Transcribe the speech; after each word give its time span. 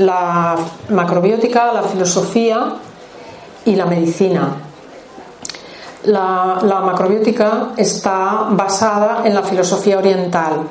La 0.00 0.56
macrobiótica, 0.88 1.72
la 1.72 1.82
filosofía 1.82 2.74
y 3.64 3.76
la 3.76 3.86
medicina. 3.86 4.48
La, 6.04 6.58
macrobiótica 6.62 7.72
está 7.76 8.46
basada 8.50 9.22
en 9.24 9.34
la 9.34 9.42
filosofía 9.42 9.98
oriental 9.98 10.62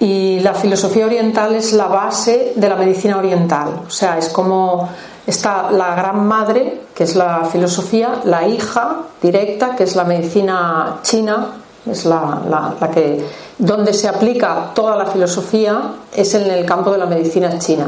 y 0.00 0.40
la 0.40 0.54
filosofía 0.54 1.06
oriental 1.06 1.54
es 1.54 1.72
la 1.72 1.86
base 1.86 2.52
de 2.56 2.68
la 2.68 2.74
medicina 2.74 3.18
oriental. 3.18 3.82
O 3.86 3.90
sea, 3.90 4.18
es 4.18 4.28
como 4.30 4.88
está 5.24 5.70
la 5.70 5.94
gran 5.94 6.26
madre, 6.26 6.82
que 6.94 7.04
es 7.04 7.14
la 7.14 7.44
filosofía, 7.44 8.20
la 8.24 8.46
hija 8.48 9.02
directa, 9.22 9.76
que 9.76 9.84
es 9.84 9.94
la 9.94 10.04
medicina 10.04 10.98
china, 11.02 11.46
es 11.86 12.04
la 12.04 12.74
que 12.92 13.24
donde 13.58 13.92
se 13.92 14.08
aplica 14.08 14.72
toda 14.74 14.96
la 14.96 15.06
filosofía 15.06 15.92
es 16.12 16.34
en 16.34 16.50
el 16.50 16.66
campo 16.66 16.90
de 16.90 16.98
la 16.98 17.06
medicina 17.06 17.56
china. 17.58 17.86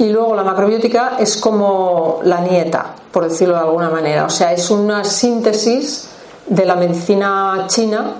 Y 0.00 0.08
luego 0.08 0.34
la 0.34 0.42
macrobiótica 0.42 1.16
es 1.18 1.36
como 1.36 2.20
la 2.24 2.40
nieta, 2.40 2.94
por 3.12 3.28
decirlo 3.28 3.56
de 3.56 3.60
alguna 3.60 3.90
manera. 3.90 4.24
O 4.24 4.30
sea, 4.30 4.50
es 4.50 4.70
una 4.70 5.04
síntesis 5.04 6.08
de 6.46 6.64
la 6.64 6.74
medicina 6.74 7.66
china, 7.66 8.14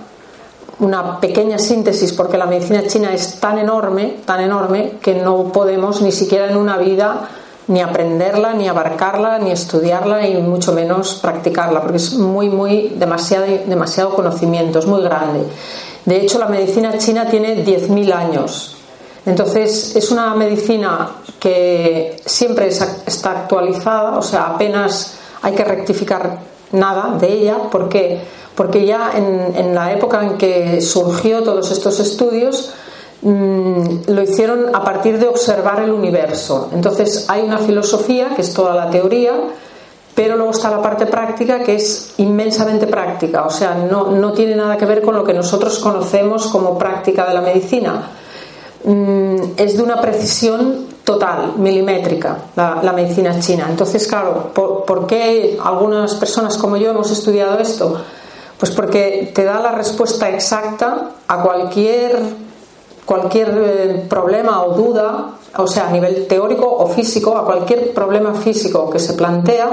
una 0.81 1.19
pequeña 1.19 1.59
síntesis, 1.59 2.13
porque 2.13 2.37
la 2.37 2.45
medicina 2.45 2.87
china 2.87 3.15
es 3.15 3.41
tan 3.41 3.59
enorme, 3.59 4.19
tan 4.27 4.41
enorme, 4.41 4.99
que 5.01 5.15
no 5.15 5.45
podemos 5.45 6.03
ni 6.03 6.13
siquiera 6.13 6.51
en 6.51 6.59
una 6.59 6.77
vida 6.77 7.31
ni 7.69 7.81
aprenderla, 7.81 8.53
ni 8.53 8.69
abarcarla, 8.69 9.39
ni 9.39 9.51
estudiarla, 9.51 10.29
y 10.29 10.37
mucho 10.37 10.73
menos 10.73 11.15
practicarla, 11.15 11.81
porque 11.81 11.97
es 11.97 12.13
muy, 12.13 12.51
muy 12.51 12.93
demasiado, 12.97 13.47
demasiado 13.67 14.15
conocimiento, 14.15 14.81
es 14.81 14.87
muy 14.87 15.01
grande. 15.01 15.47
De 16.05 16.21
hecho, 16.21 16.39
la 16.39 16.47
medicina 16.47 16.99
china 16.99 17.27
tiene 17.31 17.65
10.000 17.65 18.13
años. 18.13 18.77
Entonces, 19.27 19.95
es 19.97 20.11
una 20.11 20.35
medicina 20.35 21.11
que 21.39 22.17
siempre 22.25 22.69
está 22.69 23.31
actualizada, 23.31 24.17
o 24.17 24.23
sea, 24.23 24.47
apenas 24.55 25.15
hay 25.43 25.55
que 25.55 25.65
rectificar 25.65 26.39
nada 26.73 27.17
de 27.19 27.33
ella. 27.33 27.59
¿Por 27.71 27.89
qué? 27.89 28.21
Porque 28.55 28.87
ya 28.87 29.13
en, 29.15 29.75
la 29.75 29.93
época 29.93 30.23
en 30.23 30.37
que 30.37 30.81
surgió 30.81 31.43
todos 31.43 31.71
estos 31.71 32.01
estudios, 32.01 32.73
mmm, 33.23 33.85
lo 34.09 34.23
hicieron 34.23 34.75
a 34.75 34.83
partir 34.85 35.19
de 35.19 35.29
observar 35.29 35.81
el 35.83 35.91
universo. 35.91 36.71
Entonces, 36.73 37.27
hay 37.29 37.43
una 37.43 37.59
filosofía, 37.59 38.35
que 38.35 38.43
es 38.43 38.53
toda 38.53 38.75
la 38.75 38.91
teoría, 38.91 39.33
pero 40.15 40.37
luego 40.37 40.51
está 40.51 40.71
la 40.71 40.83
parte 40.83 41.07
práctica 41.07 41.63
que 41.63 41.77
es 41.77 42.15
inmensamente 42.19 42.87
práctica, 42.87 43.47
o 43.47 43.51
sea, 43.51 43.75
no, 43.75 44.11
no 44.11 44.33
tiene 44.33 44.57
nada 44.57 44.77
que 44.77 44.85
ver 44.85 45.01
con 45.03 45.15
lo 45.15 45.25
que 45.25 45.33
nosotros 45.33 45.79
conocemos 45.79 46.49
como 46.49 46.77
práctica 46.77 47.27
de 47.27 47.35
la 47.35 47.41
medicina. 47.41 48.11
Mm, 48.85 49.53
es 49.57 49.77
de 49.77 49.83
una 49.83 50.01
precisión 50.01 50.87
total, 51.05 51.55
milimétrica, 51.57 52.39
la, 52.57 52.93
medicina 52.93 53.39
china. 53.41 53.67
Entonces, 53.69 54.07
claro, 54.07 54.51
¿por, 54.55 54.85
¿por, 54.85 55.07
qué 55.07 55.59
algunas 55.63 56.15
personas 56.15 56.57
como 56.57 56.77
yo 56.77 56.91
hemos 56.91 57.11
estudiado 57.11 57.59
esto? 57.59 58.01
Pues 58.59 58.73
porque 58.73 59.33
te 59.35 59.45
da 59.45 59.59
la 59.61 59.73
respuesta 59.73 60.29
exacta 60.31 61.13
a 61.27 61.43
cualquier, 61.43 62.19
cualquier 63.05 63.49
eh, 63.57 64.07
problema 64.09 64.63
o 64.65 64.75
duda, 64.75 65.31
o 65.57 65.67
sea, 65.67 65.89
a 65.89 65.91
nivel 65.91 66.27
teórico 66.27 66.71
o 66.71 66.87
físico, 66.87 67.37
a 67.37 67.45
cualquier 67.45 67.93
problema 67.93 68.35
físico 68.35 68.89
que 68.89 68.99
se 68.99 69.15
plantea, 69.15 69.71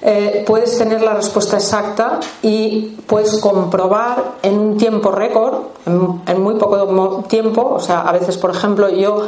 eh, 0.00 0.44
puedes 0.46 0.78
tener 0.78 1.02
la 1.02 1.14
respuesta 1.14 1.56
exacta 1.56 2.20
y 2.42 2.96
puedes 3.06 3.38
comprobar 3.38 4.36
en 4.42 4.58
un 4.58 4.76
tiempo 4.76 5.10
récord, 5.10 5.54
en, 5.86 6.40
muy 6.40 6.54
poco 6.54 7.24
tiempo, 7.28 7.74
o 7.74 7.80
sea, 7.80 8.02
a 8.02 8.12
veces, 8.12 8.36
por 8.36 8.50
ejemplo, 8.50 8.88
yo 8.88 9.22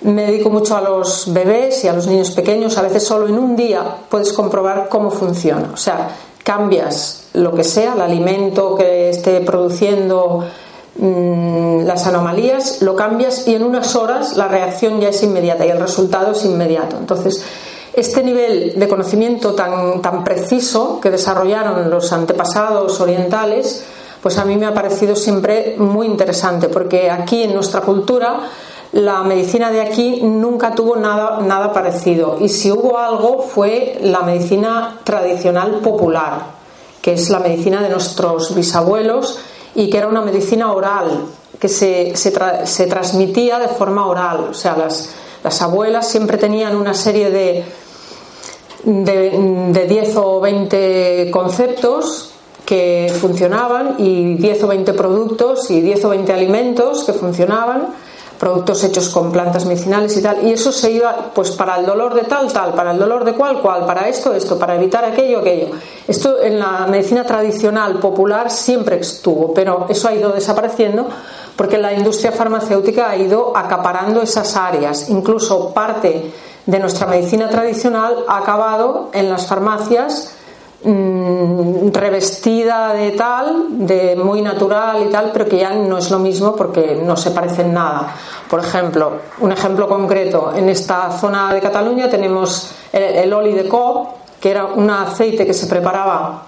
me 0.00 0.26
dedico 0.26 0.50
mucho 0.50 0.76
a 0.76 0.80
los 0.80 1.32
bebés 1.32 1.84
y 1.84 1.88
a 1.88 1.92
los 1.92 2.08
niños 2.08 2.32
pequeños, 2.32 2.78
a 2.78 2.82
veces 2.82 3.04
solo 3.04 3.28
en 3.28 3.38
un 3.38 3.54
día 3.54 3.82
puedes 4.08 4.32
comprobar 4.32 4.88
cómo 4.88 5.10
funciona, 5.10 5.70
o 5.72 5.76
sea, 5.76 6.08
cambias 6.42 7.28
lo 7.34 7.54
que 7.54 7.62
sea, 7.62 7.92
el 7.94 8.00
alimento 8.00 8.74
que 8.74 9.10
esté 9.10 9.40
produciendo 9.40 10.44
mmm, 10.96 11.84
las 11.84 12.06
anomalías, 12.06 12.82
lo 12.82 12.96
cambias 12.96 13.46
y 13.46 13.54
en 13.54 13.62
unas 13.62 13.94
horas 13.94 14.36
la 14.36 14.48
reacción 14.48 15.00
ya 15.00 15.10
es 15.10 15.22
inmediata 15.22 15.64
y 15.64 15.70
el 15.70 15.78
resultado 15.78 16.32
es 16.32 16.44
inmediato. 16.44 16.96
Entonces, 16.98 17.44
este 17.98 18.22
nivel 18.22 18.74
de 18.78 18.88
conocimiento 18.88 19.54
tan, 19.54 20.00
tan 20.00 20.24
preciso 20.24 21.00
que 21.00 21.10
desarrollaron 21.10 21.90
los 21.90 22.12
antepasados 22.12 23.00
orientales, 23.00 23.84
pues 24.22 24.38
a 24.38 24.44
mí 24.44 24.56
me 24.56 24.66
ha 24.66 24.74
parecido 24.74 25.14
siempre 25.14 25.76
muy 25.78 26.06
interesante, 26.06 26.68
porque 26.68 27.10
aquí 27.10 27.44
en 27.44 27.54
nuestra 27.54 27.80
cultura 27.80 28.40
la 28.92 29.22
medicina 29.22 29.70
de 29.70 29.82
aquí 29.82 30.20
nunca 30.22 30.74
tuvo 30.74 30.96
nada, 30.96 31.40
nada 31.40 31.72
parecido. 31.72 32.38
Y 32.40 32.48
si 32.48 32.70
hubo 32.70 32.98
algo 32.98 33.42
fue 33.42 33.98
la 34.02 34.22
medicina 34.22 35.00
tradicional 35.04 35.80
popular, 35.82 36.42
que 37.02 37.12
es 37.12 37.28
la 37.30 37.38
medicina 37.38 37.82
de 37.82 37.90
nuestros 37.90 38.54
bisabuelos 38.54 39.38
y 39.74 39.90
que 39.90 39.98
era 39.98 40.08
una 40.08 40.22
medicina 40.22 40.72
oral, 40.72 41.26
que 41.58 41.68
se, 41.68 42.16
se, 42.16 42.30
tra 42.30 42.66
se 42.66 42.86
transmitía 42.86 43.58
de 43.58 43.68
forma 43.68 44.06
oral. 44.06 44.48
O 44.50 44.54
sea, 44.54 44.76
las, 44.76 45.10
las 45.44 45.62
abuelas 45.62 46.08
siempre 46.08 46.38
tenían 46.38 46.74
una 46.74 46.94
serie 46.94 47.30
de, 47.30 47.64
de, 48.84 49.30
de 49.72 49.86
10 49.86 50.16
o 50.16 50.40
20 50.40 51.30
conceptos 51.30 52.32
que 52.68 53.10
funcionaban 53.20 53.94
y 53.96 54.34
10 54.34 54.64
o 54.64 54.68
20 54.68 54.92
productos 54.92 55.70
y 55.70 55.80
10 55.80 56.04
o 56.04 56.08
20 56.10 56.32
alimentos 56.34 57.04
que 57.04 57.14
funcionaban, 57.14 57.94
productos 58.38 58.84
hechos 58.84 59.08
con 59.08 59.32
plantas 59.32 59.64
medicinales 59.64 60.14
y 60.16 60.22
tal, 60.22 60.46
y 60.46 60.52
eso 60.52 60.70
se 60.70 60.90
iba 60.92 61.30
pues 61.34 61.50
para 61.52 61.78
el 61.78 61.86
dolor 61.86 62.14
de 62.14 62.22
tal, 62.22 62.52
tal, 62.52 62.74
para 62.74 62.92
el 62.92 62.98
dolor 62.98 63.24
de 63.24 63.32
cual, 63.32 63.60
cual, 63.62 63.86
para 63.86 64.06
esto, 64.06 64.34
esto, 64.34 64.58
para 64.58 64.76
evitar 64.76 65.02
aquello, 65.04 65.38
aquello. 65.38 65.68
Esto 66.06 66.42
en 66.42 66.58
la 66.58 66.86
medicina 66.86 67.24
tradicional, 67.24 67.98
popular, 67.98 68.50
siempre 68.50 69.00
estuvo, 69.00 69.54
pero 69.54 69.86
eso 69.88 70.06
ha 70.06 70.14
ido 70.14 70.30
desapareciendo 70.30 71.08
porque 71.56 71.78
la 71.78 71.94
industria 71.94 72.32
farmacéutica 72.32 73.10
ha 73.10 73.16
ido 73.16 73.56
acaparando 73.56 74.22
esas 74.22 74.54
áreas, 74.56 75.08
incluso 75.08 75.70
parte 75.70 76.30
de 76.68 76.78
nuestra 76.78 77.06
medicina 77.06 77.48
tradicional 77.48 78.26
ha 78.28 78.36
acabado 78.36 79.08
en 79.14 79.30
las 79.30 79.46
farmacias 79.46 80.34
mmm, 80.84 81.88
revestida 81.94 82.92
de 82.92 83.12
tal, 83.12 83.86
de 83.86 84.14
muy 84.16 84.42
natural 84.42 85.02
y 85.08 85.10
tal, 85.10 85.30
pero 85.32 85.46
que 85.46 85.56
ya 85.56 85.70
no 85.70 85.96
es 85.96 86.10
lo 86.10 86.18
mismo 86.18 86.54
porque 86.54 87.00
no 87.02 87.16
se 87.16 87.30
parecen 87.30 87.72
nada. 87.72 88.12
Por 88.50 88.60
ejemplo, 88.60 89.12
un 89.40 89.50
ejemplo 89.50 89.88
concreto, 89.88 90.52
en 90.54 90.68
esta 90.68 91.10
zona 91.12 91.54
de 91.54 91.60
Cataluña 91.62 92.10
tenemos 92.10 92.70
el, 92.92 93.02
el 93.02 93.32
oli 93.32 93.54
de 93.54 93.66
cop, 93.66 94.08
que 94.38 94.50
era 94.50 94.66
un 94.66 94.90
aceite 94.90 95.46
que 95.46 95.54
se 95.54 95.68
preparaba 95.68 96.42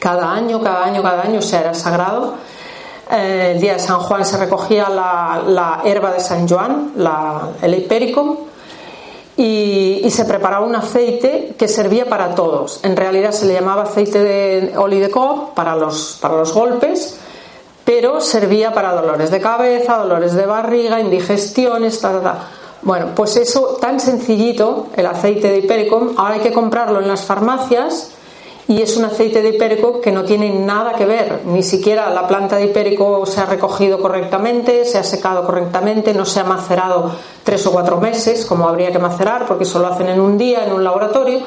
cada 0.00 0.32
año, 0.32 0.60
cada 0.60 0.82
año, 0.84 1.00
cada 1.00 1.22
año, 1.22 1.38
o 1.38 1.42
sea, 1.42 1.60
era 1.60 1.74
sagrado. 1.74 2.34
Eh, 3.08 3.52
el 3.54 3.60
día 3.60 3.74
de 3.74 3.78
San 3.78 4.00
Juan 4.00 4.24
se 4.24 4.36
recogía 4.36 4.88
la, 4.88 5.42
la 5.46 5.80
herba 5.84 6.10
de 6.10 6.18
San 6.18 6.48
Juan, 6.48 6.94
la, 6.96 7.50
el 7.62 7.72
hipérico, 7.74 8.48
y, 9.36 10.08
se 10.10 10.24
preparaba 10.24 10.64
un 10.64 10.76
aceite 10.76 11.54
que 11.58 11.66
servía 11.66 12.08
para 12.08 12.34
todos. 12.34 12.80
En 12.84 12.96
realidad 12.96 13.32
se 13.32 13.46
le 13.46 13.54
llamaba 13.54 13.82
aceite 13.82 14.22
de 14.22 14.72
oli 14.76 15.00
de 15.00 15.10
cob 15.10 15.54
para 15.54 15.74
los, 15.74 16.18
para 16.20 16.36
los 16.36 16.52
golpes, 16.52 17.18
pero 17.84 18.20
servía 18.20 18.72
para 18.72 18.92
dolores 18.92 19.30
de 19.30 19.40
cabeza, 19.40 19.96
dolores 19.96 20.34
de 20.34 20.46
barriga, 20.46 21.00
indigestiones, 21.00 22.00
ta, 22.00 22.20
ta, 22.20 22.48
Bueno, 22.82 23.08
pues 23.14 23.36
eso 23.36 23.76
tan 23.80 23.98
sencillito, 23.98 24.86
el 24.94 25.06
aceite 25.06 25.48
de 25.48 25.58
hipericum, 25.58 26.14
ahora 26.16 26.34
hay 26.34 26.40
que 26.40 26.52
comprarlo 26.52 27.00
en 27.00 27.08
las 27.08 27.24
farmacias 27.24 28.10
y 28.66 28.80
es 28.80 28.96
un 28.96 29.04
aceite 29.04 29.42
de 29.42 29.50
hipérico 29.50 30.00
que 30.00 30.10
no 30.10 30.24
tiene 30.24 30.50
nada 30.50 30.94
que 30.94 31.04
ver, 31.04 31.42
ni 31.44 31.62
siquiera 31.62 32.08
la 32.10 32.26
planta 32.26 32.56
de 32.56 32.66
hipérico 32.66 33.26
se 33.26 33.40
ha 33.40 33.46
recogido 33.46 33.98
correctamente, 34.00 34.84
se 34.84 34.98
ha 34.98 35.04
secado 35.04 35.44
correctamente, 35.44 36.14
no 36.14 36.24
se 36.24 36.40
ha 36.40 36.44
macerado 36.44 37.10
tres 37.42 37.66
o 37.66 37.72
cuatro 37.72 38.00
meses 38.00 38.46
como 38.46 38.68
habría 38.68 38.90
que 38.90 38.98
macerar 38.98 39.46
porque 39.46 39.64
eso 39.64 39.78
lo 39.78 39.88
hacen 39.88 40.08
en 40.08 40.20
un 40.20 40.38
día 40.38 40.64
en 40.64 40.72
un 40.72 40.82
laboratorio. 40.82 41.40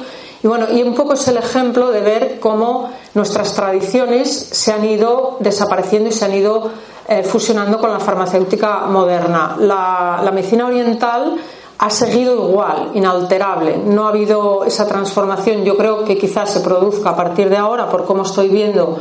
Y 0.44 0.48
bueno, 0.48 0.68
y 0.72 0.84
un 0.84 0.94
poco 0.94 1.14
es 1.14 1.28
el 1.28 1.38
ejemplo 1.38 1.90
de 1.90 2.02
ver 2.02 2.40
cómo 2.40 2.92
nuestras 3.16 3.54
tradiciones 3.54 4.30
se 4.30 4.72
han 4.72 4.86
ido 4.86 5.38
desapareciendo 5.40 6.10
y 6.10 6.12
se 6.12 6.26
han 6.26 6.36
ido 6.36 6.70
eh, 7.08 7.24
fusionando 7.24 7.80
con 7.80 7.92
la 7.92 8.00
farmacéutica 8.00 8.82
moderna. 8.82 9.56
La, 9.58 10.22
la 10.24 10.32
medicina 10.32 10.68
oriental 10.68 11.38
ha 11.80 11.90
seguido 11.90 12.34
igual, 12.50 12.92
inalterable. 12.94 13.78
No 13.78 14.06
ha 14.06 14.10
habido 14.10 14.64
esa 14.66 14.88
transformación. 14.88 15.64
Yo 15.64 15.78
creo 15.78 16.04
que 16.04 16.18
quizás 16.18 16.52
se 16.52 16.62
produzca 16.62 17.12
a 17.12 17.16
partir 17.16 17.50
de 17.50 17.58
ahora, 17.58 17.90
por 17.90 18.06
cómo 18.06 18.24
estoy 18.24 18.50
viendo 18.50 19.00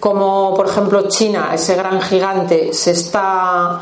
como, 0.00 0.54
por 0.54 0.68
ejemplo, 0.68 1.08
China, 1.08 1.50
ese 1.52 1.74
gran 1.74 2.00
gigante, 2.00 2.72
se 2.72 2.92
está 2.92 3.80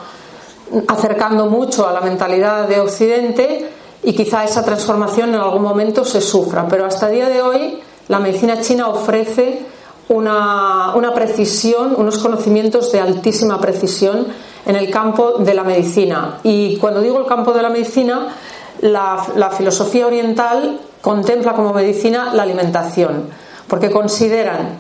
acercando 0.89 1.47
mucho 1.47 1.87
a 1.87 1.93
la 1.93 2.01
mentalidad 2.01 2.67
de 2.67 2.81
Occidente 2.81 3.71
y 4.03 4.15
quizá 4.15 4.45
esa 4.45 4.65
transformación 4.65 5.31
en 5.31 5.41
algún 5.41 5.63
momento 5.63 6.05
se 6.05 6.21
sufra. 6.21 6.67
Pero 6.69 6.87
hasta 6.87 7.09
el 7.09 7.15
día 7.15 7.29
de 7.29 7.43
hoy, 7.43 7.81
la 8.09 8.19
medicina 8.19 8.61
china 8.61 8.89
ofrece 8.89 9.61
una, 10.09 10.95
una 10.95 11.13
precisión, 11.13 11.95
unos 11.97 12.19
conocimientos 12.19 12.93
de 12.93 13.01
altísima 13.01 13.61
precisión 13.61 14.27
en 14.67 14.77
el 14.77 14.91
campo 14.91 15.39
de 15.39 15.55
la 15.55 15.63
medicina. 15.65 16.41
Y 16.43 16.77
cuando 16.77 17.01
digo 17.01 17.19
el 17.19 17.27
campo 17.27 17.53
de 17.53 17.63
la 17.63 17.71
medicina, 17.71 18.29
la, 18.81 19.51
filosofía 19.57 20.07
oriental 20.07 20.81
contempla 21.01 21.55
como 21.55 21.73
medicina 21.73 22.35
la 22.35 22.43
alimentación, 22.43 23.29
porque 23.69 23.91
consideran 23.91 24.79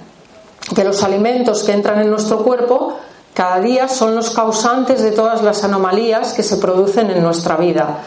que 0.75 0.85
los 0.85 1.03
alimentos 1.03 1.63
que 1.63 1.73
entran 1.73 2.01
en 2.01 2.11
nuestro 2.11 2.39
cuerpo 2.39 2.99
cada 3.33 3.61
día 3.61 3.87
son 3.87 4.17
los 4.17 4.31
causantes 4.31 5.03
de 5.03 5.13
todas 5.13 5.43
las 5.43 5.63
anomalías 5.63 6.33
que 6.33 6.43
se 6.43 6.57
producen 6.57 7.11
en 7.11 7.23
nuestra 7.23 7.57
vida. 7.57 7.99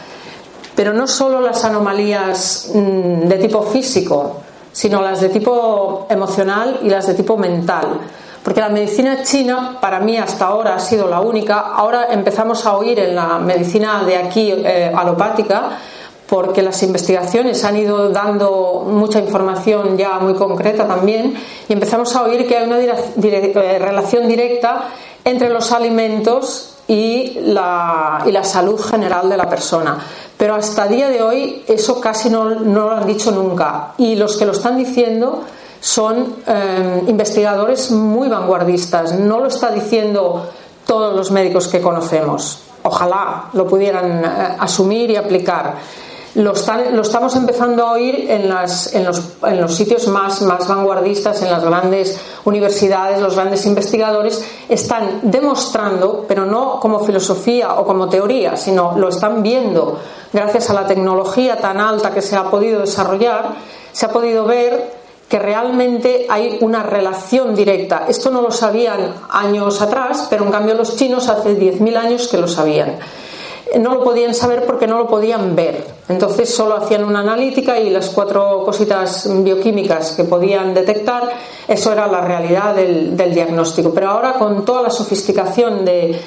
Pero 0.74 0.92
no 0.92 1.06
solo 1.06 1.40
las 1.40 1.64
anomalías 1.64 2.70
mm, 2.74 3.28
de 3.28 3.38
tipo 3.38 3.62
físico, 3.62 4.38
sino 4.72 5.00
las 5.00 5.20
de 5.20 5.28
tipo 5.28 6.06
emocional 6.10 6.80
y 6.82 6.90
las 6.90 7.06
de 7.06 7.14
tipo 7.14 7.36
mental. 7.36 8.00
Porque 8.42 8.60
la 8.60 8.70
medicina 8.70 9.22
china, 9.22 9.78
para 9.80 10.00
mí 10.00 10.16
hasta 10.16 10.46
ahora 10.46 10.74
ha 10.74 10.80
sido 10.80 11.08
la 11.08 11.20
única. 11.20 11.58
Ahora 11.60 12.06
empezamos 12.10 12.64
a 12.64 12.76
oír 12.76 12.98
en 12.98 13.14
la 13.14 13.38
medicina 13.38 14.02
de 14.04 14.16
aquí 14.16 14.50
eh, 14.50 14.90
alopática, 14.94 15.78
porque 16.26 16.62
las 16.62 16.82
investigaciones 16.82 17.62
han 17.64 17.76
ido 17.76 18.08
dando 18.08 18.86
mucha 18.88 19.18
información 19.18 19.98
ya 19.98 20.18
muy 20.20 20.34
concreta 20.34 20.86
también, 20.86 21.34
y 21.68 21.72
empezamos 21.72 22.14
a 22.16 22.22
oír 22.22 22.46
que 22.46 22.56
hay 22.56 22.66
una 22.66 22.78
eh, 22.78 23.78
relación 23.78 24.26
directa 24.26 24.88
entre 25.24 25.50
los 25.50 25.70
alimentos 25.72 26.76
y 26.88 27.40
la, 27.42 28.22
y 28.26 28.32
la, 28.32 28.42
salud 28.42 28.80
general 28.80 29.28
de 29.28 29.36
la 29.36 29.48
persona. 29.50 29.98
Pero 30.36 30.54
hasta 30.54 30.84
el 30.84 30.96
día 30.96 31.08
de 31.10 31.22
hoy 31.22 31.62
eso 31.68 32.00
casi 32.00 32.30
no, 32.30 32.50
no 32.50 32.88
lo 32.88 32.92
han 32.92 33.06
dicho 33.06 33.30
nunca. 33.32 33.92
Y 33.98 34.16
los 34.16 34.36
que 34.38 34.46
lo 34.46 34.52
están 34.52 34.78
diciendo 34.78 35.44
son 35.80 36.36
eh, 36.46 37.02
investigadores 37.06 37.90
muy 37.90 38.28
vanguardistas. 38.28 39.18
No 39.18 39.40
lo 39.40 39.46
está 39.46 39.70
diciendo 39.70 40.46
todos 40.86 41.16
los 41.16 41.30
médicos 41.30 41.68
que 41.68 41.80
conocemos. 41.80 42.62
Ojalá 42.82 43.50
lo 43.52 43.66
pudieran 43.66 44.24
eh, 44.24 44.56
asumir 44.58 45.10
y 45.10 45.16
aplicar. 45.16 45.76
Lo, 46.34 46.52
estamos 46.52 47.34
empezando 47.34 47.84
a 47.84 47.92
oír 47.92 48.26
en, 48.30 48.48
los, 48.48 49.74
sitios 49.74 50.06
más, 50.06 50.42
más 50.42 50.68
vanguardistas, 50.68 51.42
en 51.42 51.50
las 51.50 51.64
grandes 51.64 52.20
universidades, 52.44 53.20
los 53.20 53.34
grandes 53.34 53.66
investigadores 53.66 54.40
están 54.68 55.18
demostrando, 55.22 56.24
pero 56.28 56.46
no 56.46 56.78
como 56.78 57.00
filosofía 57.00 57.74
o 57.74 57.84
como 57.84 58.08
teoría, 58.08 58.56
sino 58.56 58.96
lo 58.96 59.08
están 59.08 59.42
viendo 59.42 59.98
gracias 60.32 60.70
a 60.70 60.74
la 60.74 60.86
tecnología 60.86 61.56
tan 61.56 61.80
alta 61.80 62.14
que 62.14 62.22
se 62.22 62.36
ha 62.36 62.44
podido 62.44 62.82
desarrollar, 62.82 63.56
se 63.90 64.06
ha 64.06 64.12
podido 64.12 64.44
ver 64.44 64.99
que 65.30 65.38
realmente 65.38 66.26
hay 66.28 66.58
una 66.60 66.82
relación 66.82 67.54
directa. 67.54 68.04
Esto 68.08 68.32
no 68.32 68.42
lo 68.42 68.50
sabían 68.50 69.14
años 69.30 69.80
atrás, 69.80 70.26
pero 70.28 70.44
en 70.44 70.50
cambio 70.50 70.74
los 70.74 70.96
chinos 70.96 71.28
hace 71.28 71.56
10.000 71.56 71.96
años 71.96 72.26
que 72.26 72.36
lo 72.36 72.48
sabían. 72.48 72.98
No 73.78 73.94
lo 73.94 74.02
podían 74.02 74.34
saber 74.34 74.66
porque 74.66 74.88
no 74.88 74.98
lo 74.98 75.06
podían 75.06 75.54
ver. 75.54 75.86
Entonces 76.08 76.52
solo 76.52 76.74
hacían 76.74 77.04
una 77.04 77.20
analítica 77.20 77.78
y 77.78 77.90
las 77.90 78.10
cuatro 78.10 78.64
cositas 78.64 79.28
bioquímicas 79.44 80.16
que 80.16 80.24
podían 80.24 80.74
detectar, 80.74 81.30
eso 81.68 81.92
era 81.92 82.08
la 82.08 82.22
realidad 82.22 82.74
del, 82.74 83.16
diagnóstico. 83.32 83.94
Pero 83.94 84.10
ahora 84.10 84.32
con 84.32 84.64
toda 84.64 84.82
la 84.82 84.90
sofisticación 84.90 85.84
de, 85.84 86.20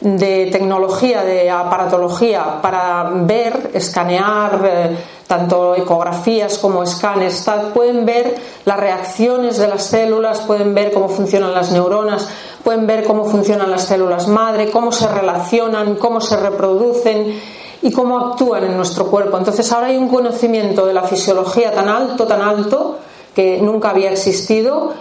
de 0.00 0.46
tecnología, 0.52 1.22
de 1.24 1.50
aparatología 1.50 2.60
para 2.60 3.10
ver, 3.12 3.70
escanear, 3.72 4.60
eh, 4.64 4.96
tanto 5.26 5.74
ecografías 5.74 6.58
como 6.58 6.82
escáneres, 6.82 7.44
pueden 7.74 8.04
ver 8.04 8.36
las 8.64 8.78
reacciones 8.78 9.58
de 9.58 9.68
las 9.68 9.84
células, 9.84 10.40
pueden 10.40 10.74
ver 10.74 10.92
cómo 10.92 11.08
funcionan 11.08 11.52
las 11.52 11.72
neuronas, 11.72 12.28
pueden 12.62 12.86
ver 12.86 13.04
cómo 13.04 13.24
funcionan 13.24 13.70
las 13.70 13.84
células 13.84 14.28
madre, 14.28 14.70
cómo 14.70 14.92
se 14.92 15.08
relacionan, 15.08 15.96
cómo 15.96 16.20
se 16.20 16.36
reproducen 16.36 17.40
y 17.82 17.92
cómo 17.92 18.18
actúan 18.18 18.64
en 18.64 18.76
nuestro 18.76 19.06
cuerpo. 19.06 19.38
Entonces 19.38 19.70
ahora 19.72 19.88
hay 19.88 19.96
un 19.96 20.08
conocimiento 20.08 20.86
de 20.86 20.94
la 20.94 21.02
fisiología 21.02 21.72
tan 21.72 21.88
alto, 21.88 22.26
tan 22.26 22.42
alto, 22.42 22.98
que 23.34 23.58
nunca 23.60 23.90
había 23.90 24.10
existido 24.10 24.94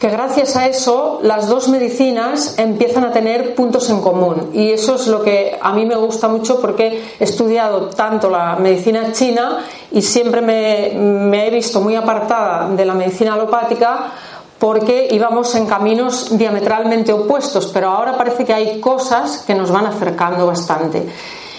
que 0.00 0.08
gracias 0.08 0.56
a 0.56 0.66
eso 0.66 1.20
las 1.22 1.46
dos 1.46 1.68
medicinas 1.68 2.54
empiezan 2.58 3.04
a 3.04 3.12
tener 3.12 3.54
puntos 3.54 3.90
en 3.90 4.00
común. 4.00 4.48
Y 4.54 4.70
eso 4.70 4.94
es 4.94 5.06
lo 5.06 5.22
que 5.22 5.58
a 5.60 5.72
mí 5.74 5.84
me 5.84 5.94
gusta 5.94 6.26
mucho 6.26 6.58
porque 6.58 7.04
he 7.20 7.24
estudiado 7.24 7.90
tanto 7.90 8.30
la 8.30 8.56
medicina 8.56 9.12
china 9.12 9.58
y 9.92 10.00
siempre 10.00 10.40
me, 10.40 11.46
he 11.46 11.50
visto 11.50 11.82
muy 11.82 11.96
apartada 11.96 12.70
de 12.70 12.86
la 12.86 12.94
medicina 12.94 13.34
alopática 13.34 14.12
porque 14.58 15.08
íbamos 15.10 15.54
en 15.54 15.66
caminos 15.66 16.36
diametralmente 16.36 17.12
opuestos, 17.12 17.66
pero 17.66 17.90
ahora 17.90 18.16
parece 18.16 18.46
que 18.46 18.54
hay 18.54 18.80
cosas 18.80 19.44
que 19.46 19.54
nos 19.54 19.70
van 19.70 19.84
acercando 19.84 20.46
bastante. 20.46 21.06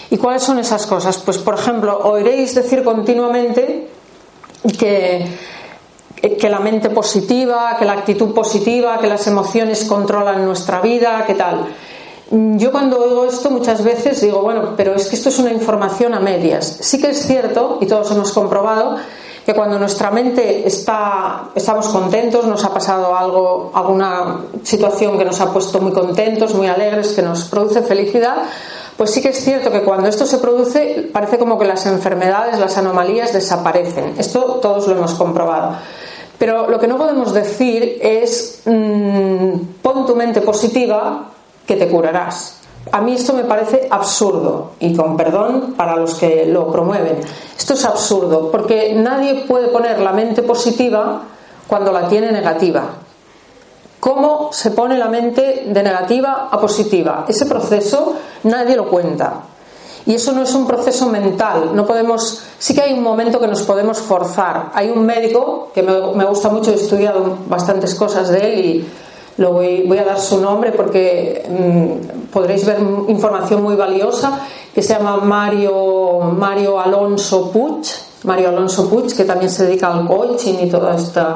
¿Y 0.10 0.18
cuáles 0.18 0.42
son 0.42 0.58
esas 0.58 0.88
cosas? 0.88 1.20
Pues, 1.20 1.38
por 1.38 1.60
ejemplo, 1.60 2.00
oiréis 2.06 2.56
decir 2.56 2.84
continuamente 2.84 3.88
que 4.80 5.28
que 6.22 6.50
la 6.50 6.60
mente 6.60 6.90
positiva, 6.90 7.76
que 7.78 7.86
la 7.86 7.94
actitud 7.94 8.34
positiva, 8.34 9.00
que 9.00 9.08
las 9.08 9.26
emociones 9.28 9.86
controlan 9.86 10.46
nuestra 10.46 10.80
vida, 10.82 11.24
¿qué 11.26 11.34
tal? 11.34 11.66
Yo 12.32 12.72
cuando 12.72 12.98
oigo 13.04 13.26
esto 13.26 13.50
muchas 13.50 13.84
veces 13.84 14.22
digo, 14.22 14.42
bueno, 14.42 14.74
pero 14.78 14.96
es 14.96 15.08
que 15.08 15.16
esto 15.16 15.30
es 15.30 15.40
una 15.40 15.52
información 15.52 16.14
a 16.14 16.20
medias. 16.20 16.78
Sí 16.80 17.02
que 17.02 17.10
es 17.10 17.26
cierto, 17.26 17.78
y 17.82 17.88
todos 17.88 18.10
hemos 18.12 18.32
comprobado, 18.32 18.98
que 19.46 19.54
cuando 19.54 19.80
nuestra 19.80 20.12
mente 20.12 20.66
está, 20.68 21.50
estamos 21.56 21.88
contentos, 21.88 22.46
nos 22.46 22.64
ha 22.64 22.74
pasado 22.74 23.16
algo, 23.16 23.72
alguna 23.74 24.42
situación 24.64 25.18
que 25.18 25.26
nos 25.26 25.42
ha 25.42 25.52
puesto 25.52 25.82
muy 25.82 25.92
contentos, 25.92 26.54
muy 26.54 26.68
alegres, 26.68 27.14
que 27.14 27.22
nos 27.22 27.46
produce 27.46 27.82
felicidad, 27.82 28.44
pues 28.96 29.12
sí 29.12 29.22
que 29.22 29.30
es 29.30 29.44
cierto 29.44 29.72
que 29.72 29.82
cuando 29.82 30.08
esto 30.08 30.26
se 30.26 30.38
produce 30.38 31.10
parece 31.12 31.40
como 31.40 31.58
que 31.58 31.66
las 31.66 31.86
enfermedades, 31.88 32.60
las 32.60 32.78
anomalías 32.78 33.34
desaparecen. 33.34 34.14
Esto 34.18 34.60
todos 34.62 34.88
lo 34.88 34.96
hemos 34.96 35.16
comprobado. 35.16 35.76
Pero 36.42 36.68
lo 36.68 36.80
que 36.80 36.88
no 36.88 36.98
podemos 36.98 37.36
decir 37.36 38.00
es 38.02 38.64
mmm, 38.66 39.52
pon 39.80 40.08
tu 40.08 40.16
mente 40.16 40.42
positiva 40.42 41.28
que 41.68 41.76
te 41.76 41.88
curarás. 41.88 42.62
A 42.92 43.00
mí 43.00 43.14
esto 43.14 43.34
me 43.34 43.44
parece 43.44 43.88
absurdo 43.88 44.72
y 44.80 44.96
con 44.96 45.16
perdón 45.16 45.76
para 45.78 45.96
los 45.96 46.16
que 46.16 46.48
lo 46.48 46.72
promueven. 46.72 47.20
Esto 47.56 47.76
es 47.76 47.86
absurdo 47.86 48.50
porque 48.50 48.96
nadie 48.96 49.46
puede 49.48 49.68
poner 49.68 50.00
la 50.00 50.14
mente 50.14 50.42
positiva 50.42 51.22
cuando 51.68 51.92
la 51.92 52.08
tiene 52.08 52.32
negativa. 52.32 52.86
¿Cómo 54.00 54.50
se 54.52 54.72
pone 54.72 54.98
la 54.98 55.10
mente 55.10 55.66
de 55.68 55.84
negativa 55.84 56.50
a 56.52 56.60
positiva? 56.60 57.24
Ese 57.28 57.46
proceso 57.46 58.16
nadie 58.46 58.76
lo 58.76 58.90
cuenta. 58.90 59.44
Y 60.06 60.16
eso 60.16 60.32
no 60.32 60.44
es 60.44 60.54
un 60.56 60.66
proceso 60.66 61.08
mental, 61.08 61.76
no 61.76 61.86
podemos, 61.86 62.42
sí 62.58 62.74
que 62.74 62.82
hay 62.82 62.94
un 62.94 63.04
momento 63.04 63.40
que 63.40 63.48
nos 63.48 63.62
podemos 63.62 64.00
forzar. 64.00 64.72
Hay 64.74 64.90
un 64.90 65.06
médico 65.06 65.70
que 65.74 65.84
me, 65.84 66.26
gusta 66.26 66.50
mucho, 66.50 66.72
he 66.72 66.76
estudiado 66.76 67.38
bastantes 67.48 67.94
cosas 67.94 68.30
de 68.30 68.40
él 68.40 68.66
y 68.66 68.88
lo 69.38 69.54
voy, 69.54 69.84
voy 69.88 70.00
a 70.00 70.04
dar 70.04 70.20
su 70.20 70.42
nombre 70.42 70.72
porque 70.72 71.46
mm, 71.48 72.32
podréis 72.32 72.66
ver 72.66 72.80
información 73.08 73.62
muy 73.62 73.76
valiosa, 73.76 74.42
que 74.74 74.82
se 74.82 74.94
llama 74.94 75.18
Mario, 75.18 76.20
Mario 76.36 76.80
Alonso 76.80 77.52
Puig, 77.52 77.86
Mario 78.24 78.50
Alonso 78.50 78.90
Puig, 78.90 79.16
que 79.16 79.24
también 79.24 79.52
se 79.52 79.66
dedica 79.66 79.94
al 79.94 80.08
coaching 80.08 80.56
y 80.62 80.70
toda 80.70 80.96
esta, 80.96 81.36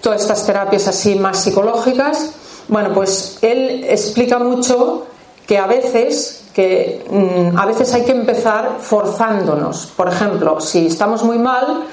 todas 0.00 0.22
estas 0.22 0.46
terapias 0.46 0.88
así 0.88 1.16
más 1.16 1.42
psicológicas. 1.42 2.32
Bueno, 2.68 2.92
pues 2.94 3.38
él 3.42 3.84
explica 3.88 4.38
mucho 4.38 5.06
que 5.46 5.58
a 5.58 5.66
veces 5.66 6.44
que 6.58 7.04
mm, 7.08 7.56
a 7.56 7.66
veces 7.66 7.94
hay 7.94 8.02
que 8.02 8.10
empezar 8.10 8.78
forzándonos. 8.80 9.92
Por 9.94 10.08
ejemplo, 10.08 10.60
si 10.60 10.88
estamos 10.88 11.22
muy 11.22 11.38
mal, 11.38 11.84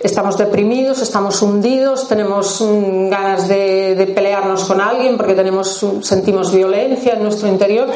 estamos 0.00 0.38
deprimidos, 0.38 1.02
estamos 1.02 1.42
hundidos, 1.42 2.08
tenemos 2.08 2.62
mm, 2.62 3.10
ganas 3.10 3.48
de, 3.48 4.10
pelearnos 4.14 4.64
con 4.64 4.80
alguien 4.80 5.18
porque 5.18 5.34
tenemos, 5.34 5.84
sentimos 6.00 6.54
violencia 6.54 7.12
en 7.12 7.22
nuestro 7.22 7.48
interior. 7.48 7.88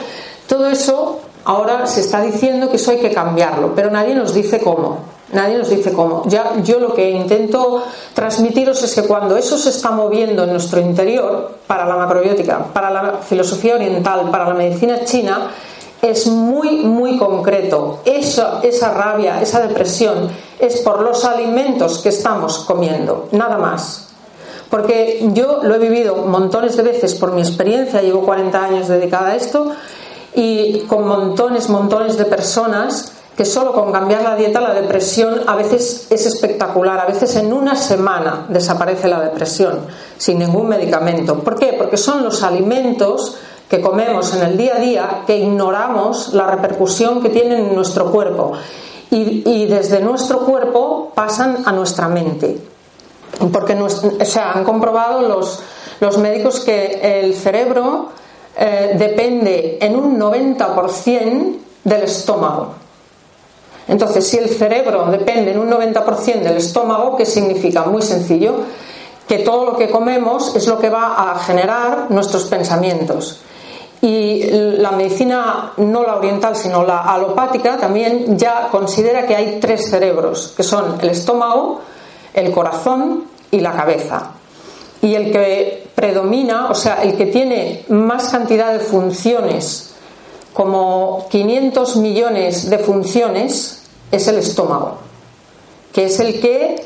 Todo 0.47 0.67
eso 0.67 1.21
ahora 1.47 1.87
se 1.87 2.01
está 2.01 2.21
diciendo 2.21 2.69
que 2.69 2.77
eso 2.77 2.91
hay 2.91 2.99
que 2.99 3.11
cambiarlo, 3.11 3.73
pero 3.75 3.91
nadie 3.91 4.15
nos 4.15 4.35
dice 4.35 4.61
cómo. 4.61 4.99
Nadie 5.33 5.57
nos 5.57 5.71
dice 5.71 5.95
cómo. 5.95 6.25
Yo 6.29 6.79
lo 6.79 6.93
que 6.93 7.11
intento 7.11 7.83
transmitiros 8.13 8.83
es 8.83 8.95
que 8.95 9.05
cuando 9.05 9.35
eso 9.35 9.57
se 9.57 9.71
está 9.71 9.91
moviendo 9.93 10.45
en 10.45 10.51
nuestro 10.51 10.79
interior, 10.79 11.57
para 11.67 11.87
la 11.87 11.97
macrobiótica, 11.97 12.67
para 12.75 12.91
la 12.91 13.15
filosofía 13.27 13.77
oriental, 13.77 14.31
para 14.31 14.47
la 14.47 14.55
medicina 14.55 15.05
china, 15.05 15.51
es 16.03 16.27
muy, 16.27 16.79
muy 16.79 17.19
concreto. 17.19 18.01
Esa, 18.05 18.61
esa 18.63 18.93
rabia, 18.93 19.41
esa 19.43 19.61
depresión, 19.61 20.31
es 20.59 20.81
por 20.81 21.03
los 21.03 21.25
alimentos 21.25 21.99
que 21.99 22.11
estamos 22.11 22.59
comiendo, 22.59 23.29
nada 23.33 23.59
más. 23.59 24.09
Porque 24.71 25.29
yo 25.33 25.61
lo 25.63 25.75
he 25.75 25.79
vivido 25.79 26.17
montones 26.17 26.77
de 26.77 26.83
veces 26.83 27.15
por 27.15 27.33
mi 27.33 27.41
experiencia, 27.41 28.03
llevo 28.03 28.25
40 28.25 28.65
años 28.65 28.89
dedicada 28.89 29.31
a 29.31 29.37
esto, 29.37 29.73
y 30.35 30.81
con 30.81 31.09
montones, 31.09 31.69
montones 31.69 32.19
de 32.19 32.27
personas 32.27 33.13
que 33.39 33.45
solo 33.45 33.73
con 33.73 33.93
cambiar 33.93 34.23
la 34.23 34.35
dieta 34.35 34.61
la 34.61 34.75
depresión 34.75 35.43
a 35.47 35.55
veces 35.55 36.09
es 36.11 36.27
espectacular, 36.27 36.99
a 36.99 37.07
veces 37.07 37.37
en 37.37 37.53
una 37.53 37.77
semana 37.77 38.47
desaparece 38.49 39.07
la 39.07 39.21
depresión 39.21 39.79
sin 40.17 40.41
ningún 40.41 40.69
medicamento. 40.69 41.39
¿Por 41.39 41.57
qué? 41.57 41.73
Porque 41.79 41.97
son 41.97 42.25
los 42.25 42.43
alimentos 42.43 43.37
que 43.69 43.81
comemos 43.81 44.35
en 44.35 44.43
el 44.43 44.57
día 44.57 44.77
a 44.77 44.79
día 44.79 45.23
que 45.27 45.37
ignoramos 45.37 46.33
la 46.33 46.47
repercusión 46.47 47.23
que 47.23 47.29
tienen 47.29 47.67
en 47.67 47.75
nuestro 47.75 48.11
cuerpo 48.11 48.53
y, 49.11 49.67
desde 49.67 50.01
nuestro 50.01 50.41
cuerpo 50.41 51.13
pasan 51.15 51.63
a 51.65 51.73
nuestra 51.73 52.09
mente. 52.09 52.59
Porque 53.53 53.75
o 53.75 54.41
han 54.41 54.65
comprobado 54.65 55.23
los, 55.23 55.63
los 56.01 56.19
médicos 56.19 56.61
que 56.61 57.21
el 57.21 57.35
cerebro 57.35 58.11
eh, 58.57 58.97
depende 58.99 59.79
en 59.81 59.97
un 59.97 60.19
90% 60.19 61.57
del 61.85 62.03
estómago. 62.03 62.75
Entonces, 63.87 64.27
si 64.27 64.37
el 64.37 64.51
cerebro 64.51 65.07
depende 65.07 65.53
en 65.53 65.59
un 65.59 65.71
90% 65.71 66.43
del 66.43 66.59
estómago, 66.59 67.17
¿qué 67.17 67.25
significa? 67.25 67.85
Muy 67.85 68.03
sencillo, 68.03 68.57
que 69.27 69.39
todo 69.39 69.65
lo 69.65 69.77
que 69.77 69.91
comemos 69.91 70.55
es 70.55 70.67
lo 70.67 70.79
que 70.79 70.91
va 70.91 71.33
a 71.33 71.39
generar 71.39 72.11
nuestros 72.11 72.45
pensamientos. 72.45 73.41
Y 74.01 74.45
la 74.51 74.93
medicina 74.93 75.73
no 75.79 76.05
la 76.05 76.17
oriental, 76.17 76.55
sino 76.55 76.85
la 76.85 76.99
alopática, 76.99 77.77
también 77.77 78.39
ya 78.39 78.69
considera 78.71 79.27
que 79.27 79.35
hay 79.35 79.59
tres 79.61 79.91
cerebros, 79.91 80.55
que 80.57 80.63
son 80.63 80.99
el 81.01 81.11
estómago, 81.11 81.81
el 82.33 82.53
corazón 82.53 83.25
y 83.51 83.61
la 83.61 83.73
cabeza. 83.73 84.33
Y 85.03 85.15
el 85.15 85.33
que 85.33 85.89
predomina, 85.95 86.69
o 86.71 86.75
sea, 86.75 87.03
el 87.03 87.17
que 87.17 87.27
tiene 87.27 87.85
más 87.89 88.29
cantidad 88.29 88.73
de 88.73 88.81
funciones, 88.81 89.95
como 90.53 91.27
500 91.31 91.97
millones 91.97 92.71
de 92.71 92.79
funciones, 92.79 93.83
es 94.11 94.29
el 94.29 94.37
estómago, 94.39 94.99
que 95.93 96.07
es 96.07 96.19
el 96.21 96.41
que 96.41 96.85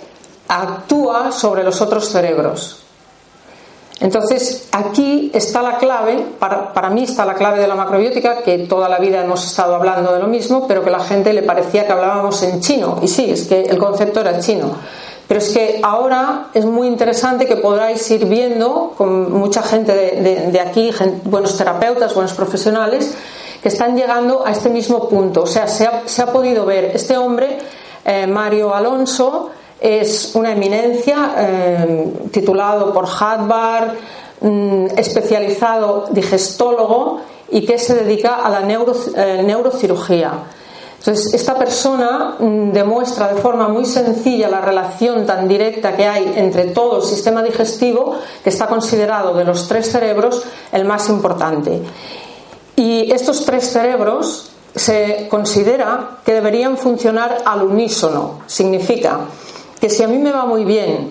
actúa 0.48 1.32
sobre 1.32 1.62
los 1.62 1.80
otros 1.80 2.08
cerebros. 2.08 2.81
Entonces, 4.02 4.66
aquí 4.72 5.30
está 5.32 5.62
la 5.62 5.78
clave, 5.78 6.26
para, 6.40 6.90
mí 6.90 7.04
está 7.04 7.24
la 7.24 7.34
clave 7.34 7.60
de 7.60 7.68
la 7.68 7.76
macrobiótica, 7.76 8.42
que 8.42 8.58
toda 8.58 8.88
la 8.88 8.98
vida 8.98 9.22
hemos 9.22 9.46
estado 9.46 9.76
hablando 9.76 10.12
de 10.12 10.18
lo 10.18 10.26
mismo, 10.26 10.66
pero 10.66 10.82
que 10.82 10.90
la 10.90 10.98
gente 10.98 11.32
le 11.32 11.44
parecía 11.44 11.86
que 11.86 11.92
hablábamos 11.92 12.42
en 12.42 12.60
chino. 12.60 12.98
Y 13.00 13.06
sí, 13.06 13.30
es 13.30 13.46
que 13.46 13.62
el 13.62 13.78
concepto 13.78 14.20
era 14.20 14.40
chino. 14.40 14.72
Pero 15.28 15.38
es 15.38 15.50
que 15.50 15.78
ahora 15.84 16.48
es 16.52 16.64
muy 16.64 16.88
interesante 16.88 17.46
que 17.46 17.54
podáis 17.54 18.10
ir 18.10 18.24
viendo 18.24 18.92
con 18.98 19.32
mucha 19.32 19.62
gente 19.62 19.94
de, 19.94 20.60
aquí, 20.60 20.90
buenos 21.22 21.56
terapeutas, 21.56 22.12
buenos 22.12 22.32
profesionales, 22.32 23.14
que 23.62 23.68
están 23.68 23.96
llegando 23.96 24.44
a 24.44 24.50
este 24.50 24.68
mismo 24.68 25.08
punto. 25.08 25.44
O 25.44 25.46
sea, 25.46 25.68
se 25.68 25.86
ha, 25.86 26.26
podido 26.26 26.66
ver 26.66 26.86
este 26.86 27.16
hombre, 27.16 27.56
eh, 28.04 28.26
Mario 28.26 28.74
Alonso, 28.74 29.50
es 29.82 30.34
una 30.36 30.52
eminencia, 30.52 31.34
eh, 31.36 32.12
titulado 32.30 32.92
por 32.92 33.04
Harvard, 33.04 33.94
mm, 34.40 34.86
especializado 34.96 36.06
digestólogo 36.10 37.20
y 37.50 37.66
que 37.66 37.78
se 37.78 37.94
dedica 37.94 38.36
a 38.36 38.48
la 38.48 38.60
eh, 38.60 39.42
neurocirugía. 39.44 40.32
Entonces, 40.98 41.34
esta 41.34 41.56
persona 41.56 42.36
mm, 42.38 42.70
demuestra 42.70 43.34
de 43.34 43.40
forma 43.40 43.66
muy 43.66 43.84
sencilla 43.84 44.48
la 44.48 44.60
relación 44.60 45.26
tan 45.26 45.48
directa 45.48 45.96
que 45.96 46.06
hay 46.06 46.32
entre 46.36 46.66
todo 46.66 46.98
el 46.98 47.02
sistema 47.02 47.42
digestivo, 47.42 48.14
que 48.44 48.50
está 48.50 48.68
considerado 48.68 49.34
de 49.34 49.44
los 49.44 49.66
tres 49.66 49.90
cerebros 49.90 50.44
el 50.70 50.84
más 50.84 51.08
importante. 51.08 51.82
Y 52.76 53.10
estos 53.10 53.44
tres 53.44 53.68
cerebros 53.68 54.52
se 54.76 55.26
considera 55.28 56.18
que 56.24 56.34
deberían 56.34 56.78
funcionar 56.78 57.42
al 57.44 57.62
unísono. 57.62 58.42
Significa 58.46 59.18
que 59.82 59.90
si 59.90 60.04
a 60.04 60.06
mí 60.06 60.16
me 60.16 60.30
va 60.30 60.46
muy 60.46 60.64
bien 60.64 61.10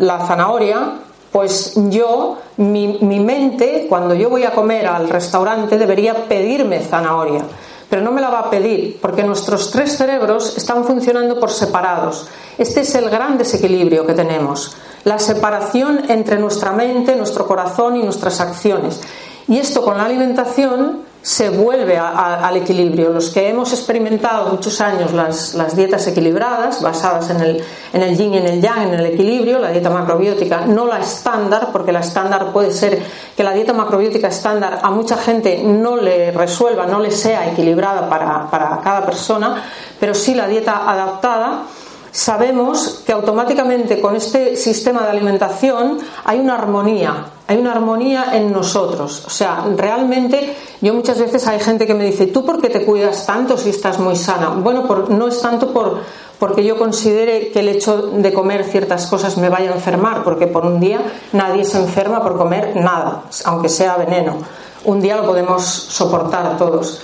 la 0.00 0.26
zanahoria, 0.26 0.94
pues 1.30 1.74
yo, 1.90 2.38
mi, 2.56 2.98
mente, 3.20 3.86
cuando 3.88 4.16
yo 4.16 4.28
voy 4.28 4.42
a 4.42 4.50
comer 4.50 4.88
al 4.88 5.08
restaurante, 5.08 5.78
debería 5.78 6.26
pedirme 6.26 6.80
zanahoria. 6.80 7.44
Pero 7.88 8.02
no 8.02 8.10
me 8.10 8.20
la 8.20 8.30
va 8.30 8.40
a 8.40 8.50
pedir, 8.50 8.98
porque 9.00 9.22
nuestros 9.22 9.70
tres 9.70 9.96
cerebros 9.96 10.56
están 10.56 10.84
funcionando 10.84 11.38
por 11.38 11.52
separados. 11.52 12.26
Este 12.58 12.80
es 12.80 12.92
el 12.96 13.08
gran 13.08 13.38
desequilibrio 13.38 14.04
que 14.04 14.14
tenemos, 14.14 14.76
la 15.04 15.20
separación 15.20 16.10
entre 16.10 16.36
nuestra 16.40 16.72
mente, 16.72 17.14
nuestro 17.14 17.46
corazón 17.46 17.94
y 17.94 18.02
nuestras 18.02 18.40
acciones. 18.40 19.02
Y 19.46 19.58
esto 19.58 19.84
con 19.84 19.98
la 19.98 20.06
alimentación 20.06 21.02
se 21.24 21.48
vuelve 21.48 21.96
al 21.96 22.54
equilibrio. 22.54 23.08
Los 23.08 23.30
que 23.30 23.48
hemos 23.48 23.72
experimentado 23.72 24.50
muchos 24.50 24.82
años 24.82 25.14
las, 25.14 25.74
dietas 25.74 26.06
equilibradas, 26.06 26.82
basadas 26.82 27.30
en 27.30 27.40
el, 27.40 27.64
en 27.94 28.02
el 28.02 28.14
yin 28.14 28.34
y 28.34 28.36
en 28.36 28.46
el 28.46 28.60
yang, 28.60 28.88
en 28.88 28.94
el 29.00 29.06
equilibrio, 29.06 29.58
la 29.58 29.70
dieta 29.70 29.88
macrobiótica, 29.88 30.66
no 30.66 30.86
la 30.86 30.98
estándar, 30.98 31.70
porque 31.72 31.92
la 31.92 32.00
estándar 32.00 32.52
puede 32.52 32.70
ser 32.72 33.02
que 33.34 33.42
la 33.42 33.52
dieta 33.52 33.72
macrobiótica 33.72 34.28
estándar 34.28 34.80
a 34.82 34.90
mucha 34.90 35.16
gente 35.16 35.62
no 35.64 35.96
le 35.96 36.30
resuelva, 36.30 36.84
no 36.84 37.00
le 37.00 37.10
sea 37.10 37.50
equilibrada 37.50 38.06
para, 38.06 38.50
para 38.50 38.82
cada 38.84 39.06
persona, 39.06 39.64
pero 39.98 40.12
sí 40.12 40.34
la 40.34 40.46
dieta 40.46 40.90
adaptada 40.90 41.62
sabemos 42.10 43.02
que 43.06 43.12
automáticamente 43.12 43.98
con 43.98 44.14
este 44.14 44.56
sistema 44.56 45.04
de 45.04 45.08
alimentación 45.08 46.00
hay 46.24 46.38
una 46.38 46.56
armonía, 46.56 47.28
hay 47.46 47.58
una 47.58 47.72
armonía 47.72 48.36
en 48.36 48.52
nosotros. 48.52 49.24
O 49.26 49.30
sea, 49.30 49.64
realmente 49.76 50.56
yo 50.80 50.94
muchas 50.94 51.18
veces 51.18 51.46
hay 51.46 51.60
gente 51.60 51.86
que 51.86 51.94
me 51.94 52.04
dice, 52.04 52.26
¿tú 52.26 52.44
por 52.44 52.60
qué 52.60 52.70
te 52.70 52.84
cuidas 52.84 53.26
tanto 53.26 53.58
si 53.58 53.70
estás 53.70 53.98
muy 53.98 54.16
sana? 54.16 54.48
Bueno, 54.50 54.84
no 55.08 55.28
es 55.28 55.40
tanto 55.40 55.72
por, 55.72 55.98
porque 56.38 56.64
yo 56.64 56.78
considere 56.78 57.50
que 57.50 57.60
el 57.60 57.68
hecho 57.68 57.98
de 58.12 58.32
comer 58.32 58.64
ciertas 58.64 59.06
cosas 59.06 59.36
me 59.36 59.48
vaya 59.48 59.70
a 59.70 59.74
enfermar, 59.74 60.24
porque 60.24 60.46
por 60.46 60.64
un 60.64 60.80
día 60.80 61.00
nadie 61.32 61.64
se 61.64 61.78
enferma 61.78 62.22
por 62.22 62.36
comer 62.36 62.76
nada, 62.76 63.24
aunque 63.44 63.68
sea 63.68 63.96
veneno. 63.96 64.36
Un 64.84 65.00
día 65.00 65.16
lo 65.16 65.24
podemos 65.24 65.64
soportar 65.64 66.56
todos. 66.56 67.02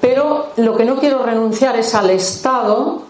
Pero 0.00 0.48
lo 0.56 0.76
que 0.76 0.84
no 0.84 0.96
quiero 0.96 1.22
renunciar 1.22 1.76
es 1.76 1.94
al 1.94 2.10
estado 2.10 3.02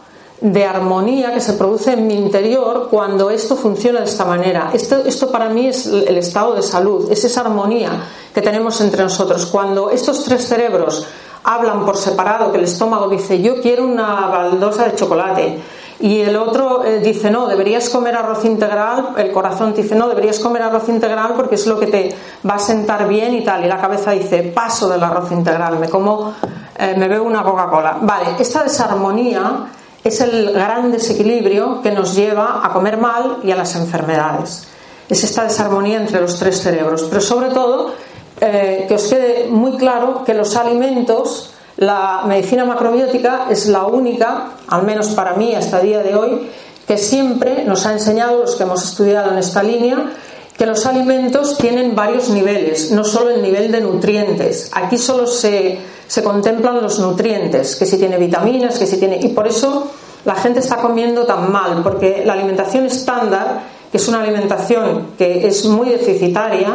de 0.43 0.65
armonía 0.65 1.33
que 1.33 1.41
se 1.41 1.53
produce 1.53 1.93
en 1.93 2.07
mi 2.07 2.15
interior 2.15 2.89
cuando 2.91 3.31
esto 3.31 3.55
funciona 3.55 4.01
de 4.01 4.07
esta 4.07 4.25
manera. 4.25 4.71
Esto, 4.73 4.97
esto 5.05 5.31
para 5.31 5.49
mí 5.49 5.69
es 5.69 5.87
el 5.87 6.19
estado 6.19 6.55
de 6.55 6.63
salud, 6.63 7.11
es 7.13 7.25
esa 7.25 7.43
armonía 7.43 7.91
que 8.35 8.43
tenemos 8.43 8.81
entre 8.81 9.05
nosotros. 9.05 9.47
Cuando 9.47 9.91
estos 9.91 10.25
tres 10.25 10.45
cerebros 10.47 11.07
hablan 11.45 11.85
por 11.85 11.97
separado, 11.97 12.51
que 12.51 12.59
el 12.59 12.65
estómago 12.65 13.09
dice 13.09 13.41
yo 13.41 13.61
quiero 13.61 13.85
una 13.85 14.27
baldosa 14.27 14.85
de 14.87 14.97
chocolate 14.97 15.61
y 16.01 16.21
el 16.23 16.35
otro 16.35 16.85
eh, 16.85 16.99
dice 16.99 17.31
no, 17.31 17.47
deberías 17.47 17.89
comer 17.89 18.17
arroz 18.17 18.45
integral, 18.45 19.11
el 19.17 19.31
corazón 19.31 19.73
dice 19.73 19.95
no, 19.95 20.09
deberías 20.09 20.41
comer 20.41 20.63
arroz 20.63 20.89
integral 20.89 21.35
porque 21.37 21.55
es 21.55 21.69
lo 21.69 21.79
que 21.79 21.87
te 21.87 22.17
va 22.49 22.55
a 22.55 22.59
sentar 22.59 23.07
bien 23.07 23.33
y 23.35 23.45
tal, 23.45 23.65
y 23.65 23.69
la 23.69 23.81
cabeza 23.81 24.11
dice 24.11 24.43
paso 24.43 24.89
del 24.89 25.05
arroz 25.05 25.31
integral, 25.31 25.79
me 25.79 25.89
como, 25.89 26.35
eh, 26.77 26.97
me 26.97 27.07
bebo 27.07 27.27
una 27.27 27.45
Coca-Cola. 27.45 27.99
Vale, 28.01 28.35
esta 28.41 28.65
desarmonía 28.65 29.69
es 30.05 30.21
el 30.21 30.53
gran 30.53 30.91
desequilibrio 30.91 31.81
que 31.83 31.91
nos 31.91 32.15
lleva 32.15 32.61
a 32.65 32.73
comer 32.73 32.97
mal 32.97 33.39
y 33.43 33.51
a 33.51 33.57
las 33.57 33.77
enfermedades. 33.77 34.69
es 35.09 35.25
esta 35.25 35.45
desarmonía 35.45 36.01
entre 36.01 36.21
los 36.21 36.39
tres 36.39 36.61
cerebros. 36.61 37.05
Pero 37.09 37.21
sobre 37.21 37.51
todo, 37.51 37.93
eh, 38.41 38.87
que 38.89 38.95
os 38.95 39.05
quede 39.09 39.47
muy 39.49 39.77
claro 39.77 40.25
que 40.25 40.35
los 40.35 40.57
alimentos, 40.57 41.53
la 41.77 42.23
medicina 42.27 42.65
macrobiótica 42.65 43.47
es 43.51 43.67
la 43.67 43.85
única, 43.85 44.53
al 44.69 44.85
menos 44.85 45.09
para 45.09 45.35
mí 45.35 45.55
hasta 45.55 45.81
el 45.81 45.87
día 45.87 46.03
de 46.03 46.15
hoy, 46.15 46.51
que 46.87 46.99
siempre 46.99 47.65
nos 47.65 47.87
ha 47.87 47.93
enseñado, 47.93 48.39
los 48.39 48.57
que 48.57 48.65
hemos 48.65 48.83
estudiado 48.83 49.33
en 49.33 49.39
esta 49.39 49.63
línea, 49.63 50.13
que 50.57 50.67
los 50.67 50.85
alimentos 50.87 51.57
tienen 51.57 51.95
varios 51.95 52.29
niveles, 52.29 52.91
no 52.91 53.05
solo 53.05 53.31
el 53.31 53.43
nivel 53.43 53.71
de 53.71 53.81
nutrientes. 53.81 54.71
Aquí 54.73 54.99
solo 54.99 55.27
se, 55.27 55.79
se 56.13 56.23
contemplan 56.23 56.83
los 56.83 56.99
nutrientes, 56.99 57.75
que 57.75 57.87
si 57.87 57.97
tiene 57.97 58.19
vitaminas, 58.19 58.79
que 58.79 58.87
si 58.87 58.99
tiene. 58.99 59.17
Y 59.17 59.29
por 59.29 59.47
eso 59.47 59.91
la 60.27 60.35
gente 60.35 60.61
está 60.61 60.77
comiendo 60.77 61.25
tan 61.25 61.51
mal, 61.51 61.81
porque 61.83 62.23
la 62.27 62.35
alimentación 62.35 62.85
estándar, 62.85 63.63
que 63.91 63.97
es 63.97 64.07
una 64.09 64.21
alimentación 64.21 65.13
que 65.17 65.47
es 65.47 65.65
muy 65.65 65.89
deficitaria, 65.89 66.69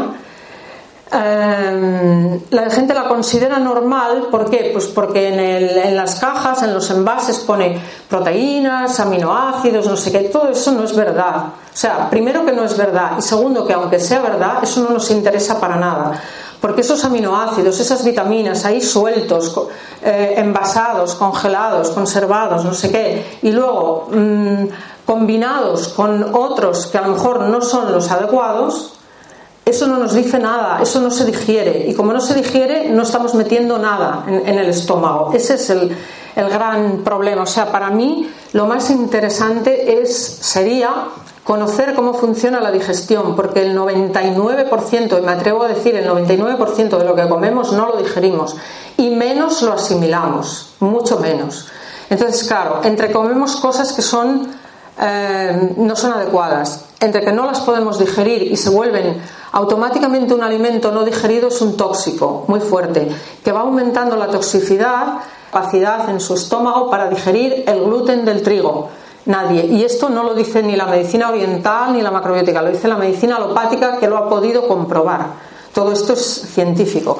eh, 1.13 2.39
la 2.49 2.69
gente 2.71 2.95
la 2.95 3.07
considera 3.07 3.59
normal, 3.59 4.29
¿por 4.31 4.49
qué? 4.49 4.71
Pues 4.73 4.87
porque 4.87 5.27
en, 5.27 5.39
en, 5.39 5.95
las 5.95 6.15
cajas, 6.15 6.63
en 6.63 6.73
los 6.73 6.89
envases 6.89 7.37
pone 7.41 7.79
proteínas, 8.09 8.99
aminoácidos, 8.99 9.85
no 9.85 9.97
sé 9.97 10.11
qué, 10.11 10.19
todo 10.29 10.49
eso 10.49 10.71
no 10.71 10.83
es 10.83 10.95
verdad. 10.95 11.35
O 11.71 11.77
sea, 11.77 12.09
primero 12.09 12.43
que 12.43 12.53
no 12.53 12.63
es 12.63 12.75
verdad 12.75 13.11
y 13.19 13.21
segundo 13.21 13.67
que 13.67 13.73
aunque 13.73 13.99
sea 13.99 14.19
verdad, 14.19 14.63
eso 14.63 14.81
no 14.81 14.89
nos 14.89 15.11
interesa 15.11 15.59
para 15.59 15.75
nada. 15.75 16.23
Porque 16.61 16.81
esos 16.81 17.03
aminoácidos, 17.03 17.79
esas 17.79 18.03
vitaminas 18.03 18.65
ahí 18.65 18.81
sueltos, 18.81 19.55
eh, 20.01 20.35
envasados, 20.37 21.15
congelados, 21.15 21.91
conservados, 21.91 22.65
no 22.65 22.73
sé 22.73 22.91
qué, 22.91 23.39
y 23.43 23.51
luego 23.51 24.07
mmm, 24.11 24.65
combinados 25.05 25.89
con 25.89 26.35
otros 26.35 26.87
que 26.87 26.97
a 26.97 27.01
lo 27.01 27.09
mejor 27.13 27.41
no 27.41 27.61
son 27.61 27.91
los 27.91 28.09
adecuados, 28.09 28.97
eso 29.67 29.85
no 29.85 29.97
nos 29.97 30.13
dice 30.13 30.39
nada, 30.39 30.81
eso 30.81 31.01
no 31.01 31.11
se 31.11 31.25
digiere. 31.25 31.87
Y 31.89 31.93
como 31.93 32.13
no 32.13 32.21
se 32.21 32.33
digiere, 32.33 32.87
no 32.87 33.03
estamos 33.03 33.35
metiendo 33.35 33.77
nada 33.77 34.23
en, 34.25 34.47
en 34.47 34.59
el 34.59 34.69
estómago. 34.69 35.33
Ese 35.33 35.55
es 35.55 35.69
el, 35.69 35.93
el, 36.37 36.49
gran 36.49 37.03
problema. 37.03 37.43
O 37.43 37.45
sea, 37.45 37.69
para 37.69 37.89
mí 37.89 38.31
lo 38.53 38.65
más 38.65 38.89
interesante 38.89 40.01
es, 40.01 40.15
sería 40.15 40.89
conocer 41.47 41.95
cómo 41.95 42.13
funciona 42.13 42.59
la 42.59 42.71
digestión, 42.71 43.33
porque 43.33 43.61
el 43.61 43.73
99%, 43.73 45.17
y 45.17 45.21
me 45.25 45.31
atrevo 45.31 45.63
a 45.63 45.69
decir 45.69 45.95
el 45.95 46.05
99% 46.05 46.97
de 46.97 47.05
lo 47.05 47.15
que 47.15 47.25
comemos 47.29 47.71
no 47.71 47.87
lo 47.87 47.95
digerimos 47.95 48.57
y 48.97 49.11
menos 49.11 49.61
lo 49.61 49.71
asimilamos, 49.71 50.73
mucho 50.81 51.19
menos. 51.19 51.67
Entonces, 52.09 52.45
claro, 52.45 52.81
entre 52.83 53.13
comemos 53.13 53.55
cosas 53.55 53.93
que 53.93 54.01
son 54.01 54.49
eh, 54.99 55.73
no 55.77 55.95
son 55.95 56.11
adecuadas, 56.13 56.83
entre 56.99 57.21
que 57.21 57.31
no 57.31 57.45
las 57.45 57.61
podemos 57.61 57.97
digerir 57.97 58.41
y 58.41 58.57
se 58.57 58.69
vuelven 58.69 59.21
automáticamente 59.53 60.33
un 60.33 60.43
alimento 60.43 60.91
no 60.91 61.05
digerido 61.05 61.47
es 61.47 61.61
un 61.61 61.77
tóxico 61.77 62.43
muy 62.47 62.59
fuerte, 62.59 63.07
que 63.41 63.51
va 63.53 63.61
aumentando 63.61 64.17
la 64.17 64.27
toxicidad, 64.27 65.19
capacidad 65.49 66.09
en 66.09 66.19
su 66.19 66.33
estómago 66.33 66.89
para 66.89 67.09
digerir 67.09 67.63
el 67.67 67.85
gluten 67.85 68.25
del 68.25 68.43
trigo. 68.43 68.89
Nadie. 69.27 69.65
Y 69.65 69.83
esto 69.83 70.09
no 70.09 70.23
lo 70.23 70.33
dice 70.33 70.63
ni 70.63 70.75
la 70.75 70.85
medicina 70.85 71.29
oriental 71.29 71.93
ni 71.93 72.01
la 72.01 72.11
macrobiótica, 72.11 72.61
lo 72.61 72.71
dice 72.71 72.87
la 72.87 72.95
medicina 72.95 73.35
alopática 73.35 73.97
que 73.97 74.07
lo 74.07 74.17
ha 74.17 74.29
podido 74.29 74.67
comprobar. 74.67 75.27
Todo 75.73 75.91
esto 75.91 76.13
es 76.13 76.21
científico. 76.53 77.17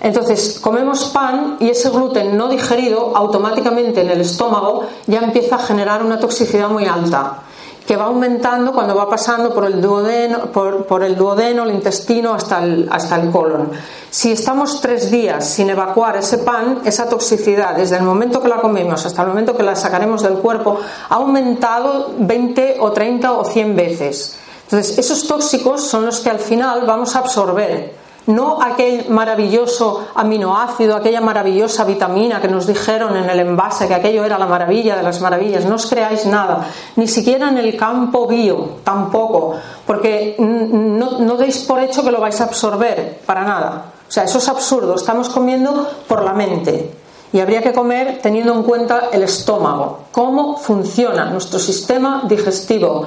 Entonces, 0.00 0.60
comemos 0.60 1.06
pan 1.06 1.56
y 1.58 1.70
ese 1.70 1.90
gluten 1.90 2.36
no 2.36 2.48
digerido 2.48 3.16
automáticamente 3.16 4.02
en 4.02 4.10
el 4.10 4.20
estómago 4.20 4.84
ya 5.06 5.20
empieza 5.20 5.56
a 5.56 5.58
generar 5.58 6.04
una 6.04 6.20
toxicidad 6.20 6.68
muy 6.68 6.84
alta 6.84 7.42
que 7.88 7.96
va 7.96 8.04
aumentando 8.04 8.74
cuando 8.74 8.94
va 8.94 9.08
pasando 9.08 9.54
por 9.54 9.64
el 9.64 9.80
duodeno, 9.80 10.52
por, 10.52 11.02
el, 11.02 11.16
duodeno 11.16 11.62
el 11.62 11.70
intestino, 11.70 12.34
hasta 12.34 12.62
el, 12.62 12.86
hasta 12.92 13.16
el 13.16 13.30
colon. 13.30 13.70
Si 14.10 14.30
estamos 14.30 14.82
tres 14.82 15.10
días 15.10 15.48
sin 15.48 15.70
evacuar 15.70 16.18
ese 16.18 16.36
pan, 16.36 16.82
esa 16.84 17.08
toxicidad, 17.08 17.74
desde 17.74 17.96
el 17.96 18.02
momento 18.02 18.42
que 18.42 18.48
la 18.48 18.60
comemos 18.60 19.06
hasta 19.06 19.22
el 19.22 19.28
momento 19.28 19.56
que 19.56 19.62
la 19.62 19.74
sacaremos 19.74 20.22
del 20.22 20.34
cuerpo, 20.34 20.78
ha 21.08 21.14
aumentado 21.14 22.12
20 22.18 22.76
o 22.78 22.92
30 22.92 23.32
o 23.32 23.44
100 23.46 23.74
veces. 23.74 24.36
Entonces, 24.64 24.98
esos 24.98 25.26
tóxicos 25.26 25.80
son 25.80 26.04
los 26.04 26.20
que 26.20 26.28
al 26.28 26.40
final 26.40 26.84
vamos 26.84 27.16
a 27.16 27.20
absorber 27.20 27.94
no 28.28 28.60
aquel 28.60 29.08
maravilloso 29.08 30.08
aminoácido, 30.14 30.96
aquella 30.96 31.20
maravillosa 31.20 31.84
vitamina 31.84 32.40
que 32.40 32.48
nos 32.48 32.66
dijeron 32.66 33.16
en 33.16 33.28
el 33.28 33.40
envase 33.40 33.88
que 33.88 33.94
aquello 33.94 34.24
era 34.24 34.38
la 34.38 34.46
maravilla 34.46 34.96
de 34.96 35.02
las 35.02 35.20
maravillas. 35.20 35.64
No 35.64 35.76
os 35.76 35.86
creáis 35.86 36.26
nada, 36.26 36.68
ni 36.96 37.08
siquiera 37.08 37.48
en 37.48 37.56
el 37.56 37.76
campo 37.76 38.26
bio, 38.26 38.80
tampoco, 38.84 39.54
porque 39.86 40.36
no, 40.38 41.18
no 41.20 41.36
deis 41.36 41.64
por 41.64 41.80
hecho 41.80 42.04
que 42.04 42.12
lo 42.12 42.20
vais 42.20 42.40
a 42.40 42.44
absorber, 42.44 43.20
para 43.24 43.44
nada. 43.44 43.84
O 44.06 44.10
sea, 44.12 44.24
eso 44.24 44.38
es 44.38 44.48
absurdo, 44.48 44.94
estamos 44.94 45.30
comiendo 45.30 45.88
por 46.06 46.22
la 46.22 46.34
mente. 46.34 46.92
Y 47.32 47.40
habría 47.40 47.62
que 47.62 47.72
comer 47.72 48.20
teniendo 48.22 48.52
en 48.52 48.62
cuenta 48.62 49.08
el 49.10 49.22
estómago, 49.22 50.00
cómo 50.12 50.56
funciona 50.58 51.26
nuestro 51.26 51.58
sistema 51.58 52.24
digestivo. 52.28 53.06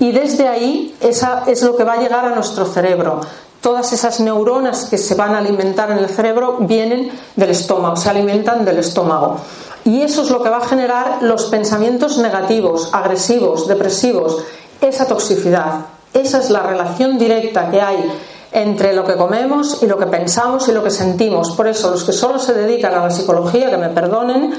Y 0.00 0.12
desde 0.12 0.48
ahí 0.48 0.96
esa 1.00 1.44
es 1.46 1.62
lo 1.62 1.76
que 1.76 1.84
va 1.84 1.94
a 1.94 2.00
llegar 2.00 2.24
a 2.24 2.34
nuestro 2.34 2.64
cerebro 2.64 3.20
todas 3.62 3.92
esas 3.92 4.20
neuronas 4.20 4.86
que 4.86 4.98
se 4.98 5.14
van 5.14 5.34
a 5.34 5.38
alimentar 5.38 5.90
en 5.90 5.98
el 5.98 6.08
cerebro 6.08 6.58
vienen 6.60 7.10
del 7.36 7.50
estómago, 7.50 7.96
se 7.96 8.10
alimentan 8.10 8.64
del 8.64 8.80
estómago. 8.80 9.38
Y 9.84 10.02
eso 10.02 10.22
es 10.22 10.30
lo 10.30 10.42
que 10.42 10.50
va 10.50 10.58
a 10.58 10.68
generar 10.68 11.22
los 11.22 11.46
pensamientos 11.46 12.18
negativos, 12.18 12.90
agresivos, 12.92 13.66
depresivos, 13.66 14.42
esa 14.80 15.06
toxicidad. 15.06 15.86
Esa 16.12 16.38
es 16.38 16.50
la 16.50 16.62
relación 16.62 17.18
directa 17.18 17.70
que 17.70 17.80
hay 17.80 18.12
entre 18.50 18.92
lo 18.92 19.04
que 19.04 19.16
comemos 19.16 19.82
y 19.82 19.86
lo 19.86 19.96
que 19.96 20.06
pensamos 20.06 20.68
y 20.68 20.72
lo 20.72 20.82
que 20.82 20.90
sentimos. 20.90 21.52
Por 21.52 21.68
eso 21.68 21.90
los 21.90 22.04
que 22.04 22.12
solo 22.12 22.38
se 22.38 22.52
dedican 22.52 22.94
a 22.94 23.04
la 23.04 23.10
psicología, 23.10 23.70
que 23.70 23.78
me 23.78 23.88
perdonen, 23.88 24.52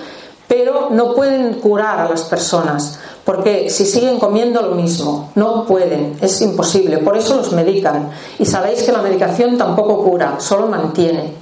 pero 0.48 0.89
no 0.92 1.13
pueden 1.13 1.56
curar 1.56 2.00
a 2.00 2.10
las 2.10 2.24
personas, 2.24 3.00
porque 3.25 3.69
si 3.69 3.86
siguen 3.86 4.19
comiendo 4.19 4.62
lo 4.62 4.75
mismo, 4.75 5.31
no 5.36 5.65
pueden, 5.65 6.17
es 6.21 6.41
imposible, 6.41 6.97
por 6.97 7.15
eso 7.15 7.38
los 7.38 7.53
medican. 7.53 8.09
Y 8.38 8.45
sabéis 8.45 8.83
que 8.83 8.91
la 8.91 9.01
medicación 9.01 9.57
tampoco 9.57 10.03
cura, 10.03 10.36
solo 10.39 10.67
mantiene. 10.67 11.33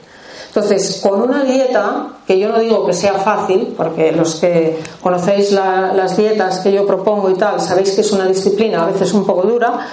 Entonces, 0.48 1.00
con 1.02 1.22
una 1.22 1.44
dieta, 1.44 2.08
que 2.28 2.38
yo 2.38 2.50
no 2.50 2.60
digo 2.60 2.86
que 2.86 2.94
sea 2.94 3.14
fácil, 3.14 3.74
porque 3.76 4.12
los 4.12 4.36
que 4.36 4.80
conocéis 5.02 5.54
la, 5.54 5.94
las 5.94 6.18
dietas 6.18 6.60
que 6.60 6.72
yo 6.72 6.86
propongo 6.86 7.30
y 7.30 7.36
tal, 7.36 7.60
sabéis 7.62 7.92
que 7.92 8.02
es 8.02 8.12
una 8.12 8.26
disciplina 8.26 8.84
a 8.84 8.88
veces 8.88 9.14
un 9.14 9.26
poco 9.26 9.44
dura, 9.44 9.88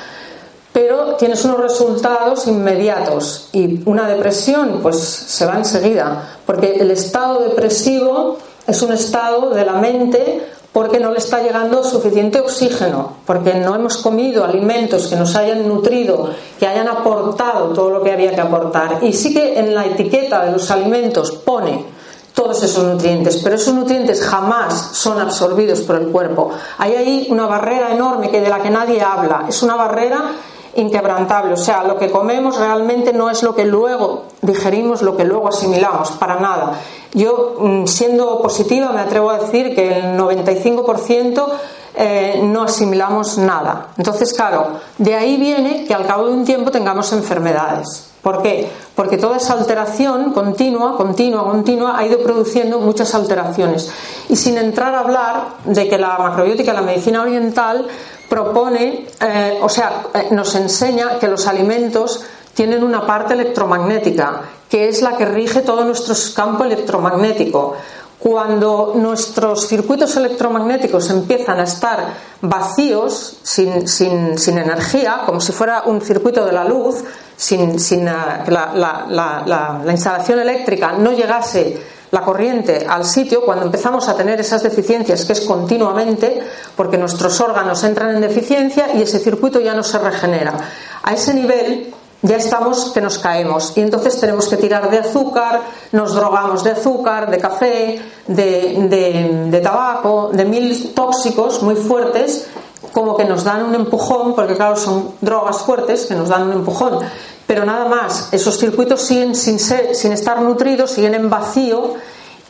pero 0.72 1.14
tienes 1.14 1.44
unos 1.44 1.60
resultados 1.60 2.46
inmediatos 2.48 3.48
y 3.52 3.80
una 3.88 4.08
depresión 4.08 4.80
pues 4.82 4.96
se 4.98 5.46
va 5.46 5.56
enseguida, 5.56 6.38
porque 6.44 6.74
el 6.74 6.90
estado 6.90 7.40
depresivo 7.40 8.38
es 8.66 8.82
un 8.82 8.92
estado 8.92 9.50
de 9.50 9.64
la 9.64 9.74
mente 9.74 10.42
porque 10.78 11.00
no 11.00 11.10
le 11.10 11.18
está 11.18 11.42
llegando 11.42 11.82
suficiente 11.82 12.38
oxígeno, 12.38 13.14
porque 13.26 13.52
no 13.54 13.74
hemos 13.74 13.96
comido 13.96 14.44
alimentos 14.44 15.08
que 15.08 15.16
nos 15.16 15.34
hayan 15.34 15.66
nutrido, 15.66 16.30
que 16.56 16.68
hayan 16.68 16.86
aportado 16.86 17.70
todo 17.70 17.90
lo 17.90 18.00
que 18.00 18.12
había 18.12 18.32
que 18.32 18.40
aportar. 18.40 19.00
Y 19.02 19.12
sí 19.12 19.34
que 19.34 19.58
en 19.58 19.74
la 19.74 19.86
etiqueta 19.86 20.44
de 20.44 20.52
los 20.52 20.70
alimentos 20.70 21.32
pone 21.32 21.84
todos 22.32 22.62
esos 22.62 22.84
nutrientes, 22.84 23.38
pero 23.38 23.56
esos 23.56 23.74
nutrientes 23.74 24.24
jamás 24.24 24.90
son 24.92 25.20
absorbidos 25.20 25.80
por 25.80 25.96
el 25.96 26.06
cuerpo. 26.10 26.52
Hay 26.78 26.94
ahí 26.94 27.26
una 27.28 27.46
barrera 27.46 27.92
enorme 27.92 28.30
que 28.30 28.40
de 28.40 28.48
la 28.48 28.62
que 28.62 28.70
nadie 28.70 29.02
habla. 29.02 29.46
Es 29.48 29.64
una 29.64 29.74
barrera 29.74 30.30
inquebrantable. 30.78 31.52
O 31.52 31.56
sea, 31.56 31.84
lo 31.84 31.98
que 31.98 32.10
comemos 32.10 32.58
realmente 32.58 33.12
no 33.12 33.30
es 33.30 33.42
lo 33.42 33.54
que 33.54 33.64
luego 33.64 34.24
digerimos, 34.42 35.02
lo 35.02 35.16
que 35.16 35.24
luego 35.24 35.48
asimilamos, 35.48 36.12
para 36.12 36.36
nada. 36.40 36.80
Yo, 37.12 37.56
mm, 37.58 37.86
siendo 37.86 38.40
positiva, 38.40 38.92
me 38.92 39.00
atrevo 39.00 39.30
a 39.30 39.38
decir 39.38 39.74
que 39.74 39.98
el 39.98 40.16
95% 40.16 41.46
eh, 41.94 42.40
no 42.44 42.62
asimilamos 42.62 43.38
nada. 43.38 43.88
Entonces, 43.96 44.32
claro, 44.32 44.78
de 44.98 45.14
ahí 45.14 45.36
viene 45.36 45.84
que 45.84 45.94
al 45.94 46.06
cabo 46.06 46.26
de 46.26 46.32
un 46.32 46.44
tiempo 46.44 46.70
tengamos 46.70 47.12
enfermedades. 47.12 48.08
¿Por 48.22 48.42
qué? 48.42 48.70
Porque 48.94 49.16
toda 49.16 49.36
esa 49.36 49.54
alteración 49.54 50.32
continua, 50.32 50.96
continua, 50.96 51.44
continua 51.44 51.98
ha 51.98 52.06
ido 52.06 52.18
produciendo 52.18 52.78
muchas 52.78 53.14
alteraciones. 53.14 53.90
Y 54.28 54.36
sin 54.36 54.58
entrar 54.58 54.94
a 54.94 55.00
hablar 55.00 55.44
de 55.64 55.88
que 55.88 55.98
la 55.98 56.18
macrobiótica, 56.18 56.72
la 56.72 56.82
medicina 56.82 57.22
oriental, 57.22 57.86
propone, 58.28 59.06
eh, 59.20 59.58
o 59.62 59.68
sea, 59.68 60.06
eh, 60.14 60.28
nos 60.30 60.54
enseña 60.54 61.18
que 61.18 61.28
los 61.28 61.46
alimentos 61.46 62.24
tienen 62.54 62.82
una 62.82 63.06
parte 63.06 63.34
electromagnética, 63.34 64.42
que 64.68 64.88
es 64.88 65.02
la 65.02 65.16
que 65.16 65.24
rige 65.24 65.62
todo 65.62 65.84
nuestro 65.84 66.14
campo 66.34 66.64
electromagnético. 66.64 67.76
Cuando 68.18 68.94
nuestros 68.96 69.68
circuitos 69.68 70.16
electromagnéticos 70.16 71.08
empiezan 71.10 71.60
a 71.60 71.62
estar 71.62 72.14
vacíos, 72.40 73.38
sin, 73.44 73.86
sin, 73.86 74.36
sin 74.36 74.58
energía, 74.58 75.22
como 75.24 75.40
si 75.40 75.52
fuera 75.52 75.84
un 75.86 76.00
circuito 76.00 76.44
de 76.44 76.52
la 76.52 76.64
luz, 76.64 76.96
sin, 77.36 77.78
sin 77.78 78.06
que 78.44 78.50
la, 78.50 78.72
la, 78.74 79.06
la, 79.08 79.80
la, 79.84 79.92
instalación 79.92 80.40
eléctrica 80.40 80.92
no 80.98 81.12
llegase 81.12 81.80
la 82.10 82.22
corriente 82.22 82.86
al 82.88 83.04
sitio, 83.04 83.42
cuando 83.42 83.66
empezamos 83.66 84.08
a 84.08 84.16
tener 84.16 84.40
esas 84.40 84.62
deficiencias, 84.62 85.24
que 85.24 85.32
es 85.32 85.40
continuamente, 85.42 86.40
porque 86.76 86.98
nuestros 86.98 87.40
órganos 87.40 87.82
entran 87.84 88.14
en 88.14 88.20
deficiencia 88.20 88.94
y 88.94 89.02
ese 89.02 89.18
circuito 89.18 89.60
ya 89.60 89.74
no 89.74 89.82
se 89.82 89.98
regenera. 89.98 90.54
A 91.02 91.14
ese 91.14 91.34
nivel 91.34 91.92
ya 92.22 92.36
estamos 92.36 92.90
que 92.92 93.00
nos 93.00 93.18
caemos 93.18 93.72
y 93.76 93.80
entonces 93.80 94.18
tenemos 94.18 94.48
que 94.48 94.56
tirar 94.56 94.90
de 94.90 94.98
azúcar, 94.98 95.60
nos 95.92 96.14
drogamos 96.14 96.64
de 96.64 96.72
azúcar, 96.72 97.30
de 97.30 97.38
café, 97.38 98.02
de, 98.26 99.60
tabaco, 99.62 100.30
de 100.32 100.44
mil 100.44 100.94
tóxicos 100.94 101.62
muy 101.62 101.76
fuertes, 101.76 102.48
como 102.92 103.16
que 103.16 103.24
nos 103.24 103.44
dan 103.44 103.64
un 103.64 103.74
empujón, 103.74 104.34
porque 104.34 104.54
claro, 104.54 104.76
son 104.76 105.12
drogas 105.20 105.58
fuertes 105.58 106.06
que 106.06 106.14
nos 106.14 106.28
dan 106.28 106.44
un 106.44 106.52
empujón, 106.52 107.00
pero 107.46 107.64
nada 107.64 107.86
más, 107.86 108.28
esos 108.32 108.58
circuitos 108.58 109.02
siguen 109.02 109.34
sin, 109.34 109.58
sin 109.58 110.12
estar 110.12 110.40
nutridos, 110.42 110.90
siguen 110.90 111.14
en 111.14 111.30
vacío 111.30 111.94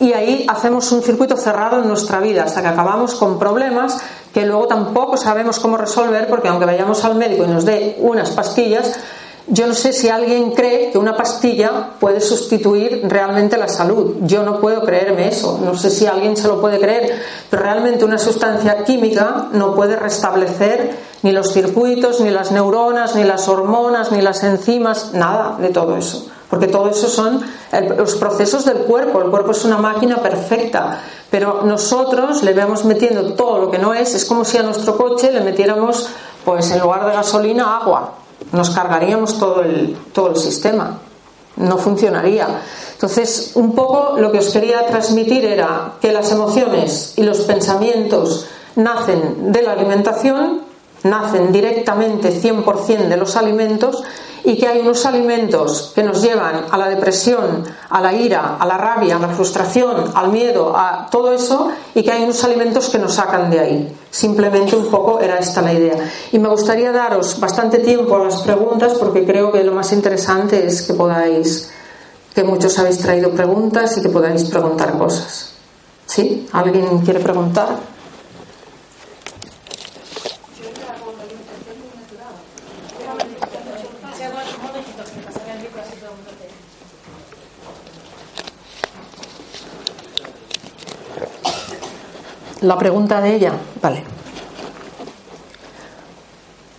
y 0.00 0.12
ahí 0.12 0.46
hacemos 0.48 0.90
un 0.92 1.02
circuito 1.02 1.36
cerrado 1.36 1.80
en 1.80 1.88
nuestra 1.88 2.20
vida 2.20 2.44
hasta 2.44 2.62
que 2.62 2.68
acabamos 2.68 3.14
con 3.14 3.38
problemas 3.38 3.98
que 4.32 4.46
luego 4.46 4.66
tampoco 4.66 5.16
sabemos 5.16 5.58
cómo 5.58 5.76
resolver 5.76 6.28
porque 6.28 6.48
aunque 6.48 6.66
vayamos 6.66 7.04
al 7.04 7.16
médico 7.16 7.44
y 7.44 7.48
nos 7.48 7.64
dé 7.64 7.96
unas 8.00 8.30
pastillas, 8.30 8.98
yo 9.50 9.66
no 9.66 9.74
sé 9.74 9.94
si 9.94 10.10
alguien 10.10 10.50
cree 10.50 10.90
que 10.90 10.98
una 10.98 11.16
pastilla 11.16 11.92
puede 11.98 12.20
sustituir 12.20 13.00
realmente 13.04 13.56
la 13.56 13.68
salud. 13.68 14.16
Yo 14.22 14.42
no 14.42 14.60
puedo 14.60 14.82
creerme 14.82 15.28
eso. 15.28 15.58
No 15.64 15.74
sé 15.74 15.90
si 15.90 16.06
alguien 16.06 16.36
se 16.36 16.48
lo 16.48 16.60
puede 16.60 16.78
creer, 16.78 17.22
pero 17.48 17.62
realmente 17.62 18.04
una 18.04 18.18
sustancia 18.18 18.84
química 18.84 19.48
no 19.52 19.74
puede 19.74 19.96
restablecer 19.96 20.96
ni 21.22 21.32
los 21.32 21.52
circuitos, 21.52 22.20
ni 22.20 22.30
las 22.30 22.52
neuronas, 22.52 23.16
ni 23.16 23.24
las 23.24 23.48
hormonas, 23.48 24.12
ni 24.12 24.20
las 24.20 24.44
enzimas, 24.44 25.14
nada 25.14 25.56
de 25.58 25.70
todo 25.70 25.96
eso. 25.96 26.26
Porque 26.50 26.66
todo 26.66 26.90
eso 26.90 27.08
son 27.08 27.42
los 27.96 28.16
procesos 28.16 28.66
del 28.66 28.78
cuerpo. 28.78 29.22
El 29.22 29.30
cuerpo 29.30 29.52
es 29.52 29.64
una 29.64 29.78
máquina 29.78 30.16
perfecta. 30.18 31.00
Pero 31.30 31.62
nosotros 31.64 32.42
le 32.42 32.52
vamos 32.52 32.84
metiendo 32.84 33.32
todo 33.32 33.58
lo 33.58 33.70
que 33.70 33.78
no 33.78 33.94
es. 33.94 34.14
Es 34.14 34.26
como 34.26 34.44
si 34.44 34.58
a 34.58 34.62
nuestro 34.62 34.96
coche 34.96 35.32
le 35.32 35.40
metiéramos, 35.40 36.08
pues 36.44 36.70
en 36.70 36.80
lugar 36.80 37.06
de 37.06 37.12
gasolina, 37.12 37.78
agua 37.78 38.17
nos 38.52 38.70
cargaríamos 38.70 39.38
todo 39.38 39.62
el, 39.62 39.96
todo 40.12 40.30
el 40.30 40.36
sistema, 40.36 40.98
no 41.56 41.78
funcionaría. 41.78 42.62
Entonces, 42.92 43.52
un 43.54 43.74
poco 43.74 44.18
lo 44.18 44.32
que 44.32 44.38
os 44.38 44.48
quería 44.50 44.86
transmitir 44.86 45.44
era 45.44 45.94
que 46.00 46.12
las 46.12 46.30
emociones 46.32 47.14
y 47.16 47.22
los 47.22 47.40
pensamientos 47.40 48.46
nacen 48.76 49.52
de 49.52 49.62
la 49.62 49.72
alimentación, 49.72 50.62
nacen 51.04 51.52
directamente 51.52 52.30
100% 52.30 53.08
de 53.08 53.16
los 53.16 53.36
alimentos 53.36 54.02
y 54.44 54.56
que 54.56 54.66
hay 54.66 54.80
unos 54.80 55.04
alimentos 55.04 55.92
que 55.94 56.02
nos 56.02 56.22
llevan 56.22 56.66
a 56.70 56.78
la 56.78 56.88
depresión, 56.88 57.64
a 57.90 58.00
la 58.00 58.14
ira, 58.14 58.56
a 58.58 58.66
la 58.66 58.78
rabia, 58.78 59.16
a 59.16 59.18
la 59.18 59.28
frustración, 59.28 60.10
al 60.14 60.32
miedo, 60.32 60.74
a 60.76 61.08
todo 61.10 61.32
eso, 61.32 61.68
y 61.94 62.02
que 62.02 62.12
hay 62.12 62.24
unos 62.24 62.42
alimentos 62.44 62.88
que 62.88 62.98
nos 62.98 63.14
sacan 63.14 63.50
de 63.50 63.60
ahí. 63.60 63.96
Simplemente 64.10 64.74
un 64.74 64.86
poco 64.86 65.20
era 65.20 65.38
esta 65.38 65.60
la 65.60 65.72
idea. 65.72 65.96
Y 66.32 66.38
me 66.38 66.48
gustaría 66.48 66.92
daros 66.92 67.38
bastante 67.38 67.78
tiempo 67.80 68.16
a 68.16 68.24
las 68.24 68.40
preguntas 68.42 68.94
porque 68.94 69.26
creo 69.26 69.52
que 69.52 69.62
lo 69.62 69.72
más 69.72 69.92
interesante 69.92 70.66
es 70.66 70.82
que 70.82 70.94
podáis, 70.94 71.70
que 72.34 72.42
muchos 72.42 72.78
habéis 72.78 72.98
traído 72.98 73.30
preguntas 73.32 73.98
y 73.98 74.02
que 74.02 74.08
podáis 74.08 74.44
preguntar 74.44 74.96
cosas. 74.96 75.52
¿Sí? 76.06 76.48
¿Alguien 76.52 77.00
quiere 77.00 77.20
preguntar? 77.20 77.97
La 92.62 92.76
pregunta 92.76 93.20
de 93.20 93.34
ella, 93.34 93.52
vale. 93.80 94.02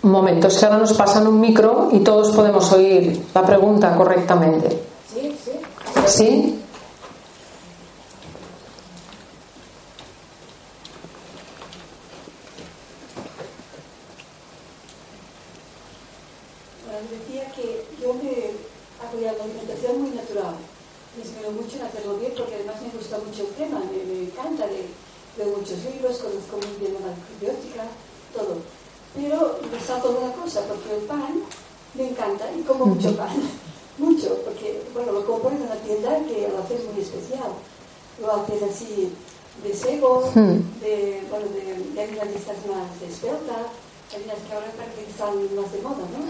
Un 0.02 0.12
momento, 0.12 0.48
es 0.48 0.58
que 0.58 0.66
ahora 0.66 0.78
nos 0.78 0.94
pasan 0.94 1.28
un 1.28 1.40
micro 1.40 1.90
y 1.92 2.00
todos 2.00 2.36
podemos 2.36 2.72
oír 2.72 3.26
la 3.34 3.46
pregunta 3.46 3.96
correctamente. 3.96 4.82
Sí, 5.14 5.36
sí. 5.44 5.52
¿Sí? 6.06 6.59
como 32.80 32.96
mucho 32.96 33.16
pan, 33.16 33.36
mucho, 33.98 34.30
porque 34.46 34.82
bueno, 34.94 35.12
lo 35.12 35.26
compras 35.26 35.54
en 35.54 35.64
una 35.64 35.76
tienda 35.76 36.18
que 36.24 36.48
lo 36.48 36.64
haces 36.64 36.80
muy 36.90 37.04
especial. 37.04 37.52
Lo 38.22 38.32
haces 38.34 38.64
así 38.64 39.12
de 39.64 39.74
sego, 39.74 40.24
de, 40.34 41.24
bueno, 41.30 41.46
de, 41.52 41.64
de 41.94 42.16
más 42.16 43.00
de 43.00 43.08
espelta, 43.08 43.56
harinas 44.16 44.40
que 44.48 44.54
ahora 44.54 44.68
están 44.68 45.56
más 45.56 45.72
de 45.72 45.82
moda, 45.82 46.04
¿no? 46.12 46.22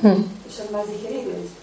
Son 0.49 0.71
más 0.71 0.87
digeribles. 0.89 1.53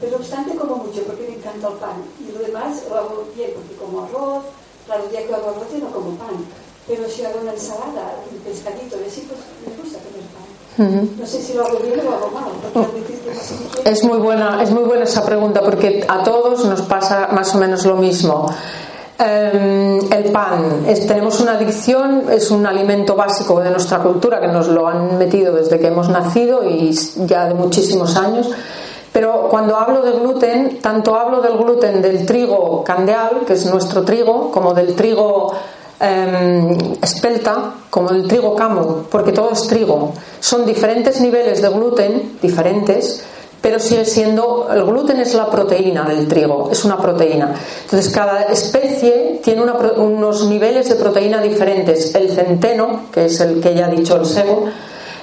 Pero 0.00 0.16
obstante 0.16 0.54
como 0.56 0.76
mucho, 0.76 1.02
porque 1.04 1.28
me 1.28 1.36
encanta 1.36 1.68
el 1.68 1.74
pan. 1.74 2.02
Y 2.20 2.32
lo 2.32 2.40
demás 2.40 2.82
lo 2.88 2.96
hago 2.96 3.24
bien, 3.34 3.52
porque 3.54 3.74
como 3.76 4.02
arroz, 4.04 4.44
claro, 4.86 5.04
el 5.04 5.10
día 5.10 5.26
que 5.26 5.34
hago 5.34 5.50
arroz 5.50 5.72
no 5.80 5.90
como 5.90 6.16
pan. 6.18 6.44
Pero 6.86 7.08
si 7.08 7.24
hago 7.24 7.40
una 7.40 7.52
ensalada, 7.52 8.20
un 8.30 8.38
pescadito, 8.40 9.00
y 9.00 9.08
así, 9.08 9.26
pues 9.28 9.40
me 9.64 9.82
gusta. 9.82 9.98
Es 13.84 14.04
muy 14.04 14.18
buena, 14.18 14.62
es 14.62 14.70
muy 14.70 14.84
buena 14.84 15.04
esa 15.04 15.24
pregunta 15.24 15.60
porque 15.60 16.04
a 16.08 16.22
todos 16.22 16.64
nos 16.64 16.82
pasa 16.82 17.28
más 17.32 17.54
o 17.54 17.58
menos 17.58 17.84
lo 17.84 17.96
mismo. 17.96 18.48
Em, 19.16 20.00
el 20.12 20.32
pan, 20.32 20.84
tenemos 21.06 21.40
una 21.40 21.52
adicción, 21.52 22.24
es 22.30 22.50
un 22.50 22.66
alimento 22.66 23.14
básico 23.14 23.60
de 23.60 23.70
nuestra 23.70 23.98
cultura 24.00 24.40
que 24.40 24.48
nos 24.48 24.66
lo 24.66 24.88
han 24.88 25.16
metido 25.18 25.54
desde 25.54 25.78
que 25.78 25.86
hemos 25.86 26.08
nacido 26.08 26.64
y 26.68 26.90
ya 27.26 27.46
de 27.46 27.54
muchísimos 27.54 28.16
años. 28.16 28.50
Pero 29.12 29.46
cuando 29.48 29.76
hablo 29.76 30.02
de 30.02 30.10
gluten, 30.10 30.80
tanto 30.82 31.14
hablo 31.14 31.40
del 31.40 31.56
gluten 31.56 32.02
del 32.02 32.26
trigo 32.26 32.82
candeal, 32.82 33.42
que 33.46 33.52
es 33.52 33.64
nuestro 33.66 34.02
trigo, 34.02 34.50
como 34.50 34.74
del 34.74 34.96
trigo 34.96 35.52
Em, 36.00 36.76
espelta 37.00 37.74
como 37.88 38.10
el 38.10 38.26
trigo 38.26 38.56
camo, 38.56 39.06
porque 39.10 39.32
todo 39.32 39.52
es 39.52 39.66
trigo. 39.68 40.12
Son 40.40 40.66
diferentes 40.66 41.20
niveles 41.20 41.62
de 41.62 41.68
gluten, 41.68 42.38
diferentes, 42.42 43.22
pero 43.60 43.78
sigue 43.78 44.04
siendo, 44.04 44.68
el 44.70 44.84
gluten 44.84 45.20
es 45.20 45.34
la 45.34 45.48
proteína 45.48 46.04
del 46.04 46.26
trigo, 46.26 46.68
es 46.70 46.84
una 46.84 46.98
proteína. 46.98 47.54
Entonces 47.84 48.12
cada 48.12 48.42
especie 48.42 49.40
tiene 49.42 49.62
unos 49.62 50.46
niveles 50.46 50.88
de 50.88 50.96
proteína 50.96 51.40
diferentes. 51.40 52.14
El 52.14 52.30
centeno, 52.30 53.04
que 53.12 53.26
es 53.26 53.40
el 53.40 53.60
que 53.60 53.74
ya 53.74 53.86
ha 53.86 53.90
dicho 53.90 54.16
el 54.16 54.26
sego, 54.26 54.64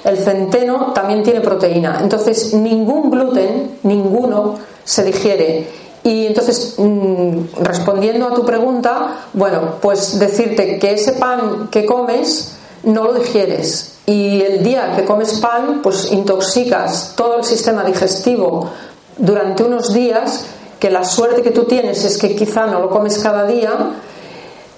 el 0.04 0.16
centeno 0.16 0.92
también 0.94 1.22
tiene 1.22 1.40
proteína. 1.40 2.00
Entonces 2.02 2.54
ningún 2.54 3.10
gluten, 3.10 3.78
ninguno, 3.82 4.58
se 4.84 5.04
digiere 5.04 5.81
y 6.04 6.26
entonces, 6.26 6.74
mm, 6.78 7.62
respondiendo 7.62 8.26
a 8.26 8.34
tu 8.34 8.44
pregunta, 8.44 9.26
bueno, 9.32 9.76
pues 9.80 10.18
decirte 10.18 10.78
que 10.78 10.94
ese 10.94 11.12
pan 11.12 11.68
que 11.70 11.86
comes 11.86 12.56
no 12.82 13.04
lo 13.04 13.14
digieres. 13.14 13.98
Y 14.06 14.42
el 14.42 14.64
día 14.64 14.96
que 14.96 15.04
comes 15.04 15.38
pan, 15.38 15.80
pues 15.80 16.10
intoxicas 16.10 17.14
todo 17.16 17.38
el 17.38 17.44
sistema 17.44 17.84
digestivo 17.84 18.68
durante 19.16 19.62
unos 19.62 19.92
días, 19.94 20.44
que 20.80 20.90
la 20.90 21.04
suerte 21.04 21.42
que 21.42 21.52
tú 21.52 21.64
tienes 21.64 22.04
es 22.04 22.18
que 22.18 22.34
quizá 22.34 22.66
no 22.66 22.80
lo 22.80 22.90
comes 22.90 23.18
cada 23.18 23.46
día 23.46 23.72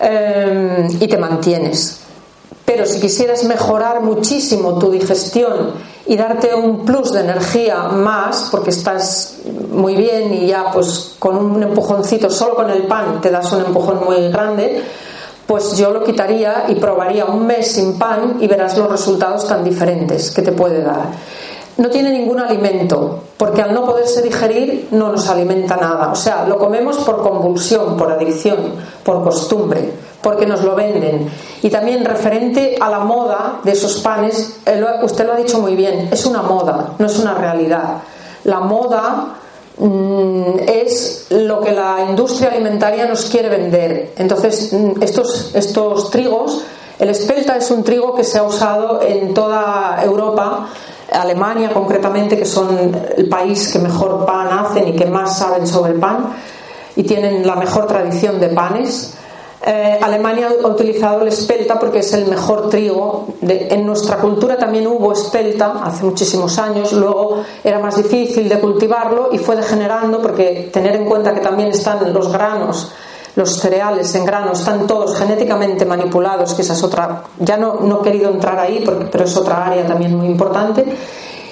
eh, 0.00 0.86
y 1.00 1.08
te 1.08 1.16
mantienes. 1.16 2.03
Pero 2.64 2.86
si 2.86 2.98
quisieras 2.98 3.44
mejorar 3.44 4.00
muchísimo 4.00 4.78
tu 4.78 4.90
digestión 4.90 5.72
y 6.06 6.16
darte 6.16 6.54
un 6.54 6.84
plus 6.84 7.12
de 7.12 7.20
energía 7.20 7.84
más, 7.84 8.48
porque 8.50 8.70
estás 8.70 9.38
muy 9.70 9.94
bien 9.96 10.32
y 10.32 10.46
ya 10.46 10.70
pues 10.72 11.16
con 11.18 11.36
un 11.36 11.62
empujoncito, 11.62 12.30
solo 12.30 12.54
con 12.54 12.70
el 12.70 12.84
pan 12.84 13.20
te 13.20 13.30
das 13.30 13.52
un 13.52 13.60
empujón 13.66 14.04
muy 14.04 14.28
grande, 14.30 14.82
pues 15.46 15.76
yo 15.76 15.90
lo 15.90 16.02
quitaría 16.02 16.64
y 16.68 16.76
probaría 16.76 17.26
un 17.26 17.46
mes 17.46 17.72
sin 17.72 17.98
pan 17.98 18.38
y 18.40 18.48
verás 18.48 18.78
los 18.78 18.90
resultados 18.90 19.46
tan 19.46 19.62
diferentes 19.62 20.30
que 20.30 20.40
te 20.40 20.52
puede 20.52 20.82
dar. 20.82 21.08
No 21.76 21.90
tiene 21.90 22.10
ningún 22.10 22.40
alimento, 22.40 23.24
porque 23.36 23.60
al 23.60 23.74
no 23.74 23.84
poderse 23.84 24.22
digerir 24.22 24.88
no 24.92 25.10
nos 25.10 25.28
alimenta 25.28 25.76
nada. 25.76 26.12
O 26.12 26.14
sea, 26.14 26.46
lo 26.46 26.56
comemos 26.56 26.98
por 26.98 27.20
convulsión, 27.22 27.96
por 27.96 28.10
adicción, 28.12 28.74
por 29.02 29.22
costumbre 29.22 30.03
porque 30.24 30.46
nos 30.46 30.64
lo 30.64 30.74
venden. 30.74 31.30
Y 31.62 31.70
también 31.70 32.04
referente 32.04 32.76
a 32.80 32.90
la 32.90 33.00
moda 33.00 33.60
de 33.62 33.72
esos 33.72 34.00
panes, 34.00 34.56
usted 35.02 35.26
lo 35.26 35.34
ha 35.34 35.36
dicho 35.36 35.60
muy 35.60 35.76
bien, 35.76 36.08
es 36.10 36.24
una 36.26 36.42
moda, 36.42 36.94
no 36.98 37.06
es 37.06 37.18
una 37.18 37.34
realidad. 37.34 37.98
La 38.44 38.60
moda 38.60 39.36
mm, 39.78 40.60
es 40.66 41.26
lo 41.30 41.60
que 41.60 41.72
la 41.72 42.06
industria 42.08 42.50
alimentaria 42.50 43.06
nos 43.06 43.26
quiere 43.26 43.50
vender. 43.50 44.14
Entonces, 44.16 44.72
mm, 44.72 45.02
estos, 45.02 45.54
estos 45.54 46.10
trigos, 46.10 46.62
el 46.98 47.10
espelta 47.10 47.56
es 47.56 47.70
un 47.70 47.84
trigo 47.84 48.14
que 48.14 48.24
se 48.24 48.38
ha 48.38 48.42
usado 48.44 49.02
en 49.02 49.34
toda 49.34 50.00
Europa, 50.02 50.68
Alemania 51.12 51.70
concretamente, 51.72 52.36
que 52.36 52.46
son 52.46 52.96
el 53.16 53.28
país 53.28 53.68
que 53.70 53.78
mejor 53.78 54.24
pan 54.24 54.48
hacen 54.48 54.88
y 54.88 54.96
que 54.96 55.06
más 55.06 55.38
saben 55.38 55.66
sobre 55.66 55.92
pan 55.92 56.34
y 56.96 57.02
tienen 57.02 57.46
la 57.46 57.56
mejor 57.56 57.86
tradición 57.86 58.40
de 58.40 58.48
panes. 58.48 59.14
Eh, 59.66 59.98
Alemania 60.02 60.50
ha 60.62 60.66
utilizado 60.66 61.22
el 61.22 61.28
espelta 61.28 61.78
porque 61.78 62.00
es 62.00 62.12
el 62.12 62.26
mejor 62.26 62.68
trigo. 62.68 63.28
en 63.40 63.86
nuestra 63.86 64.18
cultura 64.18 64.58
también 64.58 64.86
hubo 64.86 65.12
espelta 65.12 65.80
hace 65.82 66.04
muchísimos 66.04 66.58
años, 66.58 66.92
luego 66.92 67.42
era 67.62 67.78
más 67.78 67.96
difícil 67.96 68.46
de 68.46 68.60
cultivarlo 68.60 69.30
y 69.32 69.38
fue 69.38 69.56
degenerando 69.56 70.20
porque 70.20 70.68
tener 70.70 70.96
en 70.96 71.06
cuenta 71.06 71.32
que 71.32 71.40
también 71.40 71.70
están 71.70 72.12
los 72.12 72.30
granos, 72.30 72.92
los 73.36 73.56
cereales 73.56 74.14
en 74.14 74.26
grano, 74.26 74.52
están 74.52 74.86
todos 74.86 75.16
genéticamente 75.16 75.86
manipulados, 75.86 76.52
que 76.52 76.60
esa 76.60 76.74
es 76.74 76.82
otra, 76.82 77.22
ya 77.38 77.56
no, 77.56 77.80
no 77.80 78.00
he 78.00 78.04
querido 78.04 78.30
entrar 78.30 78.58
ahí, 78.58 78.84
pero 79.10 79.24
es 79.24 79.34
otra 79.34 79.66
área 79.66 79.86
también 79.86 80.14
muy 80.14 80.26
importante 80.26 80.84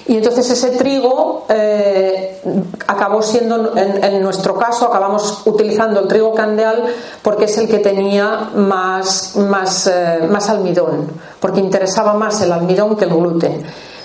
y 0.07 0.17
entonces 0.17 0.51
ese 0.51 0.71
trigo 0.71 1.47
eh, 1.49 2.41
acabó 2.88 3.23
siendo, 3.23 3.77
en, 3.77 4.23
nuestro 4.23 4.57
caso, 4.57 4.87
acabamos 4.87 5.43
utilizando 5.47 6.01
el 6.01 6.09
trigo 6.09 6.35
candeal 6.35 6.85
porque 7.23 7.45
es 7.45 7.57
el 7.59 7.69
que 7.69 7.79
tenía 7.79 8.51
más, 8.55 9.37
más, 9.37 9.87
eh, 9.87 10.27
más 10.29 10.49
almidón, 10.49 11.07
porque 11.38 11.61
interesaba 11.61 12.15
más 12.15 12.41
el 12.43 12.53
almidón 12.53 12.97
que 12.97 13.05
el 13.05 13.11
gluten. 13.11 13.62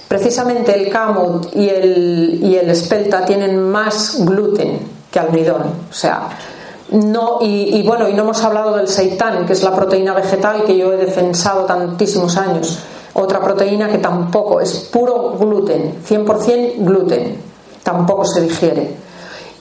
Precisamente 0.07 0.73
el 0.73 0.89
camut 0.91 1.47
y 1.55 1.67
el, 1.67 2.39
y 2.43 2.55
el 2.55 2.69
espelta 2.69 3.25
tienen 3.25 3.59
más 3.59 4.23
gluten 4.23 4.79
que 5.11 5.19
almidón. 5.19 5.63
O 5.89 5.93
sea, 5.93 6.29
no, 6.91 7.39
y, 7.41 7.75
y, 7.75 7.83
bueno, 7.83 8.07
y 8.07 8.13
no 8.13 8.21
hemos 8.23 8.41
hablado 8.43 8.77
del 8.77 8.87
seitán, 8.87 9.45
que 9.45 9.53
es 9.53 9.63
la 9.63 9.75
proteína 9.75 10.13
vegetal 10.13 10.63
que 10.63 10.77
yo 10.77 10.93
he 10.93 10.97
defensado 10.97 11.65
tantísimos 11.65 12.37
años 12.37 12.79
otra 13.19 13.41
proteína 13.41 13.89
que 13.89 13.97
tampoco 13.97 14.61
es 14.61 14.89
puro 14.91 15.31
gluten, 15.39 16.03
100% 16.07 16.75
gluten, 16.77 17.35
tampoco 17.81 18.23
se 18.25 18.41
digiere. 18.41 18.95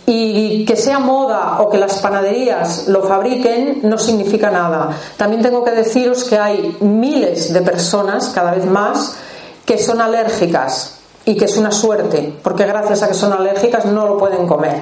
Y 0.05 0.65
que 0.67 0.77
sea 0.77 0.99
moda 0.99 1.61
o 1.61 1.71
que 1.71 1.79
las 1.79 1.99
panaderías 1.99 2.87
lo 2.87 3.03
fabriquen 3.03 3.81
no 3.83 3.97
significa 3.99 4.51
nada. 4.51 4.91
También 5.17 5.43
tengo 5.43 5.65
que 5.65 5.71
deciros 5.71 6.25
que 6.25 6.39
hay 6.39 6.77
miles 6.81 7.53
de 7.53 7.63
personas, 7.63 8.29
cada 8.29 8.53
vez 8.53 8.67
más, 8.67 9.17
que 9.65 9.79
son 9.79 10.01
alérgicas 10.01 10.99
y 11.25 11.35
que 11.35 11.47
es 11.47 11.57
una 11.57 11.73
suerte, 11.73 12.35
porque 12.43 12.67
gracias 12.67 13.03
a 13.03 13.09
que 13.09 13.15
son 13.15 13.33
alérgicas 13.33 13.87
no 13.87 14.07
lo 14.07 14.19
pueden 14.19 14.47
comer. 14.47 14.81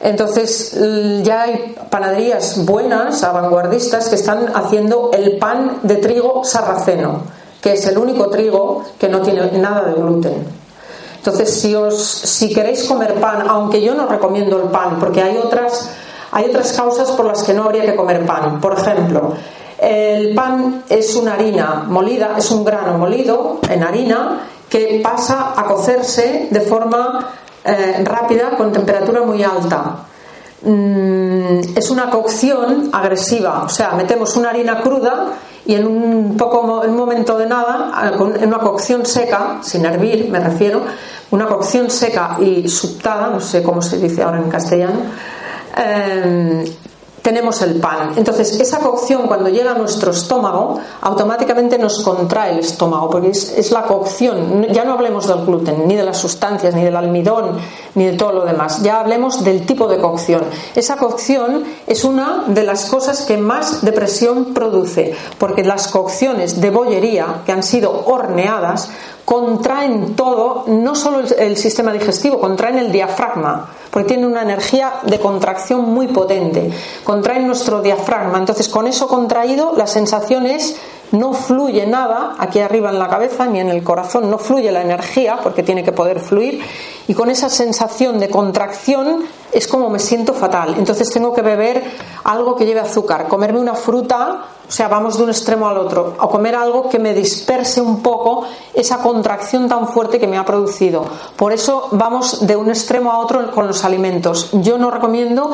Entonces 0.00 0.78
ya 1.22 1.42
hay 1.42 1.74
panaderías 1.88 2.64
buenas, 2.64 3.22
vanguardistas, 3.22 4.10
que 4.10 4.16
están 4.16 4.52
haciendo 4.54 5.10
el 5.14 5.38
pan 5.38 5.78
de 5.82 5.96
trigo 5.96 6.44
sarraceno 6.44 7.45
que 7.66 7.72
es 7.72 7.84
el 7.88 7.98
único 7.98 8.30
trigo 8.30 8.84
que 8.96 9.08
no 9.08 9.20
tiene 9.22 9.50
nada 9.58 9.88
de 9.88 9.94
gluten. 9.94 10.46
Entonces, 11.16 11.52
si, 11.52 11.74
os, 11.74 12.00
si 12.00 12.54
queréis 12.54 12.84
comer 12.84 13.14
pan, 13.14 13.42
aunque 13.48 13.82
yo 13.82 13.92
no 13.92 14.06
recomiendo 14.06 14.56
el 14.62 14.68
pan, 14.68 14.98
porque 15.00 15.20
hay 15.20 15.36
otras, 15.36 15.90
hay 16.30 16.44
otras 16.44 16.72
causas 16.74 17.10
por 17.10 17.26
las 17.26 17.42
que 17.42 17.52
no 17.52 17.64
habría 17.64 17.84
que 17.84 17.96
comer 17.96 18.24
pan. 18.24 18.60
Por 18.60 18.78
ejemplo, 18.78 19.32
el 19.80 20.32
pan 20.32 20.84
es 20.88 21.16
una 21.16 21.34
harina 21.34 21.82
molida, 21.88 22.36
es 22.38 22.52
un 22.52 22.64
grano 22.64 22.98
molido 22.98 23.58
en 23.68 23.82
harina 23.82 24.46
que 24.68 25.00
pasa 25.02 25.54
a 25.56 25.64
cocerse 25.64 26.46
de 26.48 26.60
forma 26.60 27.32
eh, 27.64 28.00
rápida 28.04 28.50
con 28.50 28.70
temperatura 28.70 29.22
muy 29.22 29.42
alta. 29.42 30.06
Mm, 30.62 31.76
es 31.76 31.90
una 31.90 32.10
cocción 32.10 32.90
agresiva, 32.92 33.64
o 33.64 33.68
sea, 33.68 33.90
metemos 33.90 34.36
una 34.36 34.50
harina 34.50 34.82
cruda 34.82 35.32
y 35.66 35.74
en 35.74 35.86
un 35.86 36.36
poco 36.36 36.84
en 36.84 36.94
momento 36.94 37.36
de 37.36 37.46
nada, 37.46 38.12
en 38.40 38.48
una 38.48 38.58
cocción 38.58 39.04
seca, 39.04 39.58
sin 39.62 39.84
hervir 39.84 40.30
me 40.30 40.40
refiero, 40.40 40.82
una 41.30 41.46
cocción 41.46 41.90
seca 41.90 42.36
y 42.40 42.68
subtada, 42.68 43.28
no 43.28 43.40
sé 43.40 43.62
cómo 43.62 43.82
se 43.82 43.98
dice 43.98 44.22
ahora 44.22 44.38
en 44.38 44.48
castellano, 44.48 45.00
eh, 45.76 46.72
tenemos 47.26 47.60
el 47.62 47.80
pan. 47.80 48.12
Entonces, 48.14 48.60
esa 48.60 48.78
cocción 48.78 49.26
cuando 49.26 49.48
llega 49.48 49.72
a 49.72 49.74
nuestro 49.74 50.12
estómago, 50.12 50.78
automáticamente 51.00 51.76
nos 51.76 52.04
contrae 52.04 52.52
el 52.52 52.60
estómago, 52.60 53.10
porque 53.10 53.30
es, 53.30 53.72
la 53.72 53.82
cocción. 53.82 54.68
Ya 54.70 54.84
no 54.84 54.92
hablemos 54.92 55.26
del 55.26 55.44
gluten, 55.44 55.88
ni 55.88 55.96
de 55.96 56.04
las 56.04 56.18
sustancias, 56.18 56.72
ni 56.72 56.84
del 56.84 56.94
almidón, 56.94 57.58
ni 57.96 58.04
de 58.04 58.12
todo 58.12 58.30
lo 58.30 58.44
demás. 58.44 58.80
Ya 58.80 59.00
hablemos 59.00 59.42
del 59.42 59.66
tipo 59.66 59.88
de 59.88 59.98
cocción. 59.98 60.44
Esa 60.76 60.98
cocción 60.98 61.64
es 61.88 62.04
una 62.04 62.44
de 62.46 62.62
las 62.62 62.86
cosas 62.86 63.22
que 63.22 63.36
más 63.36 63.84
depresión 63.84 64.54
produce, 64.54 65.16
porque 65.36 65.64
las 65.64 65.88
cocciones 65.88 66.60
de 66.60 66.70
bollería, 66.70 67.42
que 67.44 67.50
han 67.50 67.64
sido 67.64 68.04
horneadas, 68.06 68.88
contraen 69.26 70.14
todo, 70.14 70.64
no 70.68 70.94
solo 70.94 71.24
el, 71.36 71.56
sistema 71.56 71.92
digestivo, 71.92 72.40
contraen 72.40 72.78
el 72.78 72.92
diafragma, 72.92 73.68
porque 73.90 74.10
tiene 74.10 74.24
una 74.24 74.42
energía 74.42 75.00
de 75.02 75.18
contracción 75.18 75.80
muy 75.80 76.06
potente, 76.06 76.70
contraen 77.02 77.44
nuestro 77.44 77.82
diafragma. 77.82 78.38
Entonces, 78.38 78.68
con 78.68 78.86
eso 78.86 79.08
contraído, 79.08 79.74
la 79.76 79.88
sensación 79.88 80.46
es 80.46 80.76
no 81.12 81.32
fluye 81.32 81.86
nada 81.86 82.34
aquí 82.38 82.60
arriba 82.60 82.90
en 82.90 82.98
la 82.98 83.08
cabeza 83.08 83.46
ni 83.46 83.60
en 83.60 83.68
el 83.68 83.82
corazón, 83.82 84.30
no 84.30 84.38
fluye 84.38 84.72
la 84.72 84.82
energía 84.82 85.38
porque 85.42 85.62
tiene 85.62 85.84
que 85.84 85.92
poder 85.92 86.20
fluir 86.20 86.60
y 87.08 87.14
con 87.14 87.30
esa 87.30 87.48
sensación 87.48 88.18
de 88.18 88.28
contracción 88.28 89.24
es 89.52 89.68
como 89.68 89.88
me 89.88 89.98
siento 89.98 90.34
fatal. 90.34 90.74
Entonces 90.76 91.10
tengo 91.10 91.32
que 91.32 91.42
beber 91.42 91.82
algo 92.24 92.56
que 92.56 92.66
lleve 92.66 92.80
azúcar, 92.80 93.28
comerme 93.28 93.60
una 93.60 93.74
fruta, 93.74 94.44
o 94.68 94.70
sea, 94.70 94.88
vamos 94.88 95.16
de 95.16 95.22
un 95.22 95.30
extremo 95.30 95.68
al 95.68 95.78
otro, 95.78 96.14
o 96.18 96.28
comer 96.28 96.56
algo 96.56 96.88
que 96.88 96.98
me 96.98 97.14
disperse 97.14 97.80
un 97.80 98.02
poco 98.02 98.44
esa 98.74 98.98
contracción 98.98 99.68
tan 99.68 99.88
fuerte 99.88 100.18
que 100.18 100.26
me 100.26 100.36
ha 100.36 100.44
producido. 100.44 101.04
Por 101.36 101.52
eso 101.52 101.88
vamos 101.92 102.46
de 102.46 102.56
un 102.56 102.68
extremo 102.68 103.12
a 103.12 103.18
otro 103.18 103.50
con 103.52 103.66
los 103.66 103.84
alimentos. 103.84 104.50
Yo 104.52 104.76
no 104.76 104.90
recomiendo 104.90 105.52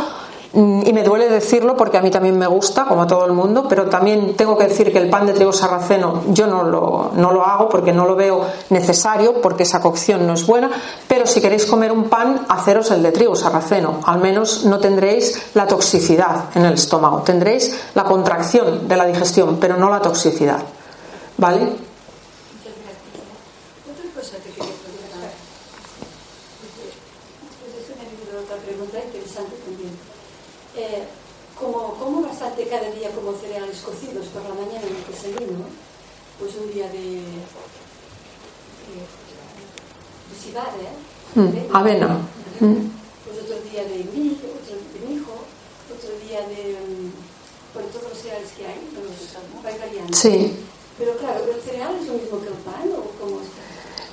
y 0.55 0.93
me 0.93 1.03
duele 1.03 1.31
decirlo 1.31 1.77
porque 1.77 1.97
a 1.97 2.03
mí 2.03 2.11
también 2.11 2.39
me 2.39 2.47
gusta, 2.47 2.85
como 2.85 3.03
a 3.03 3.07
todo 3.07 3.25
el 3.25 3.33
mundo, 3.33 3.67
pero 3.69 3.87
también 3.87 4.35
tengo 4.37 4.59
que 4.59 4.69
decir 4.69 4.93
que 4.93 4.99
el 4.99 5.09
pan 5.09 5.27
de 5.27 5.33
trigo 5.33 5.53
sarraceno 5.53 6.25
yo 6.29 6.47
no 6.47 6.63
lo, 6.65 7.11
no 7.15 7.33
lo 7.33 7.45
hago 7.45 7.71
porque 7.71 7.93
no 7.93 8.05
lo 8.05 8.15
veo 8.15 8.45
necesario, 8.69 9.41
porque 9.41 9.63
esa 9.63 9.81
cocción 9.81 10.27
no 10.27 10.35
es 10.35 10.47
buena, 10.47 10.71
pero 11.09 11.27
si 11.27 11.41
queréis 11.41 11.65
comer 11.65 11.91
un 11.91 12.05
pan, 12.05 12.45
haceros 12.51 12.91
el 12.91 13.03
de 13.03 13.13
trigo 13.13 13.35
sarraceno, 13.35 14.01
al 14.05 14.21
menos 14.21 14.67
no 14.67 14.79
tendréis 14.79 15.41
la 15.55 15.67
toxicidad 15.67 16.45
en 16.55 16.67
el 16.67 16.75
estómago, 16.75 17.23
tendréis 17.23 17.81
la 17.95 18.05
contracción 18.05 18.87
de 18.87 18.97
la 18.97 19.07
digestión, 19.07 19.57
pero 19.59 19.79
no 19.79 19.89
la 19.89 20.01
toxicidad. 20.01 20.59
¿Vale? 21.39 21.92
Cada 32.69 32.91
día 32.91 33.11
como 33.11 33.33
cereales 33.39 33.81
cocidos 33.81 34.27
por 34.29 34.43
la 34.43 34.55
mañana 34.55 34.83
en 34.87 34.97
el 34.97 35.07
desayuno, 35.07 35.65
pues 36.39 36.55
un 36.57 36.73
día 36.73 36.89
de, 36.89 36.99
de, 36.99 37.23
de 40.29 40.35
cibada, 40.41 40.91
mm, 41.35 41.75
avena, 41.77 42.19
mm. 42.61 42.91
pues 43.25 43.39
otro 43.45 43.57
día 43.71 43.85
de 43.85 44.05
mijo, 44.15 44.47
otro 44.59 44.75
de 44.75 45.01
mijo, 45.07 45.35
otro 45.91 46.11
día 46.27 46.41
de 46.49 46.77
por 47.73 47.83
todos 47.85 48.11
los 48.11 48.19
cereales 48.19 48.51
que 48.57 48.67
hay, 48.67 48.81
va 49.65 49.71
variando. 49.79 50.13
Sí. 50.17 50.57
Pero 50.99 51.17
claro, 51.17 51.41
¿el 51.45 51.61
cereal 51.63 51.97
es 52.01 52.07
lo 52.07 52.15
mismo 52.15 52.41
que 52.41 52.49
el 52.49 52.55
pan 52.55 52.91
o 52.93 53.03
cómo 53.19 53.41
está? 53.41 53.63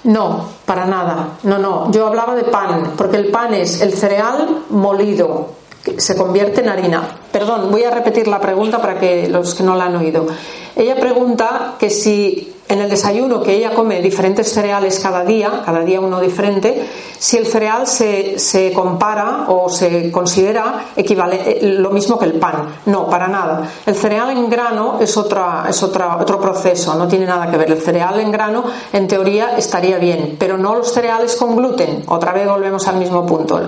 No, 0.03 0.49
para 0.65 0.85
nada. 0.85 1.37
No, 1.43 1.57
no. 1.57 1.91
Yo 1.91 2.07
hablaba 2.07 2.35
de 2.35 2.43
pan, 2.43 2.93
porque 2.97 3.17
el 3.17 3.31
pan 3.31 3.53
es 3.53 3.81
el 3.81 3.93
cereal 3.93 4.63
molido, 4.69 5.49
se 5.97 6.15
convierte 6.15 6.61
en 6.61 6.69
harina. 6.69 7.19
Perdón, 7.31 7.71
voy 7.71 7.83
a 7.83 7.91
repetir 7.91 8.27
la 8.27 8.39
pregunta 8.39 8.81
para 8.81 8.99
que 8.99 9.27
los 9.27 9.55
que 9.55 9.63
no 9.63 9.75
la 9.75 9.85
han 9.85 9.95
oído. 9.95 10.27
Ella 10.75 10.95
pregunta 10.95 11.75
que 11.79 11.89
si 11.89 12.55
en 12.69 12.79
el 12.79 12.89
desayuno 12.89 13.41
que 13.41 13.55
ella 13.55 13.73
come 13.73 13.99
diferentes 13.99 14.53
cereales 14.53 14.99
cada 14.99 15.25
día, 15.25 15.63
cada 15.65 15.81
día 15.81 15.99
uno 15.99 16.21
diferente, 16.21 16.87
si 17.17 17.37
el 17.37 17.47
cereal 17.47 17.87
se, 17.87 18.37
se 18.37 18.71
compara 18.71 19.45
o 19.47 19.69
se 19.69 20.11
considera 20.11 20.85
equivale, 20.95 21.41
eh, 21.45 21.59
lo 21.63 21.89
mismo 21.89 22.19
que 22.19 22.25
el 22.25 22.33
pan. 22.33 22.75
No, 22.85 23.09
para 23.09 23.27
nada. 23.27 23.67
El 23.85 23.95
cereal 23.95 24.29
en 24.29 24.49
grano 24.49 24.99
es, 25.01 25.17
otra, 25.17 25.65
es 25.67 25.81
otra, 25.81 26.17
otro 26.17 26.39
proceso, 26.39 26.93
no 26.93 27.07
tiene 27.07 27.25
nada 27.25 27.49
que 27.49 27.57
ver. 27.57 27.71
El 27.71 27.81
cereal 27.81 28.19
en 28.19 28.31
grano, 28.31 28.63
en 28.93 29.07
teoría, 29.07 29.57
estaría 29.57 29.97
bien, 29.97 30.35
pero 30.39 30.55
no 30.55 30.75
los 30.75 30.93
cereales 30.93 31.35
con 31.35 31.55
gluten. 31.55 32.03
Otra 32.05 32.33
vez 32.33 32.47
volvemos 32.47 32.87
al 32.87 32.97
mismo 32.97 33.25
punto. 33.25 33.61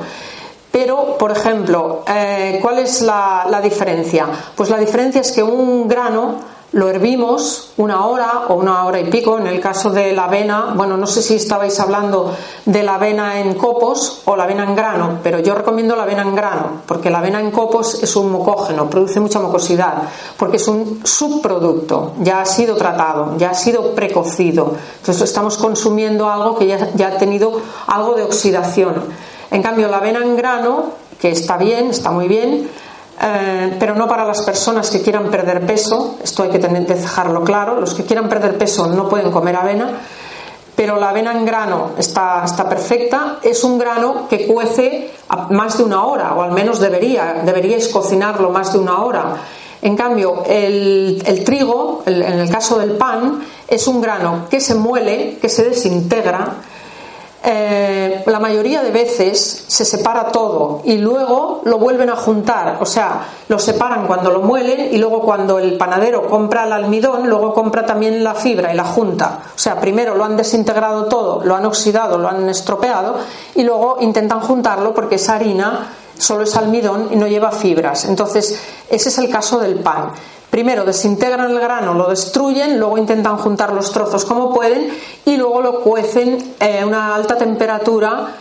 Pero, 0.72 1.18
por 1.18 1.32
ejemplo, 1.32 2.04
eh, 2.08 2.60
¿cuál 2.62 2.80
es 2.80 3.02
la, 3.02 3.60
diferencia? 3.62 4.28
Pues 4.56 4.70
la 4.70 4.78
diferencia 4.78 5.22
es 5.22 5.32
que 5.32 5.44
un 5.44 5.88
grano 5.88 6.52
lo 6.74 6.88
hervimos 6.88 7.74
una 7.76 8.06
hora 8.06 8.44
o 8.48 8.54
una 8.54 8.86
hora 8.86 9.02
y 9.02 9.10
pico. 9.10 9.38
En 9.38 9.48
el 9.48 9.60
caso 9.60 9.90
de 9.90 10.14
la 10.14 10.24
avena, 10.24 10.74
bueno, 10.74 10.96
no 10.96 11.06
sé 11.06 11.22
si 11.22 11.36
estabais 11.36 11.78
hablando 11.82 12.34
de 12.66 12.84
la 12.84 12.96
avena 12.96 13.42
en 13.42 13.56
copos 13.56 14.22
o 14.24 14.38
la 14.38 14.46
avena 14.46 14.64
en 14.64 14.74
grano, 14.74 15.20
pero 15.22 15.40
yo 15.40 15.54
recomiendo 15.54 15.98
la 15.98 16.04
avena 16.04 16.22
en 16.22 16.34
grano, 16.34 16.84
porque 16.86 17.10
la 17.10 17.20
avena 17.20 17.42
en 17.42 17.52
copos 17.52 18.02
es 18.02 18.16
un 18.16 18.32
mucógeno, 18.32 18.90
produce 18.90 19.20
mucha 19.20 19.42
mucosidad, 19.42 20.04
porque 20.38 20.56
es 20.56 20.68
un 20.70 21.02
subproducto, 21.04 22.14
ya 22.22 22.40
ha 22.40 22.46
sido 22.46 22.78
tratado, 22.78 23.38
ya 23.38 23.50
ha 23.50 23.54
sido 23.54 23.94
precocido. 23.94 24.74
Entonces 25.00 25.24
estamos 25.24 25.58
consumiendo 25.58 26.30
algo 26.30 26.58
que 26.58 26.68
ya, 26.68 26.90
ya 26.96 27.10
ha 27.10 27.18
tenido 27.18 27.60
algo 27.88 28.14
de 28.14 28.24
oxidación. 28.24 29.32
En 29.52 29.62
cambio, 29.62 29.90
la 29.90 29.98
avena 29.98 30.24
en 30.24 30.38
grano, 30.38 30.94
que 31.20 31.30
está 31.30 31.58
bien, 31.58 31.90
está 31.90 32.10
muy 32.10 32.30
bien, 32.30 32.70
eh, 33.22 33.76
pero 33.78 33.94
no 33.96 34.08
para 34.08 34.26
las 34.26 34.42
personas 34.44 34.90
que 34.90 35.02
quieran 35.02 35.30
perder 35.30 35.66
peso, 35.66 36.16
esto 36.24 36.44
hay 36.44 36.50
que 36.50 36.58
dejarlo 36.58 37.44
claro, 37.44 37.80
los 37.80 37.94
que 37.94 38.06
quieran 38.06 38.30
perder 38.30 38.58
peso 38.58 38.88
no 38.88 39.10
pueden 39.10 39.30
comer 39.30 39.58
avena, 39.58 39.90
pero 40.74 40.98
la 40.98 41.10
avena 41.10 41.34
en 41.34 41.46
grano 41.46 41.92
está, 41.98 42.44
está 42.46 42.68
perfecta, 42.68 43.40
es 43.44 43.64
un 43.66 43.78
grano 43.78 44.28
que 44.30 44.48
cuece 44.48 45.12
más 45.50 45.78
de 45.78 45.84
una 45.84 46.06
hora, 46.06 46.34
o 46.34 46.42
al 46.42 46.52
menos 46.52 46.80
debería, 46.80 47.42
deberíais 47.46 47.90
cocinarlo 47.90 48.52
más 48.52 48.72
de 48.72 48.80
una 48.80 49.04
hora. 49.04 49.36
En 49.82 49.98
cambio, 49.98 50.44
el 50.48 51.44
trigo, 51.46 52.04
en 52.06 52.40
el 52.40 52.50
caso 52.50 52.80
del 52.80 52.92
pan, 52.92 53.44
es 53.68 53.86
un 53.88 54.00
grano 54.00 54.48
que 54.50 54.62
se 54.62 54.76
muele, 54.76 55.38
que 55.42 55.50
se 55.50 55.66
desintegra, 55.66 56.56
eh, 57.44 58.24
la 58.28 58.40
mayoría 58.40 58.84
de 58.84 58.92
veces 58.92 59.66
se 59.68 59.84
separa 59.84 60.32
todo 60.32 60.82
y 60.84 60.98
luego 60.98 61.62
lo 61.66 61.80
vuelven 61.80 62.12
a 62.12 62.16
juntar, 62.16 62.78
o 62.80 62.86
sea, 62.86 63.28
lo 63.48 63.58
separan 63.58 64.06
cuando 64.06 64.30
lo 64.30 64.42
muelen 64.42 64.94
y 64.94 64.98
luego 64.98 65.22
cuando 65.22 65.58
el 65.58 65.76
panadero 65.76 66.28
compra 66.30 66.66
el 66.66 66.74
almidón, 66.74 67.28
luego 67.28 67.54
compra 67.54 67.84
también 67.84 68.24
la 68.24 68.36
fibra 68.36 68.72
y 68.72 68.76
la 68.76 68.84
junta. 68.84 69.40
O 69.56 69.58
sea, 69.58 69.80
primero 69.80 70.14
lo 70.14 70.24
han 70.24 70.38
desintegrado 70.38 71.06
todo, 71.06 71.44
lo 71.44 71.56
han 71.56 71.66
oxidado, 71.66 72.20
lo 72.20 72.30
han 72.30 72.48
estropeado 72.48 73.16
y 73.56 73.64
luego 73.64 73.98
intentan 74.02 74.42
juntarlo 74.42 74.94
porque 74.94 75.16
esa 75.16 75.36
harina 75.36 75.94
solo 76.20 76.44
es 76.44 76.56
almidón 76.56 77.10
y 77.12 77.16
no 77.16 77.26
lleva 77.26 77.52
fibras. 77.52 78.06
Entonces, 78.06 78.60
ese 78.88 79.10
es 79.10 79.18
el 79.18 79.30
caso 79.30 79.60
del 79.60 79.80
pan. 79.80 80.12
Primero 80.52 80.84
desintegran 80.84 81.50
el 81.50 81.60
grano, 81.60 81.94
lo 81.94 82.10
destruyen, 82.10 82.78
luego 82.78 82.98
intentan 82.98 83.38
juntar 83.38 83.72
los 83.72 83.90
trozos 83.94 84.26
como 84.26 84.54
pueden 84.54 84.90
y 85.26 85.38
luego 85.38 85.62
lo 85.62 85.80
cuecen 85.80 86.56
a 86.60 86.86
una 86.86 87.16
alta 87.16 87.38
temperatura 87.38 88.36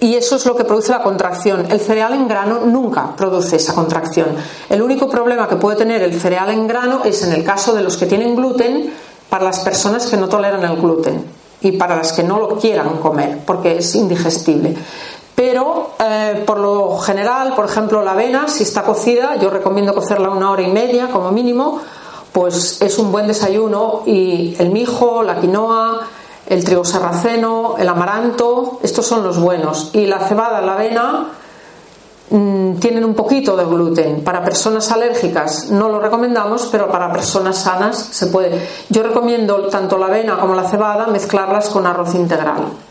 y 0.00 0.14
eso 0.14 0.36
es 0.36 0.46
lo 0.46 0.56
que 0.56 0.64
produce 0.64 0.90
la 0.90 1.02
contracción. 1.02 1.70
El 1.70 1.78
cereal 1.78 2.14
en 2.14 2.26
grano 2.26 2.60
nunca 2.64 3.14
produce 3.14 3.56
esa 3.56 3.74
contracción. 3.74 4.28
El 4.70 4.80
único 4.80 5.10
problema 5.10 5.46
que 5.46 5.56
puede 5.56 5.76
tener 5.76 6.02
el 6.02 6.18
cereal 6.18 6.48
en 6.48 6.66
grano 6.66 7.02
es 7.04 7.22
en 7.24 7.32
el 7.34 7.44
caso 7.44 7.74
de 7.74 7.82
los 7.82 7.98
que 7.98 8.06
tienen 8.06 8.34
gluten 8.34 8.94
para 9.28 9.44
las 9.44 9.60
personas 9.60 10.06
que 10.06 10.16
no 10.16 10.30
toleran 10.30 10.64
el 10.64 10.80
gluten 10.80 11.22
y 11.60 11.72
para 11.72 11.96
las 11.96 12.14
que 12.14 12.22
no 12.22 12.38
lo 12.38 12.58
quieran 12.58 12.96
comer 12.96 13.40
porque 13.44 13.76
es 13.76 13.94
indigestible 13.94 14.74
eh, 16.02 16.44
por 16.46 16.58
lo 16.58 16.96
general, 16.98 17.54
por 17.54 17.66
ejemplo, 17.66 18.02
la 18.02 18.12
avena, 18.12 18.48
si 18.48 18.62
está 18.62 18.82
cocida, 18.82 19.36
yo 19.36 19.50
recomiendo 19.50 19.94
cocerla 19.94 20.30
una 20.30 20.50
hora 20.50 20.62
y 20.62 20.70
media 20.70 21.08
como 21.10 21.30
mínimo, 21.30 21.80
pues 22.32 22.80
es 22.80 22.98
un 22.98 23.12
buen 23.12 23.26
desayuno 23.26 24.02
y 24.06 24.56
el 24.58 24.70
mijo, 24.70 25.22
la 25.22 25.38
quinoa, 25.38 26.00
el 26.46 26.64
trigo 26.64 26.86
sarraceno, 26.86 27.74
el 27.78 27.86
amaranto, 27.86 28.80
estos 28.82 29.04
son 29.04 29.22
los 29.22 29.38
buenos. 29.38 29.90
Y 29.92 30.06
la 30.06 30.20
cebada, 30.20 30.62
la 30.62 30.72
avena, 30.72 31.26
mm, 32.30 32.76
tienen 32.76 33.04
un 33.04 33.14
poquito 33.14 33.54
de 33.54 33.66
gluten. 33.66 34.24
Para 34.24 34.42
personas 34.42 34.90
alérgicas 34.90 35.70
no 35.70 35.90
lo 35.90 36.00
recomendamos, 36.00 36.68
pero 36.72 36.88
para 36.90 37.12
personas 37.12 37.58
sanas 37.58 37.98
se 37.98 38.28
puede. 38.28 38.66
Yo 38.88 39.02
recomiendo 39.02 39.66
tanto 39.68 39.98
la 39.98 40.06
avena 40.06 40.38
como 40.38 40.54
la 40.54 40.66
cebada 40.66 41.08
mezclarlas 41.08 41.68
con 41.68 41.86
arroz 41.86 42.14
integral 42.14 42.89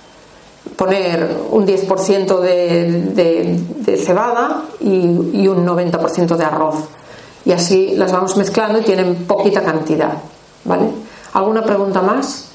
poner 0.80 1.30
un 1.52 1.68
10% 1.68 2.40
de, 2.40 3.62
de, 3.86 3.98
cebada 3.98 4.64
y, 4.80 4.88
y 5.34 5.48
un 5.50 5.68
90% 5.68 6.38
de 6.38 6.46
arroz. 6.46 6.76
Y 7.44 7.52
así 7.52 7.96
las 7.98 8.14
vamos 8.14 8.38
mezclando 8.38 8.80
y 8.80 8.84
tienen 8.84 9.26
poquita 9.26 9.62
cantidad. 9.62 10.14
¿Vale? 10.64 10.86
¿Alguna 11.34 11.64
pregunta 11.64 12.02
más? 12.02 12.49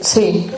Sí. 0.00 0.50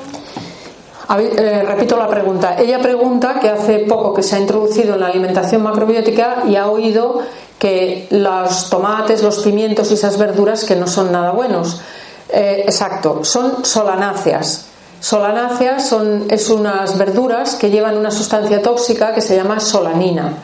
Eh, 1.19 1.63
repito 1.67 1.97
la 1.97 2.09
pregunta. 2.09 2.57
Ella 2.59 2.81
pregunta 2.81 3.41
que 3.41 3.49
hace 3.49 3.81
poco 3.81 4.13
que 4.13 4.23
se 4.23 4.37
ha 4.37 4.39
introducido 4.41 4.95
en 4.95 5.01
la 5.01 5.07
alimentación 5.07 5.63
macrobiótica 5.63 6.43
y 6.47 6.57
ha 6.57 6.69
oído 6.69 7.21
que 7.59 8.07
los 8.11 8.69
tomates, 8.69 9.23
los 9.23 9.39
pimientos 9.39 9.91
y 9.91 9.95
esas 9.95 10.19
verduras 10.19 10.65
que 10.65 10.77
no 10.77 10.87
son 10.87 11.11
nada 11.11 11.33
buenos. 11.33 11.81
Eh, 12.29 12.63
exacto, 12.67 13.25
son 13.25 13.65
solanáceas. 13.65 14.67
Solanáceas 15.01 15.89
son 15.89 16.27
es 16.29 16.51
unas 16.51 16.99
verduras 16.99 17.55
que 17.55 17.71
llevan 17.71 17.97
una 17.97 18.11
sustancia 18.11 18.61
tóxica 18.61 19.15
que 19.15 19.21
se 19.21 19.37
llama 19.37 19.61
solanina. 19.61 20.35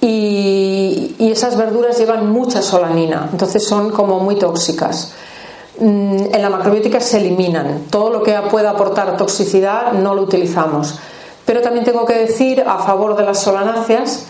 Y 0.00 1.16
esas 1.18 1.56
verduras 1.56 1.98
llevan 1.98 2.30
mucha 2.30 2.62
solanina, 2.62 3.28
entonces 3.32 3.66
son 3.66 3.90
como 3.90 4.20
muy 4.20 4.36
tóxicas. 4.36 5.12
Mm, 5.80 6.34
en 6.34 6.42
la 6.42 6.50
macrobiótica 6.50 7.00
se 7.00 7.18
eliminan. 7.18 7.84
Todo 7.90 8.10
lo 8.10 8.22
que 8.22 8.34
pueda 8.50 8.70
aportar 8.70 9.16
toxicidad 9.16 9.92
no 9.92 10.14
lo 10.14 10.22
utilizamos. 10.22 10.98
Pero 11.44 11.60
también 11.60 11.84
tengo 11.84 12.04
que 12.04 12.14
decir 12.14 12.64
a 12.66 12.78
favor 12.78 13.16
de 13.16 13.22
las 13.22 13.40
solanáceas 13.40 14.26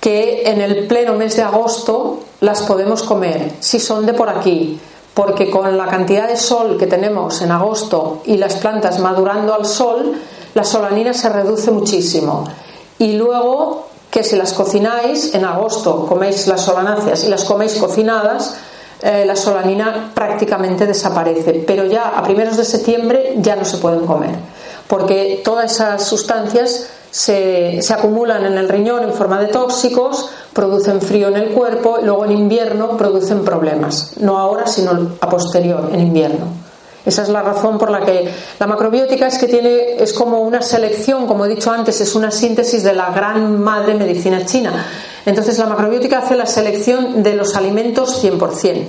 que 0.00 0.42
en 0.46 0.60
el 0.60 0.86
pleno 0.86 1.14
mes 1.14 1.36
de 1.36 1.42
agosto 1.42 2.20
las 2.40 2.62
podemos 2.62 3.02
comer 3.02 3.52
si 3.60 3.78
son 3.78 4.06
de 4.06 4.14
por 4.14 4.28
aquí, 4.28 4.80
porque 5.14 5.50
con 5.50 5.76
la 5.76 5.86
cantidad 5.86 6.28
de 6.28 6.36
sol 6.36 6.76
que 6.78 6.86
tenemos 6.86 7.42
en 7.42 7.50
agosto 7.50 8.22
y 8.24 8.36
las 8.38 8.56
plantas 8.56 8.98
madurando 8.98 9.54
al 9.54 9.66
sol, 9.66 10.14
la 10.54 10.64
solanina 10.64 11.12
se 11.12 11.28
reduce 11.28 11.70
muchísimo. 11.70 12.44
Y 12.98 13.12
luego 13.12 13.86
que 14.16 14.24
si 14.24 14.34
las 14.34 14.54
cocináis 14.54 15.34
en 15.34 15.44
agosto, 15.44 16.06
coméis 16.06 16.46
las 16.46 16.62
solanáceas 16.62 17.24
y 17.24 17.28
las 17.28 17.44
coméis 17.44 17.74
cocinadas, 17.74 18.56
eh, 19.02 19.26
la 19.26 19.36
solanina 19.36 20.10
prácticamente 20.14 20.86
desaparece, 20.86 21.62
pero 21.66 21.84
ya 21.84 22.16
a 22.16 22.22
primeros 22.22 22.56
de 22.56 22.64
septiembre 22.64 23.34
ya 23.36 23.56
no 23.56 23.66
se 23.66 23.76
pueden 23.76 24.06
comer, 24.06 24.34
porque 24.88 25.42
todas 25.44 25.70
esas 25.70 26.02
sustancias 26.02 26.86
se, 27.10 27.82
se, 27.82 27.92
acumulan 27.92 28.46
en 28.46 28.56
el 28.56 28.70
riñón 28.70 29.02
en 29.02 29.12
forma 29.12 29.38
de 29.38 29.48
tóxicos, 29.48 30.30
producen 30.54 31.02
frío 31.02 31.28
en 31.28 31.36
el 31.36 31.50
cuerpo 31.50 31.98
y 32.00 32.06
luego 32.06 32.24
en 32.24 32.32
invierno 32.32 32.96
producen 32.96 33.44
problemas, 33.44 34.14
no 34.16 34.38
ahora 34.38 34.66
sino 34.66 35.10
a 35.20 35.28
posterior, 35.28 35.90
en 35.92 36.00
invierno. 36.00 36.65
Esa 37.06 37.22
es 37.22 37.28
la 37.28 37.40
razón 37.40 37.78
por 37.78 37.88
la 37.88 38.04
que 38.04 38.28
la 38.58 38.66
macrobiótica 38.66 39.28
es 39.28 39.38
que 39.38 39.46
tiene, 39.46 40.02
es 40.02 40.12
como 40.12 40.40
una 40.40 40.60
selección, 40.60 41.28
como 41.28 41.46
he 41.46 41.48
dicho 41.48 41.70
antes, 41.70 42.00
es 42.00 42.16
una 42.16 42.32
síntesis 42.32 42.82
de 42.82 42.92
la 42.92 43.10
gran 43.10 43.62
madre 43.62 43.94
medicina 43.94 44.44
china. 44.44 44.84
Entonces 45.24 45.56
la 45.58 45.66
macrobiótica 45.66 46.18
hace 46.18 46.34
la 46.34 46.46
selección 46.46 47.22
de 47.22 47.34
los 47.34 47.54
alimentos 47.54 48.22
100%. 48.24 48.88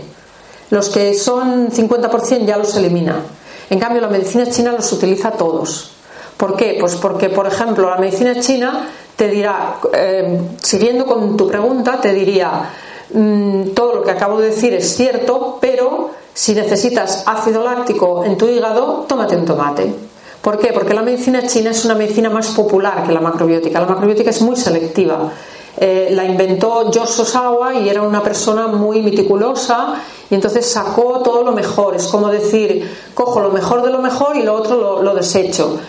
Los 0.72 0.90
que 0.90 1.14
son 1.14 1.70
50% 1.70 2.46
ya 2.46 2.58
los 2.58 2.76
elimina. 2.76 3.22
En 3.70 3.80
cambio, 3.80 4.02
la 4.02 4.08
medicina 4.08 4.50
china 4.50 4.72
los 4.72 4.92
utiliza 4.92 5.32
todos. 5.32 5.92
¿Por 6.38 6.56
qué? 6.56 6.78
Pues 6.80 6.96
porque, 6.96 7.30
por 7.30 7.48
ejemplo, 7.48 7.90
la 7.90 7.98
medicina 7.98 8.40
china 8.40 8.88
te 9.16 9.28
dirá, 9.28 9.78
eh, 9.94 10.40
siguiendo 10.62 11.06
con 11.06 11.38
tu 11.38 11.48
pregunta, 11.48 12.00
te 12.02 12.14
diría, 12.14 12.70
mm, 13.14 13.70
todo 13.70 13.96
lo 13.96 14.04
que 14.04 14.12
acabo 14.12 14.40
de 14.40 14.50
decir 14.50 14.74
es 14.74 14.96
cierto, 14.96 15.58
pero 15.60 16.12
si 16.38 16.54
necesitas 16.54 17.24
ácido 17.26 17.64
láctico 17.64 18.24
en 18.24 18.38
tu 18.38 18.48
hígado, 18.48 19.06
tómate 19.08 19.36
un 19.36 19.44
tomate. 19.44 19.92
¿Por 20.40 20.60
qué? 20.60 20.72
Porque 20.72 20.94
la 20.94 21.02
medicina 21.02 21.48
china 21.48 21.72
es 21.72 21.84
una 21.84 21.96
medicina 21.96 22.30
más 22.30 22.50
popular 22.50 23.04
que 23.08 23.12
la 23.12 23.22
macrobiótica. 23.22 23.80
La 23.80 23.88
macrobiótica 23.88 24.30
es 24.30 24.44
muy 24.44 24.56
selectiva. 24.56 25.32
Eh, 25.76 26.10
la 26.12 26.26
inventó 26.26 26.92
George 26.94 27.24
Osawa 27.24 27.74
y 27.74 27.90
era 27.90 28.04
una 28.04 28.22
persona 28.22 28.68
muy 28.68 29.02
meticulosa 29.02 29.96
y 30.30 30.36
entonces 30.36 30.68
sacó 30.68 31.24
todo 31.24 31.42
lo 31.44 31.54
mejor. 31.54 31.96
Es 31.96 32.06
como 32.06 32.30
decir, 32.30 32.88
cojo 33.16 33.40
lo 33.40 33.50
mejor 33.50 33.82
de 33.82 33.90
lo 33.90 33.98
mejor 33.98 34.38
y 34.38 34.44
lo 34.44 34.54
otro 34.54 34.78
lo, 34.78 35.02
lo 35.02 35.16
desecho. 35.16 35.80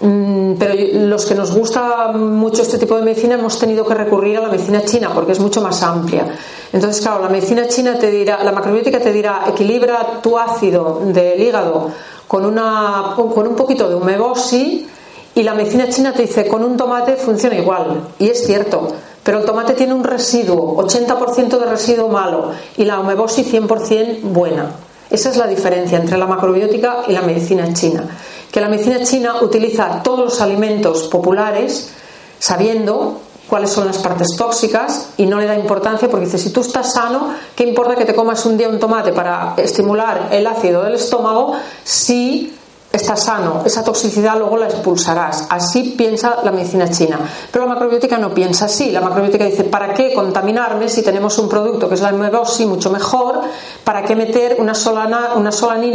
Mm, 0.00 0.54
pero 0.58 0.74
los 1.08 1.24
que 1.24 1.34
nos 1.34 1.54
gusta 1.56 2.08
mucho 2.12 2.62
este 2.62 2.76
tipo 2.76 2.96
de 2.96 3.02
medicina 3.02 3.34
hemos 3.34 3.58
tenido 3.58 3.86
que 3.86 3.94
recurrir 3.94 4.36
a 4.36 4.42
la 4.42 4.48
medicina 4.48 4.84
china 4.84 5.10
porque 5.14 5.32
es 5.32 5.40
mucho 5.40 5.62
más 5.62 5.82
amplia. 5.82 6.26
Entonces, 6.72 7.00
claro, 7.00 7.22
la 7.22 7.30
medicina 7.30 7.66
china 7.66 7.98
te 7.98 8.10
dirá, 8.10 8.44
la 8.44 8.52
macrobiótica 8.52 9.00
te 9.00 9.12
dirá, 9.12 9.44
equilibra 9.48 10.20
tu 10.22 10.38
ácido 10.38 11.00
del 11.06 11.40
hígado 11.40 11.90
con, 12.28 12.44
una, 12.44 13.14
con 13.16 13.46
un 13.46 13.56
poquito 13.56 13.88
de 13.88 13.94
humebosi 13.94 14.86
y 15.34 15.42
la 15.42 15.54
medicina 15.54 15.88
china 15.88 16.12
te 16.12 16.22
dice, 16.22 16.46
con 16.46 16.62
un 16.62 16.76
tomate 16.76 17.16
funciona 17.16 17.56
igual. 17.56 18.08
Y 18.18 18.28
es 18.28 18.44
cierto, 18.46 18.88
pero 19.22 19.38
el 19.38 19.44
tomate 19.44 19.72
tiene 19.72 19.94
un 19.94 20.04
residuo, 20.04 20.76
80% 20.76 21.58
de 21.58 21.66
residuo 21.66 22.08
malo 22.08 22.50
y 22.76 22.84
la 22.84 23.00
humebosi 23.00 23.44
100% 23.44 24.20
buena. 24.22 24.72
Esa 25.08 25.30
es 25.30 25.36
la 25.36 25.46
diferencia 25.46 25.98
entre 25.98 26.18
la 26.18 26.26
macrobiótica 26.26 27.04
y 27.08 27.12
la 27.12 27.22
medicina 27.22 27.72
china. 27.72 28.04
Que 28.50 28.60
la 28.60 28.68
medicina 28.68 29.02
china 29.02 29.42
utiliza 29.42 30.02
todos 30.02 30.20
los 30.20 30.40
alimentos 30.40 31.04
populares 31.04 31.90
sabiendo 32.38 33.20
cuáles 33.48 33.70
son 33.70 33.86
las 33.86 33.98
partes 33.98 34.28
tóxicas 34.36 35.10
y 35.16 35.26
no 35.26 35.38
le 35.38 35.46
da 35.46 35.56
importancia 35.56 36.08
porque 36.08 36.26
dice, 36.26 36.38
si 36.38 36.50
tú 36.50 36.60
estás 36.60 36.92
sano, 36.92 37.34
¿qué 37.54 37.64
importa 37.64 37.94
que 37.94 38.04
te 38.04 38.14
comas 38.14 38.44
un 38.46 38.56
día 38.56 38.68
un 38.68 38.78
tomate 38.78 39.12
para 39.12 39.54
estimular 39.56 40.28
el 40.32 40.46
ácido 40.46 40.82
del 40.82 40.94
estómago 40.94 41.54
si 41.84 42.55
estás 42.96 43.24
sano, 43.24 43.62
esa 43.64 43.84
toxicidad 43.84 44.36
luego 44.38 44.56
la 44.56 44.66
expulsarás. 44.66 45.46
Así 45.48 45.94
piensa 45.96 46.38
la 46.44 46.50
medicina 46.50 46.90
china. 46.90 47.18
Pero 47.50 47.66
la 47.66 47.74
macrobiótica 47.74 48.18
no 48.18 48.34
piensa 48.34 48.66
así. 48.66 48.90
La 48.90 49.00
macrobiótica 49.00 49.44
dice, 49.44 49.64
¿para 49.64 49.94
qué 49.94 50.12
contaminarme 50.12 50.88
si 50.88 51.02
tenemos 51.02 51.38
un 51.38 51.48
producto 51.48 51.88
que 51.88 51.94
es 51.94 52.00
la 52.00 52.12
y 52.58 52.66
mucho 52.66 52.90
mejor? 52.90 53.40
¿Para 53.84 54.02
qué 54.04 54.16
meter 54.16 54.56
una, 54.58 54.74
solana, 54.74 55.34
una 55.34 55.50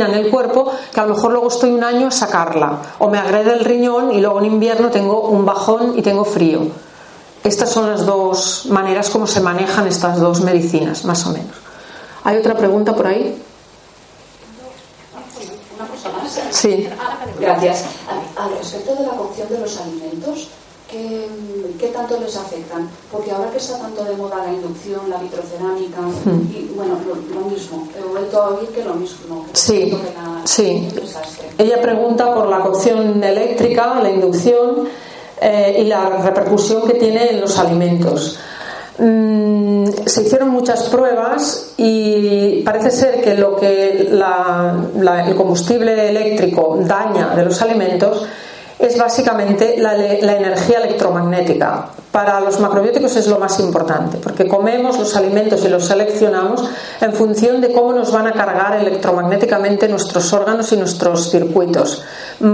en 0.07 0.13
el 0.13 0.29
cuerpo 0.29 0.71
que 0.93 0.99
a 0.99 1.05
lo 1.05 1.15
mejor 1.15 1.31
luego 1.31 1.47
estoy 1.47 1.71
un 1.71 1.83
año 1.83 2.07
a 2.07 2.11
sacarla? 2.11 2.77
O 2.99 3.09
me 3.09 3.17
agrede 3.17 3.53
el 3.53 3.65
riñón 3.65 4.11
y 4.11 4.21
luego 4.21 4.39
en 4.39 4.45
invierno 4.45 4.89
tengo 4.89 5.27
un 5.29 5.45
bajón 5.45 5.97
y 5.97 6.01
tengo 6.01 6.23
frío. 6.23 6.61
Estas 7.43 7.71
son 7.71 7.89
las 7.89 8.05
dos 8.05 8.67
maneras 8.69 9.09
como 9.09 9.25
se 9.25 9.41
manejan 9.41 9.87
estas 9.87 10.19
dos 10.19 10.41
medicinas, 10.41 11.05
más 11.05 11.25
o 11.25 11.31
menos. 11.31 11.55
¿Hay 12.23 12.37
otra 12.37 12.55
pregunta 12.55 12.95
por 12.95 13.07
ahí? 13.07 13.41
Sí. 16.51 16.87
Gracias. 17.39 17.85
Al 18.37 18.57
respecto 18.57 18.95
de 18.95 19.03
la 19.03 19.13
cocción 19.13 19.49
de 19.49 19.59
los 19.59 19.77
alimentos, 19.77 20.47
¿qué, 20.89 21.27
¿qué, 21.79 21.87
tanto 21.87 22.19
les 22.19 22.35
afectan? 22.35 22.89
Porque 23.11 23.31
ahora 23.31 23.51
que 23.51 23.57
está 23.57 23.77
tanto 23.79 24.03
de 24.03 24.15
moda 24.15 24.43
la 24.45 24.53
inducción, 24.53 25.09
la 25.09 25.17
vitrocerámica, 25.17 26.01
hmm. 26.01 26.51
y 26.53 26.71
bueno, 26.75 26.97
lo, 27.07 27.49
mismo, 27.49 27.87
he 27.97 28.07
vuelto 28.07 28.41
a 28.41 28.49
oír 28.49 28.69
que 28.69 28.83
lo 28.83 28.95
mismo. 28.95 29.45
sí, 29.53 29.97
sí. 30.45 30.87
Ella 31.57 31.81
pregunta 31.81 32.33
por 32.33 32.47
la 32.47 32.59
cocción 32.59 33.23
eléctrica, 33.23 33.99
la 34.01 34.09
inducción 34.09 34.87
eh, 35.39 35.77
y 35.79 35.83
la 35.85 36.09
repercusión 36.09 36.87
que 36.87 36.95
tiene 36.95 37.31
en 37.31 37.41
los 37.41 37.57
alimentos. 37.57 38.37
Mm, 39.03 39.85
se 40.05 40.21
hicieron 40.21 40.49
muchas 40.49 40.83
pruebas 40.83 41.73
y 41.75 42.61
parece 42.63 42.91
ser 42.91 43.19
que 43.19 43.33
lo 43.33 43.55
que 43.55 44.11
el 44.11 45.35
combustible 45.35 46.09
eléctrico 46.09 46.77
daña 46.83 47.33
de 47.35 47.45
los 47.45 47.59
alimentos 47.63 48.27
es 48.77 48.99
básicamente 48.99 49.75
la, 49.79 49.95
energía 49.95 50.77
electromagnética. 50.83 51.87
Para 52.11 52.41
los 52.41 52.59
macrobióticos 52.59 53.15
es 53.15 53.25
lo 53.25 53.39
más 53.39 53.59
importante, 53.59 54.17
porque 54.17 54.47
comemos 54.47 54.99
los 54.99 55.15
alimentos 55.15 55.65
y 55.65 55.69
los 55.69 55.85
seleccionamos 55.85 56.69
en 56.99 57.13
función 57.13 57.59
de 57.59 57.71
cómo 57.71 57.93
nos 57.93 58.11
van 58.11 58.27
a 58.27 58.33
cargar 58.33 58.75
electromagnéticamente 58.75 59.87
nuestros 59.87 60.31
órganos 60.31 60.71
y 60.73 60.77
nuestros 60.77 61.31
circuitos. 61.31 62.03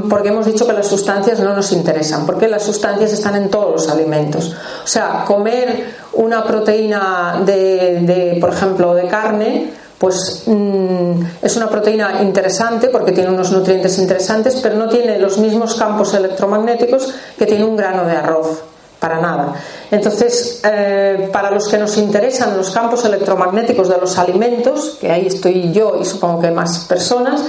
Porque 0.10 0.30
hemos 0.30 0.46
dicho 0.46 0.66
que 0.68 0.74
las 0.74 0.88
sustancias 0.88 1.40
no 1.40 1.54
nos 1.54 1.72
interesan, 1.72 2.26
porque 2.26 2.48
las 2.48 2.64
sustancias 2.64 3.14
están 3.14 3.36
en 3.36 3.50
todos 3.50 3.72
los 3.72 3.90
alimentos. 3.90 4.56
O 4.84 4.88
sea, 4.88 5.24
comer 5.26 5.94
una 6.14 6.44
proteína 6.44 7.42
de 7.46 8.38
por 8.42 8.54
ejemplo, 8.54 8.94
de 8.94 9.08
carne, 9.08 9.72
pues 9.98 10.44
mm, 10.46 11.22
es 11.42 11.56
una 11.58 11.70
proteína 11.70 12.22
interesante 12.22 12.90
porque 12.90 13.12
tiene 13.12 13.30
unos 13.30 13.52
nutrientes 13.52 13.98
interesantes, 13.98 14.60
pero 14.62 14.76
no 14.76 14.88
tiene 14.90 15.18
los 15.18 15.38
mismos 15.38 15.76
campos 15.76 16.14
electromagnéticos 16.14 17.14
que 17.38 17.46
tiene 17.46 17.64
un 17.66 17.76
grano 17.76 18.06
de 18.06 18.16
arroz, 18.16 18.62
para 19.00 19.20
nada. 19.20 19.56
Entonces, 19.90 20.62
eh, 20.64 21.30
para 21.32 21.50
los 21.50 21.68
que 21.68 21.78
nos 21.78 21.98
interesan 21.98 22.56
los 22.56 22.70
campos 22.70 23.06
electromagnéticos 23.06 23.90
de 23.90 23.98
los 23.98 24.18
alimentos, 24.18 24.98
que 25.02 25.12
ahí 25.12 25.28
estoy 25.28 25.72
yo 25.72 25.98
y 26.00 26.06
supongo 26.06 26.42
que 26.42 26.52
más 26.52 26.86
personas, 26.86 27.42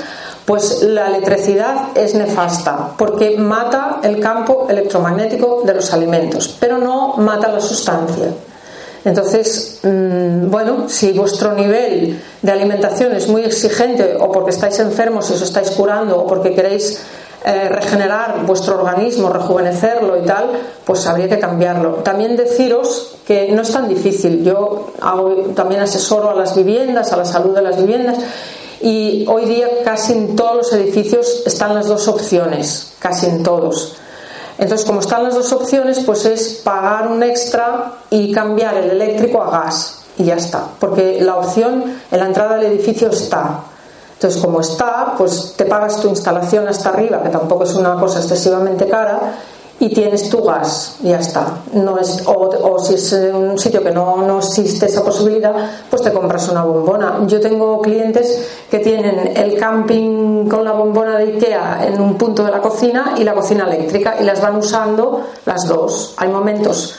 pues 0.49 0.83
la 0.83 1.09
electricidad 1.09 1.89
es 1.95 2.15
nefasta 2.15 2.95
porque 2.97 3.37
mata 3.37 4.01
el 4.03 4.19
campo 4.19 4.67
electromagnético 4.71 5.61
de 5.63 5.75
los 5.75 5.93
alimentos, 5.93 6.57
pero 6.59 6.79
no 6.79 7.19
mata 7.19 7.49
la 7.49 7.61
sustancia. 7.61 8.33
Entonces, 9.05 9.81
mm, 9.83 10.51
bueno, 10.51 10.89
si 10.89 11.13
vuestro 11.13 11.53
nivel 11.53 12.19
de 12.41 12.51
alimentación 12.51 13.13
es 13.13 13.29
muy 13.29 13.43
exigente 13.43 14.17
o 14.19 14.33
porque 14.33 14.53
estáis 14.53 14.79
enfermos 14.79 15.29
y 15.29 15.35
os 15.35 15.43
estáis 15.43 15.71
curando 15.73 16.19
o 16.19 16.27
porque 16.27 16.55
queréis 16.55 16.99
eh, 17.45 17.69
regenerar 17.69 18.47
vuestro 18.47 18.77
organismo, 18.77 19.29
rejuvenecerlo 19.29 20.17
y 20.17 20.25
tal, 20.25 20.49
pues 20.83 21.07
habría 21.07 21.29
que 21.29 21.39
cambiarlo. 21.39 21.97
También 21.97 22.37
deciros 22.37 23.17
que 23.27 23.53
no 23.53 23.61
es 23.61 23.71
tan 23.71 23.87
difícil. 23.87 24.43
Yo 24.43 24.93
también 25.55 25.83
asesoro 25.83 26.31
a 26.31 26.35
las 26.35 26.57
viviendas, 26.57 27.13
a 27.13 27.19
la 27.19 27.27
salud 27.27 27.55
de 27.55 27.61
las 27.61 27.77
viviendas 27.77 28.17
y 28.81 29.27
hoy 29.29 29.47
día 29.47 29.69
casi 29.85 30.13
en 30.13 30.37
todos 30.37 30.57
los 30.57 30.73
edificios 30.73 31.43
están 31.47 31.75
las 31.75 31.89
dos 31.89 32.09
opciones, 32.09 32.95
casi 32.99 33.27
en 33.27 33.43
todos. 33.43 33.97
Entonces, 34.59 34.87
como 34.87 35.01
están 35.01 35.23
las 35.23 35.35
dos 35.35 35.53
opciones, 35.53 36.01
pues 36.01 36.25
es 36.25 36.61
pagar 36.65 37.09
un 37.09 37.23
extra 37.23 37.93
y 38.11 38.33
cambiar 38.33 38.77
el 38.77 38.91
eléctrico 38.91 39.43
a 39.43 39.51
gas 39.51 40.01
y 40.19 40.25
ya 40.25 40.35
está, 40.35 40.65
porque 40.81 41.21
la 41.21 41.37
opción 41.37 41.85
en 42.11 42.19
la 42.19 42.27
entrada 42.27 42.57
del 42.57 42.73
edificio 42.73 43.09
está. 43.09 43.61
Entonces, 44.15 44.41
como 44.43 44.61
está, 44.61 45.15
pues 45.17 45.55
te 45.57 45.65
pagas 45.65 46.01
tu 46.01 46.09
instalación 46.09 46.67
hasta 46.67 46.89
arriba, 46.89 47.23
que 47.23 47.29
tampoco 47.29 47.63
es 47.63 47.75
una 47.75 47.95
cosa 47.95 48.19
excesivamente 48.19 48.89
cara, 48.89 49.35
y 49.81 49.89
tienes 49.91 50.29
tu 50.29 50.43
gas, 50.43 50.97
ya 51.03 51.21
está. 51.21 51.59
No 51.73 51.99
es, 51.99 52.23
o, 52.27 52.79
si 52.79 52.95
es 52.95 53.13
un 53.13 53.59
sitio 53.59 53.83
que 53.83 53.91
no, 53.91 54.23
no, 54.23 54.39
existe 54.39 54.87
esa 54.87 55.05
posibilidad, 55.05 55.55
pues 55.89 56.03
te 56.03 56.13
compras 56.13 56.49
una 56.49 56.65
bombona. 56.65 57.21
Yo 57.27 57.41
tengo 57.41 57.81
clientes 57.81 58.49
que 58.71 58.81
tienen 58.81 59.37
el 59.37 59.57
camping 59.57 60.49
con 60.49 60.65
la 60.65 60.73
bombona 60.73 61.19
de 61.19 61.35
Ikea 61.35 61.87
en 61.87 62.01
un 62.01 62.17
punto 62.19 62.45
de 62.45 62.51
la 62.51 62.61
cocina 62.61 63.15
y 63.17 63.25
la 63.25 63.35
cocina 63.35 63.65
eléctrica 63.65 64.17
y 64.21 64.25
las 64.25 64.41
van 64.41 64.57
usando 64.57 65.23
las 65.45 65.67
dos. 65.69 66.15
Hay 66.17 66.29
momentos 66.29 66.97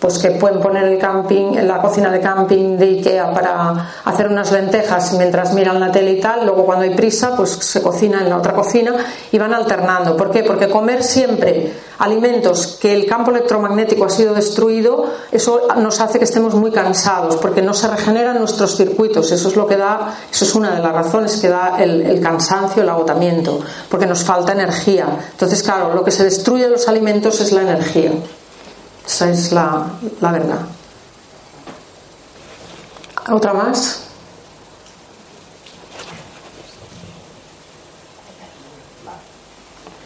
pues 0.00 0.18
que 0.18 0.30
pueden 0.30 0.60
poner 0.60 0.84
el 0.84 0.98
camping, 0.98 1.56
la 1.66 1.80
cocina 1.80 2.10
de 2.10 2.20
camping 2.20 2.78
de 2.78 2.86
Ikea 2.86 3.34
para 3.34 3.92
hacer 4.04 4.28
unas 4.28 4.50
lentejas 4.50 5.12
mientras 5.12 5.52
miran 5.52 5.78
la 5.78 5.92
tele 5.92 6.12
y 6.12 6.20
tal, 6.20 6.46
luego 6.46 6.64
cuando 6.64 6.84
hay 6.84 6.94
prisa 6.94 7.36
pues 7.36 7.50
se 7.50 7.82
cocina 7.82 8.22
en 8.22 8.30
la 8.30 8.38
otra 8.38 8.54
cocina 8.54 8.94
y 9.30 9.38
van 9.38 9.52
alternando. 9.52 10.16
¿Por 10.16 10.30
qué? 10.30 10.42
Porque 10.42 10.70
comer 10.70 11.02
siempre 11.04 11.74
alimentos 11.98 12.78
que 12.80 12.94
el 12.94 13.04
campo 13.04 13.30
electromagnético 13.30 14.06
ha 14.06 14.08
sido 14.08 14.32
destruido, 14.32 15.04
eso 15.30 15.68
nos 15.76 16.00
hace 16.00 16.18
que 16.18 16.24
estemos 16.24 16.54
muy 16.54 16.70
cansados, 16.70 17.36
porque 17.36 17.60
no 17.60 17.74
se 17.74 17.86
regeneran 17.88 18.38
nuestros 18.38 18.76
circuitos, 18.76 19.30
eso 19.32 19.48
es 19.48 19.56
lo 19.56 19.66
que 19.66 19.76
da, 19.76 20.14
eso 20.32 20.46
es 20.46 20.54
una 20.54 20.74
de 20.74 20.82
las 20.82 20.92
razones 20.92 21.36
que 21.36 21.48
da 21.48 21.76
el, 21.78 22.00
el 22.00 22.20
cansancio, 22.20 22.82
el 22.82 22.88
agotamiento, 22.88 23.60
porque 23.90 24.06
nos 24.06 24.24
falta 24.24 24.52
energía. 24.52 25.06
Entonces, 25.32 25.62
claro, 25.62 25.94
lo 25.94 26.02
que 26.02 26.10
se 26.10 26.24
destruye 26.24 26.64
de 26.64 26.70
los 26.70 26.88
alimentos 26.88 27.38
es 27.42 27.52
la 27.52 27.62
energía. 27.62 28.12
Esa 29.10 29.28
es 29.28 29.50
la, 29.50 29.90
la 30.20 30.30
verdad. 30.30 30.60
¿Otra 33.28 33.52
más? 33.52 34.04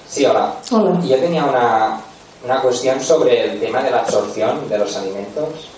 Sí, 0.09 0.25
hola. 0.25 0.55
hola. 0.71 0.99
Yo 1.07 1.17
tenía 1.19 1.45
una, 1.45 2.01
una, 2.45 2.63
cuestión 2.63 2.99
sobre 2.99 3.45
el 3.45 3.61
tema 3.61 3.83
de 3.83 3.91
la 3.91 4.01
absorción 4.01 4.67
de 4.71 4.79
los 4.79 4.97
alimentos, 4.97 5.69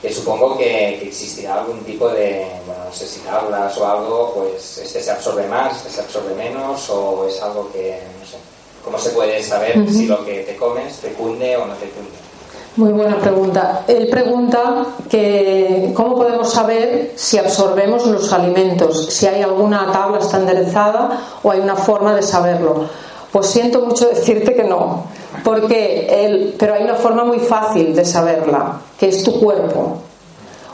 que 0.00 0.12
supongo 0.12 0.56
que, 0.56 1.02
existirá 1.02 1.58
algún 1.58 1.80
tipo 1.80 2.08
de, 2.10 2.46
bueno, 2.64 2.84
no 2.84 2.92
sé 2.92 3.08
si 3.08 3.18
tablas 3.20 3.76
o 3.76 3.90
algo, 3.90 4.34
pues 4.36 4.78
este 4.78 5.02
se 5.02 5.10
absorbe 5.10 5.48
más, 5.48 5.78
este 5.78 5.90
se 5.90 6.00
absorbe 6.02 6.32
menos, 6.36 6.88
o 6.90 7.26
es 7.26 7.42
algo 7.42 7.72
que, 7.72 8.00
no 8.20 8.24
sé, 8.24 8.36
¿cómo 8.84 9.00
se 9.00 9.10
puede 9.10 9.42
saber 9.42 9.84
si 9.90 10.06
lo 10.06 10.24
que 10.24 10.44
te 10.44 10.56
comes 10.56 10.98
te 10.98 11.12
cunde 11.14 11.56
o 11.56 11.66
no 11.66 11.74
te 11.74 11.90
cunde? 11.90 12.28
Muy 12.76 12.92
buena 12.92 13.16
pregunta. 13.16 13.82
Él 13.88 14.08
pregunta 14.08 14.86
que 15.10 15.92
cómo 15.94 16.14
podemos 16.14 16.52
saber 16.52 17.12
si 17.16 17.36
absorbemos 17.36 18.06
los 18.06 18.32
alimentos, 18.32 19.06
si 19.06 19.26
hay 19.26 19.42
alguna 19.42 19.90
tabla 19.90 20.18
estandarizada 20.18 21.20
o 21.42 21.50
hay 21.50 21.60
una 21.60 21.74
forma 21.74 22.14
de 22.14 22.22
saberlo. 22.22 22.84
Pues 23.32 23.46
siento 23.46 23.82
mucho 23.82 24.08
decirte 24.08 24.54
que 24.54 24.64
no, 24.64 25.04
porque 25.44 26.54
pero 26.58 26.74
hay 26.74 26.84
una 26.84 26.94
forma 26.94 27.24
muy 27.24 27.40
fácil 27.40 27.94
de 27.94 28.04
saberla, 28.04 28.80
que 28.98 29.08
es 29.08 29.22
tu 29.22 29.38
cuerpo. 29.40 29.98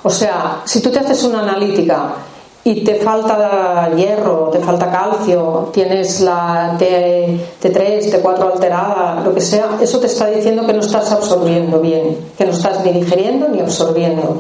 O 0.03 0.11
sea, 0.11 0.61
si 0.65 0.81
tú 0.81 0.91
te 0.91 0.99
haces 0.99 1.25
una 1.25 1.41
analítica 1.41 2.11
y 2.67 2.83
te 2.83 2.95
falta 2.97 3.91
hierro, 3.95 4.49
te 4.51 4.59
falta 4.59 4.91
calcio, 4.91 5.69
tienes 5.73 6.21
la 6.23 6.75
T, 6.79 7.39
T3, 7.63 8.23
T4 8.23 8.53
alterada, 8.55 9.21
lo 9.23 9.35
que 9.35 9.43
sea, 9.43 9.77
eso 9.81 10.01
te 10.01 10.07
está 10.07 10.27
diciendo 10.31 10.67
que 10.67 10.73
no 10.73 10.81
estás 10.81 11.13
absorbiendo 11.13 11.79
bien, 11.81 12.17
que 12.39 12.47
no 12.47 12.53
estás 12.53 12.83
ni 12.83 12.93
digeriendo 12.93 13.49
ni 13.49 13.61
absorbiendo. 13.61 14.39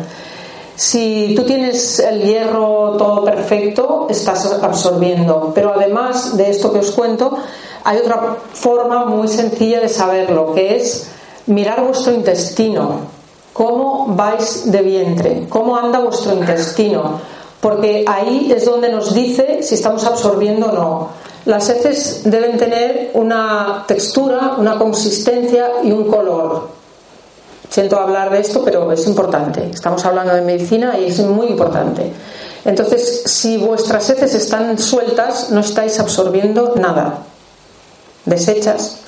Si 0.74 1.34
tú 1.36 1.44
tienes 1.44 2.00
el 2.00 2.22
hierro 2.22 2.96
todo 2.98 3.24
perfecto, 3.24 4.08
estás 4.10 4.44
absorbiendo. 4.60 5.52
Pero 5.54 5.72
además 5.74 6.36
de 6.36 6.50
esto 6.50 6.72
que 6.72 6.80
os 6.80 6.90
cuento, 6.90 7.36
hay 7.84 7.98
otra 7.98 8.38
forma 8.52 9.04
muy 9.04 9.28
sencilla 9.28 9.80
de 9.80 9.88
saberlo, 9.88 10.52
que 10.52 10.76
es 10.76 11.10
mirar 11.46 11.84
vuestro 11.84 12.12
intestino. 12.12 13.12
¿Cómo 13.52 14.06
vais 14.16 14.72
de 14.72 14.82
vientre? 14.82 15.46
¿Cómo 15.48 15.76
anda 15.76 16.00
vuestro 16.00 16.32
intestino? 16.34 17.20
Porque 17.64 18.04
ahí 18.06 18.52
es 18.54 18.66
donde 18.66 18.90
nos 18.90 19.14
dice 19.14 19.62
si 19.62 19.76
estamos 19.76 20.04
absorbiendo 20.04 20.66
o 20.66 20.72
no. 20.72 21.08
Las 21.46 21.66
heces 21.70 22.20
deben 22.26 22.58
tener 22.58 23.12
una 23.14 23.86
textura, 23.88 24.56
una 24.58 24.76
consistencia 24.76 25.70
y 25.82 25.90
un 25.90 26.10
color 26.10 26.68
siento 27.70 27.98
hablar 27.98 28.30
de 28.30 28.40
esto, 28.40 28.62
pero 28.62 28.92
es 28.92 29.06
importante. 29.06 29.70
Estamos 29.72 30.04
hablando 30.04 30.34
de 30.34 30.42
medicina 30.42 30.98
y 30.98 31.06
es 31.06 31.18
muy 31.20 31.46
importante. 31.46 32.12
Entonces, 32.66 33.22
si 33.24 33.56
vuestras 33.56 34.10
heces 34.10 34.34
están 34.34 34.78
sueltas, 34.78 35.48
no 35.50 35.60
estáis 35.60 35.98
absorbiendo 35.98 36.74
nada. 36.76 37.20
Desechas. 38.26 38.98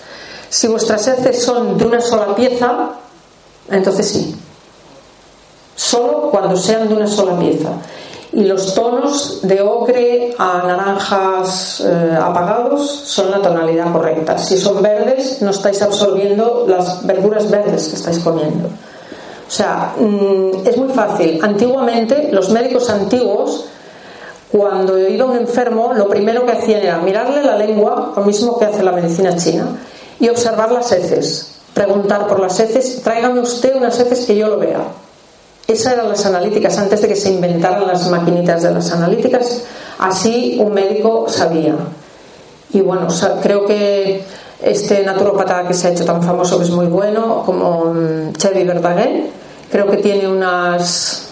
Si 0.48 0.66
vuestras 0.66 1.06
heces 1.08 1.42
son 1.42 1.76
de 1.76 1.84
una 1.84 2.00
sola 2.00 2.34
pieza, 2.34 2.92
entonces 3.70 4.08
sí. 4.08 4.34
Solo 5.74 6.30
cuando 6.30 6.56
sean 6.56 6.88
de 6.88 6.94
una 6.94 7.06
sola 7.06 7.38
pieza 7.38 7.68
y 8.36 8.44
los 8.44 8.74
tonos 8.74 9.40
de 9.44 9.62
ocre 9.62 10.34
a 10.36 10.62
naranjas 10.62 11.80
eh, 11.80 12.18
apagados 12.20 12.86
son 12.86 13.30
la 13.30 13.40
tonalidad 13.40 13.90
correcta. 13.90 14.36
Si 14.36 14.58
son 14.58 14.82
verdes, 14.82 15.40
no 15.40 15.52
estáis 15.52 15.80
absorbiendo 15.80 16.66
las 16.68 17.06
verduras 17.06 17.50
verdes 17.50 17.88
que 17.88 17.96
estáis 17.96 18.18
comiendo. 18.18 18.68
O 18.68 19.50
sea, 19.50 19.94
mm, 19.98 20.66
es 20.66 20.76
muy 20.76 20.92
fácil. 20.92 21.40
Antiguamente, 21.42 22.28
los 22.30 22.50
médicos 22.50 22.90
antiguos, 22.90 23.68
cuando 24.52 24.98
iba 24.98 25.24
un 25.24 25.38
enfermo, 25.38 25.94
lo 25.94 26.06
primero 26.06 26.44
que 26.44 26.52
hacían 26.52 26.82
era 26.82 26.98
mirarle 26.98 27.42
la 27.42 27.56
lengua, 27.56 28.12
lo 28.14 28.22
mismo 28.22 28.58
que 28.58 28.66
hace 28.66 28.82
la 28.82 28.92
medicina 28.92 29.34
china, 29.34 29.66
y 30.20 30.28
observar 30.28 30.70
las 30.72 30.92
heces. 30.92 31.52
Preguntar 31.72 32.26
por 32.26 32.38
las 32.38 32.60
heces, 32.60 33.00
tráigame 33.02 33.40
usted 33.40 33.76
unas 33.76 33.98
heces 33.98 34.26
que 34.26 34.36
yo 34.36 34.48
lo 34.48 34.58
vea 34.58 35.05
esas 35.68 35.94
eran 35.94 36.08
las 36.08 36.24
analíticas 36.24 36.78
antes 36.78 37.02
de 37.02 37.08
que 37.08 37.16
se 37.16 37.30
inventaran 37.30 37.86
las 37.86 38.08
maquinitas 38.08 38.62
de 38.62 38.72
las 38.72 38.92
analíticas. 38.92 39.64
Así 39.98 40.58
un 40.60 40.72
médico 40.72 41.26
sabía. 41.28 41.74
Y 42.72 42.80
bueno, 42.80 43.08
creo 43.42 43.66
que 43.66 44.22
este 44.62 45.02
naturópata 45.02 45.66
que 45.66 45.74
se 45.74 45.88
ha 45.88 45.90
hecho 45.90 46.04
tan 46.04 46.22
famoso, 46.22 46.60
es 46.62 46.70
muy 46.70 46.86
bueno, 46.86 47.42
como 47.44 47.86
mm, 47.86 48.32
Chevy 48.34 48.64
Verdaguer, 48.64 49.24
creo 49.70 49.90
que 49.90 49.98
tiene 49.98 50.28
unos 50.28 51.22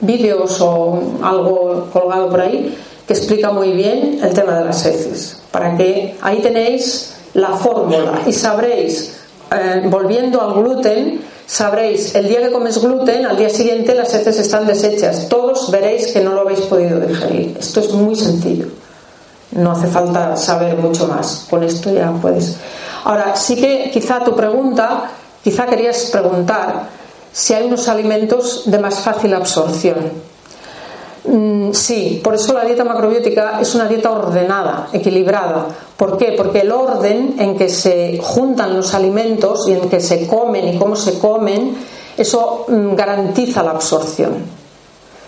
vídeos 0.00 0.60
o 0.60 1.00
algo 1.22 1.88
colgado 1.92 2.28
por 2.28 2.40
ahí 2.40 2.76
que 3.06 3.12
explica 3.14 3.50
muy 3.50 3.72
bien 3.72 4.18
el 4.22 4.32
tema 4.32 4.58
de 4.58 4.64
las 4.64 4.84
heces. 4.86 5.40
Para 5.50 5.76
que 5.76 6.16
ahí 6.20 6.40
tenéis 6.40 7.14
la 7.34 7.50
fórmula 7.50 8.20
y 8.26 8.32
sabréis, 8.32 9.16
eh, 9.52 9.82
volviendo 9.86 10.40
al 10.40 10.54
gluten, 10.54 11.20
sabréis 11.46 12.14
el 12.14 12.28
día 12.28 12.40
que 12.40 12.52
comes 12.52 12.80
gluten, 12.80 13.26
al 13.26 13.36
día 13.36 13.50
siguiente 13.50 13.94
las 13.94 14.12
heces 14.14 14.38
están 14.38 14.66
deshechas. 14.66 15.28
Todos 15.28 15.70
veréis 15.70 16.08
que 16.08 16.20
no 16.20 16.32
lo 16.32 16.42
habéis 16.42 16.60
podido 16.60 17.00
digerir. 17.00 17.56
Esto 17.58 17.80
es 17.80 17.90
muy 17.90 18.16
sencillo. 18.16 18.66
No 19.52 19.72
hace 19.72 19.86
falta 19.86 20.36
saber 20.36 20.76
mucho 20.76 21.06
más. 21.06 21.46
Con 21.48 21.62
esto 21.62 21.92
ya 21.92 22.10
puedes. 22.12 22.56
Ahora, 23.04 23.36
sí 23.36 23.56
que 23.56 23.90
quizá 23.92 24.24
tu 24.24 24.34
pregunta, 24.34 25.10
quizá 25.42 25.66
querías 25.66 26.08
preguntar 26.10 26.88
si 27.32 27.52
hay 27.52 27.66
unos 27.66 27.88
alimentos 27.88 28.62
de 28.66 28.78
más 28.78 29.00
fácil 29.00 29.34
absorción. 29.34 30.33
Mm, 31.26 31.72
sí, 31.72 32.20
por 32.22 32.34
eso 32.34 32.52
la 32.52 32.64
dieta 32.64 32.84
macrobiótica 32.84 33.58
es 33.60 33.74
una 33.74 33.88
dieta 33.88 34.10
ordenada, 34.10 34.88
equilibrada. 34.92 35.66
¿Por 35.96 36.18
qué? 36.18 36.34
Porque 36.36 36.60
el 36.60 36.72
orden 36.72 37.36
en 37.38 37.56
que 37.56 37.68
se 37.68 38.18
juntan 38.22 38.76
los 38.76 38.92
alimentos 38.94 39.66
y 39.68 39.72
en 39.72 39.88
que 39.88 40.00
se 40.00 40.26
comen 40.26 40.74
y 40.74 40.78
cómo 40.78 40.96
se 40.96 41.18
comen, 41.18 41.76
eso 42.16 42.66
mm, 42.68 42.94
garantiza 42.94 43.62
la 43.62 43.70
absorción. 43.70 44.64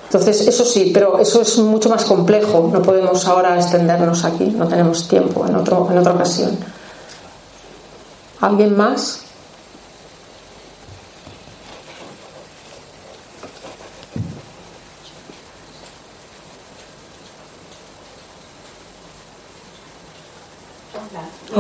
Entonces, 0.04 0.46
eso 0.46 0.64
sí, 0.64 0.90
pero 0.94 1.18
eso 1.18 1.40
es 1.40 1.58
mucho 1.58 1.88
más 1.88 2.04
complejo. 2.04 2.70
No 2.72 2.82
podemos 2.82 3.26
ahora 3.26 3.56
extendernos 3.56 4.24
aquí, 4.24 4.44
no 4.46 4.68
tenemos 4.68 5.08
tiempo 5.08 5.46
en, 5.46 5.56
otro, 5.56 5.88
en 5.90 5.98
otra 5.98 6.12
ocasión. 6.12 6.56
¿Alguien 8.40 8.76
más? 8.76 9.25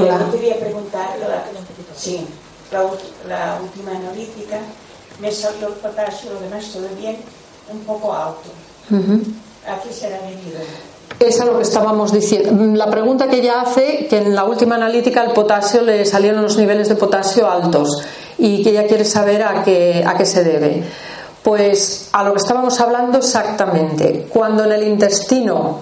Yo 0.04 0.32
quería 0.32 0.58
preguntar, 0.58 1.10
la, 1.20 1.44
sí, 1.96 2.26
la, 2.70 3.58
última 3.62 3.92
analítica 3.92 4.58
me 5.20 5.32
salió 5.32 5.68
el 5.68 5.74
potasio, 5.74 6.34
lo 6.34 6.40
demás 6.40 6.66
todo 6.72 6.86
bien, 6.98 7.16
un 7.72 7.80
poco 7.80 8.12
alto. 8.12 8.50
¿A 8.90 9.80
qué 9.80 9.92
será 9.92 10.18
debido? 10.20 10.60
Es 11.18 11.40
a 11.40 11.46
lo 11.46 11.56
que 11.56 11.62
estábamos 11.62 12.12
diciendo. 12.12 12.76
La 12.76 12.90
pregunta 12.90 13.28
que 13.28 13.36
ella 13.36 13.62
hace, 13.62 14.06
que 14.06 14.18
en 14.18 14.34
la 14.34 14.44
última 14.44 14.74
analítica 14.74 15.24
el 15.24 15.32
potasio 15.32 15.80
le 15.80 16.04
salieron 16.04 16.42
los 16.42 16.56
niveles 16.58 16.88
de 16.88 16.96
potasio 16.96 17.50
altos 17.50 18.02
y 18.36 18.62
que 18.62 18.70
ella 18.70 18.86
quiere 18.86 19.04
saber 19.04 19.42
a 19.42 19.64
qué, 19.64 20.04
a 20.06 20.16
qué 20.16 20.26
se 20.26 20.44
debe. 20.44 20.84
Pues 21.42 22.10
a 22.12 22.22
lo 22.22 22.32
que 22.32 22.38
estábamos 22.38 22.78
hablando 22.80 23.18
exactamente. 23.18 24.26
Cuando 24.28 24.64
en 24.64 24.72
el 24.72 24.82
intestino 24.82 25.80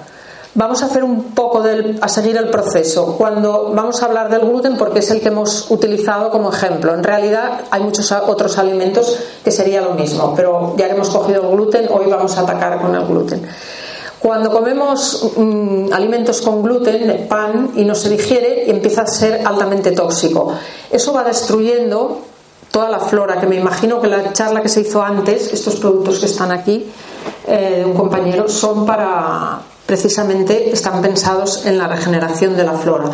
Vamos 0.56 0.82
a 0.82 0.86
hacer 0.86 1.02
un 1.02 1.32
poco 1.32 1.62
del, 1.62 1.98
a 2.00 2.08
seguir 2.08 2.36
el 2.36 2.48
proceso. 2.48 3.16
Cuando 3.18 3.72
vamos 3.74 4.00
a 4.02 4.06
hablar 4.06 4.30
del 4.30 4.42
gluten, 4.42 4.76
porque 4.76 5.00
es 5.00 5.10
el 5.10 5.20
que 5.20 5.28
hemos 5.28 5.68
utilizado 5.68 6.30
como 6.30 6.52
ejemplo. 6.52 6.94
En 6.94 7.02
realidad 7.02 7.62
hay 7.72 7.82
muchos 7.82 8.12
otros 8.12 8.56
alimentos 8.56 9.18
que 9.42 9.50
sería 9.50 9.80
lo 9.80 9.94
mismo, 9.94 10.32
pero 10.36 10.74
ya 10.76 10.86
hemos 10.86 11.10
cogido 11.10 11.42
el 11.42 11.56
gluten, 11.56 11.88
hoy 11.90 12.06
vamos 12.08 12.38
a 12.38 12.42
atacar 12.42 12.80
con 12.80 12.94
el 12.94 13.04
gluten. 13.04 13.44
Cuando 14.20 14.50
comemos 14.52 15.32
mm, 15.36 15.92
alimentos 15.92 16.40
con 16.40 16.62
gluten, 16.62 17.26
pan, 17.28 17.72
y 17.74 17.84
no 17.84 17.96
se 17.96 18.08
digiere, 18.08 18.70
empieza 18.70 19.02
a 19.02 19.06
ser 19.08 19.44
altamente 19.44 19.90
tóxico. 19.90 20.54
Eso 20.88 21.12
va 21.12 21.24
destruyendo 21.24 22.20
toda 22.70 22.88
la 22.88 23.00
flora, 23.00 23.40
que 23.40 23.46
me 23.46 23.56
imagino 23.56 24.00
que 24.00 24.06
la 24.06 24.32
charla 24.32 24.62
que 24.62 24.68
se 24.68 24.82
hizo 24.82 25.02
antes, 25.02 25.52
estos 25.52 25.76
productos 25.76 26.20
que 26.20 26.26
están 26.26 26.52
aquí, 26.52 26.86
eh, 27.46 27.80
de 27.80 27.84
un 27.84 27.94
compañero, 27.94 28.48
son 28.48 28.86
para, 28.86 29.60
precisamente 29.86 30.70
están 30.70 31.02
pensados 31.02 31.66
en 31.66 31.78
la 31.78 31.88
regeneración 31.88 32.56
de 32.56 32.64
la 32.64 32.72
flora. 32.72 33.10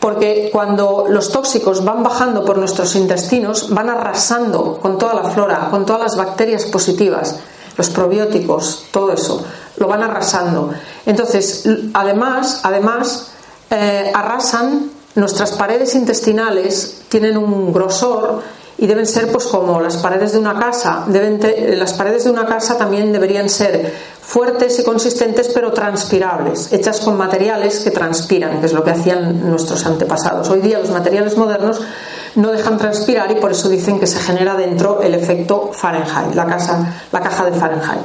Porque 0.00 0.48
cuando 0.52 1.06
los 1.08 1.32
tóxicos 1.32 1.84
van 1.84 2.02
bajando 2.02 2.44
por 2.44 2.56
nuestros 2.58 2.94
intestinos, 2.94 3.70
van 3.70 3.90
arrasando 3.90 4.78
con 4.80 4.96
toda 4.96 5.14
la 5.14 5.30
flora, 5.30 5.68
con 5.70 5.84
todas 5.84 6.02
las 6.02 6.16
bacterias 6.16 6.66
positivas, 6.66 7.36
los 7.76 7.90
probióticos, 7.90 8.86
todo 8.92 9.12
eso, 9.12 9.44
lo 9.76 9.88
van 9.88 10.02
arrasando. 10.02 10.72
Entonces, 11.04 11.64
además, 11.94 12.60
además 12.62 13.28
eh, 13.70 14.12
arrasan 14.14 14.90
nuestras 15.16 15.52
paredes 15.52 15.94
intestinales, 15.94 17.02
tienen 17.08 17.36
un 17.36 17.72
grosor 17.72 18.42
y 18.78 18.86
deben 18.86 19.06
ser 19.06 19.30
pues 19.30 19.44
como 19.46 19.80
las 19.80 19.96
paredes 19.96 20.32
de 20.32 20.38
una 20.38 20.58
casa. 20.58 21.04
Deben 21.08 21.40
las 21.78 21.92
paredes 21.94 22.24
de 22.24 22.30
una 22.30 22.46
casa 22.46 22.78
también 22.78 23.12
deberían 23.12 23.48
ser 23.48 23.92
fuertes 24.20 24.78
y 24.78 24.84
consistentes 24.84 25.50
pero 25.52 25.72
transpirables 25.72 26.72
hechas 26.72 27.00
con 27.00 27.16
materiales 27.16 27.80
que 27.80 27.90
transpiran 27.90 28.60
que 28.60 28.66
es 28.66 28.72
lo 28.72 28.84
que 28.84 28.90
hacían 28.90 29.50
nuestros 29.50 29.84
antepasados. 29.84 30.48
Hoy 30.48 30.60
día 30.60 30.78
los 30.78 30.90
materiales 30.90 31.36
modernos 31.36 31.80
no 32.36 32.52
dejan 32.52 32.78
transpirar 32.78 33.30
y 33.32 33.34
por 33.36 33.50
eso 33.50 33.68
dicen 33.68 33.98
que 33.98 34.06
se 34.06 34.20
genera 34.20 34.54
dentro 34.54 35.02
el 35.02 35.14
efecto 35.14 35.70
Fahrenheit 35.72 36.34
la 36.34 36.46
casa 36.46 36.94
la 37.10 37.20
caja 37.20 37.46
de 37.46 37.52
Fahrenheit 37.52 38.02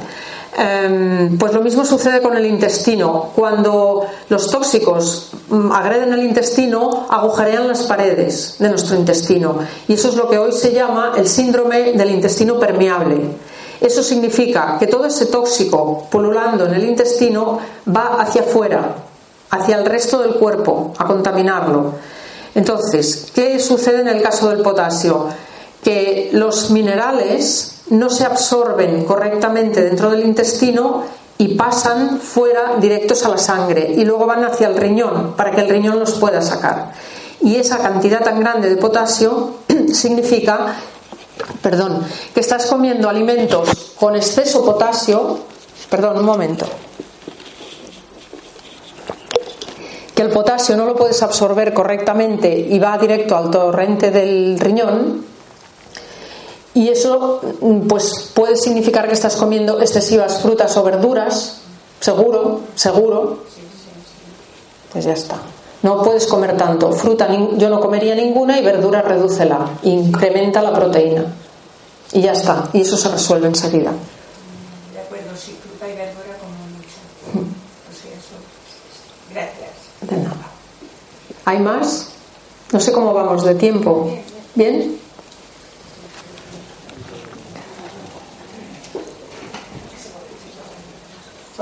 pues 1.39 1.53
lo 1.53 1.61
mismo 1.61 1.83
sucede 1.85 2.21
con 2.21 2.37
el 2.37 2.45
intestino. 2.45 3.31
Cuando 3.35 4.05
los 4.29 4.49
tóxicos 4.49 5.31
mm, 5.49 5.71
agreden 5.71 6.13
el 6.13 6.23
intestino, 6.23 7.07
agujerean 7.09 7.67
las 7.67 7.83
paredes 7.83 8.55
de 8.59 8.69
nuestro 8.69 8.95
intestino. 8.95 9.57
Y 9.87 9.93
eso 9.93 10.09
es 10.09 10.15
lo 10.15 10.29
que 10.29 10.37
hoy 10.37 10.51
se 10.51 10.73
llama 10.73 11.13
el 11.17 11.27
síndrome 11.27 11.93
del 11.93 12.11
intestino 12.11 12.59
permeable. 12.59 13.17
Eso 13.81 14.01
significa 14.01 14.77
que 14.79 14.87
todo 14.87 15.07
ese 15.07 15.25
tóxico 15.25 16.07
pululando 16.09 16.65
en 16.65 16.75
el 16.75 16.85
intestino 16.85 17.59
va 17.85 18.21
hacia 18.21 18.43
afuera, 18.43 18.95
hacia 19.49 19.77
el 19.77 19.85
resto 19.85 20.19
del 20.19 20.35
cuerpo, 20.35 20.93
a 20.97 21.05
contaminarlo. 21.05 21.93
Entonces, 22.55 23.31
¿qué 23.33 23.59
sucede 23.59 24.01
en 24.01 24.07
el 24.07 24.21
caso 24.21 24.49
del 24.49 24.61
potasio? 24.61 25.27
Que 25.83 26.29
los 26.31 26.69
minerales 26.69 27.72
no 27.89 28.09
se 28.09 28.25
absorben 28.25 29.05
correctamente 29.05 29.81
dentro 29.81 30.09
del 30.11 30.25
intestino 30.25 31.03
y 31.37 31.55
pasan 31.55 32.19
fuera 32.19 32.75
directos 32.79 33.25
a 33.25 33.29
la 33.29 33.37
sangre 33.37 33.93
y 33.95 34.05
luego 34.05 34.25
van 34.25 34.45
hacia 34.45 34.67
el 34.67 34.77
riñón 34.77 35.33
para 35.35 35.51
que 35.51 35.61
el 35.61 35.69
riñón 35.69 35.99
los 35.99 36.13
pueda 36.13 36.41
sacar. 36.41 36.93
Y 37.41 37.55
esa 37.55 37.79
cantidad 37.79 38.23
tan 38.23 38.39
grande 38.39 38.69
de 38.69 38.77
potasio 38.77 39.55
significa, 39.93 40.75
perdón, 41.61 42.03
que 42.33 42.39
estás 42.39 42.67
comiendo 42.67 43.09
alimentos 43.09 43.93
con 43.99 44.15
exceso 44.15 44.63
potasio, 44.63 45.39
perdón, 45.89 46.19
un 46.19 46.25
momento. 46.25 46.65
que 50.13 50.21
el 50.21 50.29
potasio 50.29 50.77
no 50.77 50.85
lo 50.85 50.95
puedes 50.95 51.23
absorber 51.23 51.73
correctamente 51.73 52.55
y 52.55 52.77
va 52.77 52.97
directo 52.97 53.35
al 53.35 53.49
torrente 53.49 54.11
del 54.11 54.59
riñón, 54.59 55.25
y 56.73 56.89
eso 56.89 57.41
pues 57.87 58.31
puede 58.33 58.55
significar 58.55 59.07
que 59.07 59.13
estás 59.13 59.35
comiendo 59.35 59.79
excesivas 59.79 60.41
frutas 60.41 60.75
o 60.77 60.83
verduras, 60.83 61.61
seguro, 61.99 62.61
seguro. 62.75 63.43
Pues 64.91 65.05
ya 65.05 65.13
está. 65.13 65.37
No 65.83 66.01
puedes 66.01 66.25
comer 66.27 66.57
tanto. 66.57 66.91
Fruta 66.93 67.27
yo 67.57 67.69
no 67.69 67.79
comería 67.79 68.15
ninguna 68.15 68.59
y 68.59 68.63
verdura 68.63 69.01
redúcela, 69.01 69.69
incrementa 69.83 70.61
la 70.61 70.73
proteína. 70.73 71.25
Y 72.11 72.21
ya 72.21 72.33
está. 72.33 72.69
Y 72.73 72.81
eso 72.81 72.95
se 72.95 73.09
resuelve 73.09 73.47
enseguida. 73.47 73.91
De 74.93 74.99
acuerdo, 74.99 75.35
sí, 75.35 75.55
fruta 75.61 75.91
y 75.91 75.95
verdura 75.95 76.37
como 76.39 76.53
mucho. 76.75 77.47
Pues 77.87 77.97
eso. 78.05 78.35
Gracias. 79.31 79.69
De 80.01 80.17
nada. 80.17 80.47
¿Hay 81.45 81.59
más? 81.59 82.09
No 82.71 82.79
sé 82.79 82.91
cómo 82.91 83.13
vamos 83.13 83.43
de 83.43 83.55
tiempo. 83.55 84.09
¿Bien? 84.55 85.02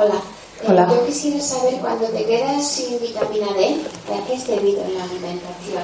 Hola. 0.01 0.15
Hola. 0.67 0.87
Eh, 0.91 0.95
yo 0.95 1.05
quisiera 1.05 1.39
saber 1.39 1.75
cuando 1.75 2.07
te 2.07 2.25
quedas 2.25 2.67
sin 2.67 2.99
vitamina 2.99 3.47
D, 3.55 3.81
¿a 4.11 4.25
qué 4.25 4.33
es 4.33 4.47
debido 4.47 4.81
en 4.83 4.97
la 4.97 5.03
alimentación? 5.03 5.83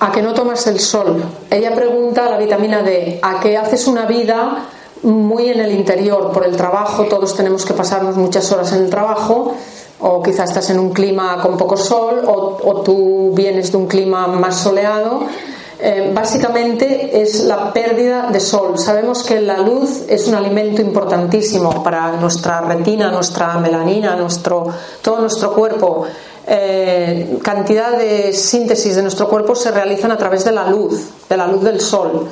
a 0.00 0.12
que 0.12 0.22
no 0.22 0.32
tomas 0.32 0.66
el 0.66 0.80
sol. 0.80 1.22
Ella 1.50 1.74
pregunta 1.74 2.26
a 2.26 2.30
la 2.30 2.38
vitamina 2.38 2.82
D, 2.82 3.20
a 3.22 3.38
que 3.38 3.58
haces 3.58 3.86
una 3.86 4.06
vida 4.06 4.66
muy 5.02 5.48
en 5.50 5.60
el 5.60 5.72
interior 5.72 6.32
por 6.32 6.46
el 6.46 6.56
trabajo, 6.56 7.04
todos 7.04 7.36
tenemos 7.36 7.66
que 7.66 7.74
pasarnos 7.74 8.16
muchas 8.16 8.50
horas 8.50 8.72
en 8.72 8.84
el 8.84 8.90
trabajo, 8.90 9.54
o 10.00 10.22
quizás 10.22 10.48
estás 10.48 10.70
en 10.70 10.78
un 10.78 10.90
clima 10.90 11.38
con 11.42 11.58
poco 11.58 11.76
sol, 11.76 12.22
o, 12.26 12.58
o 12.64 12.80
tú 12.80 13.32
vienes 13.34 13.72
de 13.72 13.76
un 13.76 13.86
clima 13.86 14.26
más 14.26 14.56
soleado. 14.56 15.20
Eh, 15.82 16.10
básicamente 16.12 17.22
es 17.22 17.44
la 17.44 17.72
pérdida 17.72 18.28
de 18.30 18.38
sol. 18.38 18.78
Sabemos 18.78 19.22
que 19.22 19.40
la 19.40 19.58
luz 19.58 20.02
es 20.08 20.28
un 20.28 20.34
alimento 20.34 20.82
importantísimo 20.82 21.82
para 21.82 22.12
nuestra 22.12 22.60
retina, 22.60 23.10
nuestra 23.10 23.54
melanina, 23.58 24.14
nuestro, 24.14 24.66
todo 25.00 25.20
nuestro 25.20 25.54
cuerpo. 25.54 26.04
Eh, 26.46 27.38
cantidad 27.42 27.96
de 27.96 28.34
síntesis 28.34 28.96
de 28.96 29.02
nuestro 29.02 29.28
cuerpo 29.28 29.54
se 29.54 29.70
realizan 29.70 30.12
a 30.12 30.18
través 30.18 30.44
de 30.44 30.52
la 30.52 30.68
luz, 30.68 31.00
de 31.28 31.36
la 31.36 31.46
luz 31.46 31.62
del 31.64 31.80
sol. 31.80 32.28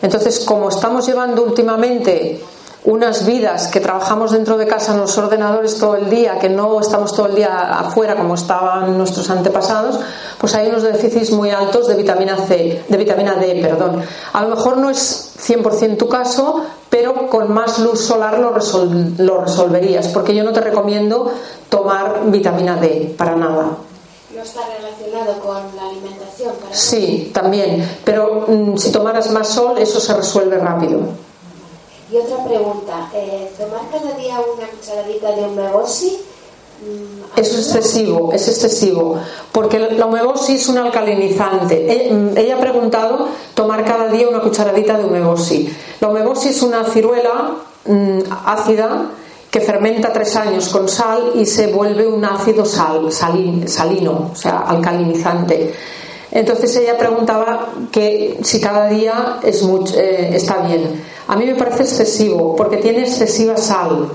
Entonces, 0.00 0.40
como 0.40 0.68
estamos 0.68 1.04
llevando 1.04 1.42
últimamente 1.42 2.40
unas 2.84 3.24
vidas 3.24 3.68
que 3.68 3.78
trabajamos 3.78 4.32
dentro 4.32 4.56
de 4.58 4.66
casa 4.66 4.92
en 4.92 4.98
los 5.00 5.16
ordenadores 5.16 5.78
todo 5.78 5.94
el 5.94 6.10
día, 6.10 6.38
que 6.40 6.48
no 6.48 6.80
estamos 6.80 7.14
todo 7.14 7.26
el 7.26 7.36
día 7.36 7.78
afuera 7.78 8.16
como 8.16 8.34
estaban 8.34 8.98
nuestros 8.98 9.30
antepasados, 9.30 10.00
pues 10.38 10.54
hay 10.56 10.66
unos 10.68 10.82
déficits 10.82 11.30
muy 11.30 11.50
altos 11.50 11.86
de 11.86 11.94
vitamina 11.94 12.36
C, 12.36 12.82
de 12.88 12.96
vitamina 12.96 13.34
D, 13.36 13.60
perdón. 13.62 14.02
A 14.32 14.42
lo 14.42 14.48
mejor 14.48 14.78
no 14.78 14.90
es 14.90 15.32
100% 15.46 15.96
tu 15.96 16.08
caso, 16.08 16.60
pero 16.90 17.28
con 17.28 17.52
más 17.54 17.78
luz 17.78 18.00
solar 18.00 18.38
lo, 18.40 18.52
resol- 18.52 19.16
lo 19.18 19.40
resolverías, 19.42 20.08
porque 20.08 20.34
yo 20.34 20.42
no 20.42 20.52
te 20.52 20.60
recomiendo 20.60 21.30
tomar 21.68 22.22
vitamina 22.26 22.74
D 22.76 23.14
para 23.16 23.36
nada. 23.36 23.66
¿No 24.34 24.42
está 24.42 24.60
relacionado 24.76 25.38
con 25.40 25.76
la 25.76 25.88
alimentación? 25.88 26.52
Para 26.60 26.74
Sí, 26.74 27.30
también, 27.32 27.98
pero 28.04 28.44
mm, 28.48 28.76
si 28.76 28.90
tomaras 28.90 29.30
más 29.30 29.46
sol, 29.48 29.78
eso 29.78 30.00
se 30.00 30.14
resuelve 30.14 30.58
rápido. 30.58 31.00
Y 32.12 32.16
otra 32.18 32.44
pregunta, 32.44 33.08
eh, 33.14 33.50
¿tomar 33.58 33.80
cada 33.90 34.14
día 34.18 34.36
una 34.40 34.66
cucharadita 34.68 35.32
de 35.34 35.42
umeboshi? 35.46 36.18
mm, 36.82 37.38
Es 37.38 37.54
excesivo, 37.56 38.30
es 38.32 38.48
excesivo, 38.48 39.16
porque 39.50 39.78
la 39.78 40.04
umeboshi 40.06 40.54
es 40.56 40.68
un 40.68 40.78
alcalinizante. 40.78 41.90
E- 41.90 42.32
Ella 42.36 42.56
ha 42.56 42.60
preguntado 42.60 43.28
tomar 43.54 43.84
cada 43.84 44.08
día 44.08 44.28
una 44.28 44.40
cucharadita 44.40 44.98
de 44.98 45.04
umeboshi. 45.06 45.74
La 46.00 46.08
umeboshi 46.08 46.48
es 46.48 46.60
una 46.62 46.84
ciruela 46.84 47.52
mm, 47.86 48.18
ácida 48.46 49.06
que 49.50 49.60
fermenta 49.60 50.12
tres 50.12 50.34
años 50.36 50.68
con 50.68 50.88
sal 50.88 51.32
y 51.34 51.46
se 51.46 51.68
vuelve 51.68 52.06
un 52.06 52.24
ácido 52.24 52.64
sal, 52.66 53.10
salin- 53.12 53.66
salino, 53.68 54.30
o 54.32 54.36
sea, 54.36 54.58
alcalinizante. 54.66 55.74
Entonces 56.32 56.74
ella 56.76 56.96
preguntaba 56.96 57.68
que 57.92 58.38
si 58.42 58.58
cada 58.60 58.88
día 58.88 59.38
es 59.42 59.62
eh, 59.94 60.30
está 60.32 60.66
bien. 60.66 61.02
A 61.28 61.36
mí 61.36 61.44
me 61.44 61.54
parece 61.54 61.82
excesivo 61.82 62.56
porque 62.56 62.78
tiene 62.78 63.00
excesiva 63.02 63.56
sal. 63.58 64.08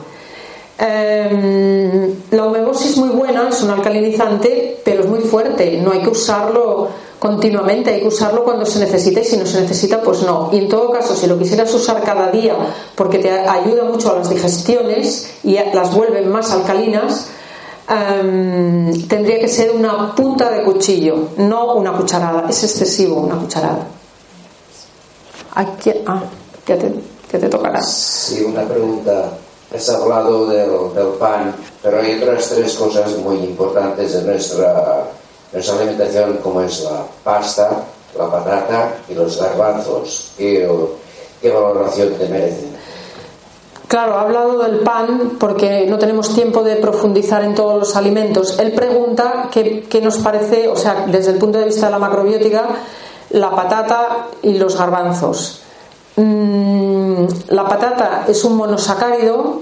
Eh, 0.80 2.14
la 2.32 2.46
umeboshi 2.46 2.90
es 2.90 2.98
muy 2.98 3.10
buena, 3.10 3.50
es 3.50 3.62
un 3.62 3.70
alcalinizante, 3.70 4.80
pero 4.84 5.04
es 5.04 5.10
muy 5.10 5.20
fuerte. 5.20 5.80
No 5.82 5.92
hay 5.92 6.02
que 6.02 6.10
usarlo 6.10 6.90
continuamente, 7.20 7.92
hay 7.92 8.02
que 8.02 8.08
usarlo 8.08 8.44
cuando 8.44 8.66
se 8.66 8.80
necesita 8.80 9.22
y 9.22 9.24
si 9.24 9.38
no 9.38 9.46
se 9.46 9.62
necesita, 9.62 10.02
pues 10.02 10.24
no. 10.24 10.50
Y 10.52 10.58
en 10.58 10.70
todo 10.70 10.92
caso, 10.92 11.16
si 11.16 11.28
lo 11.28 11.38
quisieras 11.38 11.74
usar 11.74 12.04
cada 12.04 12.32
día 12.32 12.56
porque 12.96 13.20
te 13.20 13.30
ayuda 13.32 13.84
mucho 13.84 14.12
a 14.12 14.18
las 14.18 14.30
digestiones 14.30 15.36
y 15.44 15.58
las 15.74 15.94
vuelve 15.94 16.22
más 16.22 16.52
alcalinas, 16.52 17.30
eh, 17.90 19.06
tendría 19.08 19.40
que 19.40 19.48
ser 19.48 19.72
una 19.72 20.14
punta 20.16 20.50
de 20.50 20.64
cuchillo, 20.64 21.30
no 21.38 21.76
una 21.76 21.94
cucharada. 21.94 22.50
Es 22.50 22.64
excesivo 22.64 23.22
una 23.22 23.36
cucharada. 23.38 23.88
Aquí, 25.56 25.92
ah, 26.06 26.22
ya 26.66 26.78
te, 26.78 26.94
ya 27.32 27.40
te 27.40 27.50
tocará. 27.50 27.82
Sí, 27.82 28.44
una 28.44 28.64
pregunta. 28.64 29.32
Has 29.76 29.90
hablado 29.90 30.48
del, 30.48 30.94
del 30.96 31.14
pan, 31.20 31.54
pero 31.84 32.00
hay 32.00 32.22
otras 32.22 32.50
tres 32.50 32.74
cosas 32.76 33.18
muy 33.18 33.38
importantes 33.38 34.16
en 34.16 34.26
nuestra, 34.26 35.04
nuestra 35.52 35.76
alimentación, 35.76 36.38
como 36.38 36.62
es 36.62 36.82
la 36.82 37.04
pasta, 37.24 37.84
la 38.18 38.32
patata 38.32 38.96
y 39.10 39.14
los 39.14 39.38
garbanzos. 39.38 40.32
¿Qué, 40.38 40.70
qué 41.42 41.50
valoración 41.50 42.14
te 42.14 42.30
merecen? 42.30 42.77
Claro, 43.88 44.16
ha 44.16 44.22
hablado 44.22 44.60
del 44.60 44.80
pan 44.80 45.38
porque 45.40 45.86
no 45.88 45.98
tenemos 45.98 46.34
tiempo 46.36 46.62
de 46.62 46.76
profundizar 46.76 47.44
en 47.44 47.56
todos 47.56 47.80
los 47.80 47.96
alimentos. 47.96 48.60
Él 48.60 48.74
pregunta 48.74 49.48
qué, 49.50 49.86
qué 49.90 50.02
nos 50.02 50.18
parece, 50.18 50.68
o 50.68 50.76
sea, 50.76 51.06
desde 51.08 51.32
el 51.32 51.38
punto 51.38 51.58
de 51.58 51.66
vista 51.66 51.86
de 51.86 51.94
la 51.94 52.00
macrobiótica, 52.00 52.68
la 53.30 53.52
patata 53.52 54.28
y 54.42 54.58
los 54.58 54.78
garbanzos. 54.78 55.62
Mm, 56.18 57.26
la 57.50 57.66
patata 57.68 58.26
es 58.28 58.44
un 58.44 58.58
monosacárido, 58.58 59.62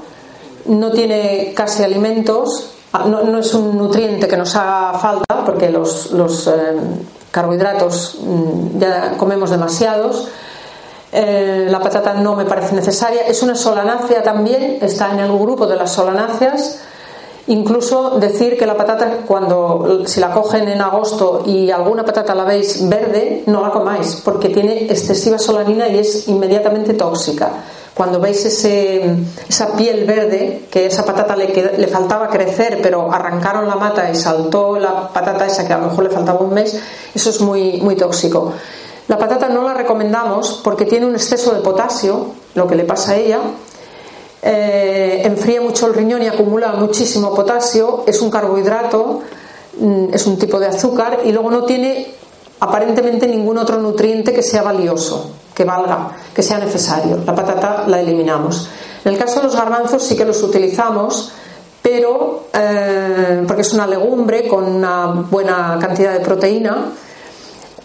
no 0.66 0.92
tiene 0.92 1.54
casi 1.56 1.84
alimentos, 1.84 2.72
ah, 2.94 3.06
no, 3.06 3.38
es 3.38 3.54
un 3.54 3.78
nutriente 3.78 4.28
que 4.28 4.38
nos 4.38 4.56
haga 4.56 4.98
falta 4.98 5.46
porque 5.46 5.70
los, 5.70 6.12
los, 6.12 6.48
eh, 6.48 6.54
carbohidratos 7.30 8.20
mm, 8.22 8.80
ya 8.80 9.18
comemos 9.18 9.50
demasiados. 9.50 10.30
Eh, 11.18 11.68
la 11.70 11.80
patata 11.80 12.13
no 12.13 12.36
me 12.36 12.43
parece 12.43 12.76
necesaria. 12.76 13.22
Es 13.22 13.41
una 13.41 13.55
solanácea 13.55 14.22
también, 14.22 14.80
está 14.82 15.13
en 15.13 15.20
el 15.20 15.32
grupo 15.32 15.66
de 15.66 15.78
las 15.78 15.93
solanáceas. 15.93 16.82
Incluso 17.47 18.18
decir 18.20 18.57
que 18.57 18.66
la 18.66 18.76
patata, 18.76 19.20
cuando 19.26 20.01
si 20.07 20.20
la 20.20 20.34
cogen 20.34 20.68
en 20.68 20.82
agosto 20.82 21.43
y 21.45 21.72
alguna 21.72 22.03
patata 22.03 22.36
la 22.36 22.43
veis 22.43 22.89
verde, 22.89 23.43
no 23.45 23.61
la 23.61 23.70
comáis, 23.70 24.22
porque 24.26 24.49
tiene 24.49 24.86
excesiva 24.86 25.38
solanina 25.38 25.88
y 25.88 25.99
es 25.99 26.28
inmediatamente 26.28 26.95
tóxica. 26.95 27.49
Cuando 27.93 28.20
veis 28.20 28.43
ese, 28.45 29.16
esa 29.47 29.74
piel 29.74 30.03
verde, 30.05 30.66
que 30.70 30.88
esa 30.88 31.05
patata 31.05 31.34
le, 31.38 31.47
le 31.78 31.88
faltaba 31.88 32.28
crecer, 32.28 32.80
pero 32.84 33.09
arrancaron 33.09 33.70
la 33.70 33.76
mata 33.76 34.11
y 34.11 34.16
saltó 34.16 34.78
la 34.78 35.07
patata 35.13 35.45
esa 35.45 35.66
que 35.66 35.72
a 35.72 35.78
lo 35.78 35.88
mejor 35.88 36.03
le 36.03 36.09
faltaba 36.09 36.39
un 36.39 36.53
mes, 36.53 36.78
eso 37.13 37.30
es 37.30 37.39
muy, 37.39 37.80
muy 37.80 37.95
tóxico. 37.95 38.51
La 39.08 39.18
patata 39.18 39.49
no 39.49 39.64
la 39.64 39.74
recomendamos 39.74 40.62
porque 40.64 40.86
tiene 40.86 41.06
un 41.06 41.14
exceso 41.14 41.53
de 41.53 41.62
potasio, 41.62 42.28
lo 42.56 42.68
que 42.68 42.76
le 42.76 42.86
pasa 42.86 43.12
a 43.12 43.16
ella, 43.18 43.39
eh, 44.41 45.22
enfría 45.24 45.62
mucho 45.62 45.88
el 45.88 45.93
riñón 45.93 46.24
y 46.24 46.28
acumula 46.28 46.74
muchísimo 46.74 47.34
potasio, 47.34 48.03
es 48.08 48.22
un 48.22 48.32
carbohidrato, 48.32 49.22
mm, 49.80 50.14
es 50.14 50.26
un 50.26 50.38
tipo 50.38 50.60
de 50.60 50.68
azúcar 50.68 51.20
y 51.24 51.32
luego 51.32 51.51
no 51.51 51.64
tiene 51.66 52.14
aparentemente 52.60 53.28
ningún 53.28 53.58
otro 53.58 53.78
nutriente 53.78 54.34
que 54.34 54.41
sea 54.41 54.64
valioso, 54.64 55.32
que 55.53 55.66
valga, 55.66 56.12
que 56.34 56.41
sea 56.41 56.58
necesario. 56.58 57.20
La 57.26 57.36
patata 57.36 57.84
la 57.88 57.99
eliminamos. 57.99 58.70
En 59.03 59.14
el 59.14 59.20
caso 59.20 59.39
de 59.39 59.47
los 59.47 59.56
garbanzos 59.56 60.03
sí 60.03 60.16
que 60.16 60.26
los 60.26 60.41
utilizamos, 60.41 61.32
pero 61.82 62.45
eh, 62.53 63.43
porque 63.47 63.62
es 63.62 63.74
una 63.74 63.86
legumbre 63.86 64.47
con 64.47 64.64
una 64.64 65.08
buena 65.30 65.78
cantidad 65.80 66.14
de 66.14 66.20
proteína, 66.20 66.91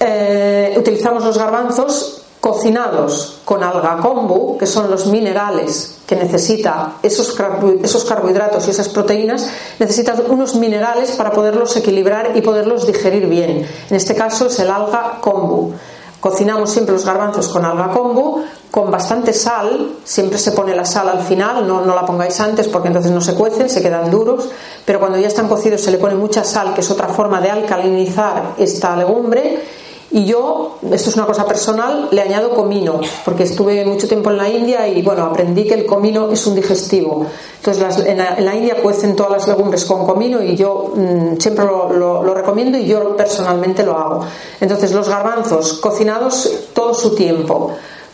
eh, 0.01 0.75
utilizamos 0.79 1.25
los 1.25 1.37
garbanzos 1.37 2.23
cocinados 2.41 3.41
con 3.45 3.63
alga 3.63 3.99
kombu, 3.99 4.57
que 4.57 4.67
son 4.67 4.91
los 4.91 5.07
minerales 5.07 5.99
que 6.07 6.17
necesita 6.17 6.95
esos, 7.03 7.37
esos 7.83 8.05
carbohidratos 8.05 8.67
y 8.67 8.71
esas 8.71 8.89
proteínas, 8.89 9.47
necesitan 9.79 10.23
unos 10.27 10.55
minerales 10.55 11.13
para 11.13 11.33
poderlos 11.33 11.77
equilibrar 11.77 12.33
y 12.35 12.41
poderlos 12.41 12.87
digerir 12.87 13.27
bien. 13.27 13.67
En 13.91 13.97
este 13.97 14.15
caso 14.15 14.47
es 14.47 14.59
el 14.59 14.71
alga 14.71 15.19
kombu. 15.21 15.75
Cocinamos 16.19 16.71
siempre 16.71 16.95
los 16.95 17.05
garbanzos 17.05 17.49
con 17.49 17.65
alga 17.65 17.91
kombu, 17.91 18.43
con 18.71 18.91
bastante 18.91 19.35
sal, 19.35 19.97
siempre 20.05 20.39
se 20.39 20.53
pone 20.53 20.75
la 20.75 20.85
sal 20.85 21.09
al 21.09 21.21
final, 21.21 21.67
no, 21.67 21.85
no 21.85 21.95
la 21.95 22.07
pongáis 22.07 22.41
antes 22.41 22.69
porque 22.69 22.89
entonces 22.89 23.13
no 23.13 23.21
se 23.21 23.35
cuecen, 23.35 23.69
se 23.69 23.83
quedan 23.83 24.11
duros, 24.11 24.49
pero 24.85 24.99
cuando 24.99 25.19
ya 25.19 25.29
están 25.29 25.49
cocidos 25.49 25.83
se 25.83 25.91
le 25.91 25.99
pone 25.99 26.15
mucha 26.15 26.45
sal, 26.45 26.73
que 26.75 26.81
es 26.81 26.91
otra 26.91 27.09
forma 27.09 27.41
de 27.41 27.51
alcalinizar 27.51 28.55
esta 28.59 28.97
legumbre 28.97 29.80
y 30.13 30.25
yo, 30.25 30.79
esto 30.91 31.11
es 31.11 31.17
una 31.17 31.27
cosa 31.27 31.47
personal, 31.47 32.09
le 32.11 32.21
añado 32.21 32.51
comino, 32.51 33.01
porque 33.25 33.45
estuve 33.45 33.85
mucho 33.85 34.09
tiempo 34.09 34.31
en 34.31 34.39
la 34.39 34.49
India 34.49 34.89
y 34.89 35.03
bueno, 35.03 35.25
aprendí 35.25 35.65
que 35.65 35.75
el 35.75 35.87
comino 35.87 36.31
es 36.33 36.45
un 36.49 36.57
digestivo. 36.57 37.27
Entonces, 37.59 38.07
en, 38.07 38.19
la, 38.19 38.55
India 38.57 38.83
cuecen 38.83 39.15
todas 39.15 39.31
las 39.31 39.47
legumbres 39.47 39.85
con 39.85 40.05
comino 40.05 40.43
y 40.43 40.57
yo 40.57 40.95
mm, 40.97 41.37
siempre 41.39 41.65
lo, 41.65 42.35
recomiendo 42.35 42.77
y 42.77 42.87
yo 42.87 43.17
personalmente 43.17 43.85
lo 43.85 43.97
hago. 43.97 44.25
Entonces, 44.61 44.93
los 44.93 45.09
garbanzos 45.09 45.75
cocinados 45.75 46.51
todo 46.73 46.93
su 46.93 47.15
tiempo 47.15 47.71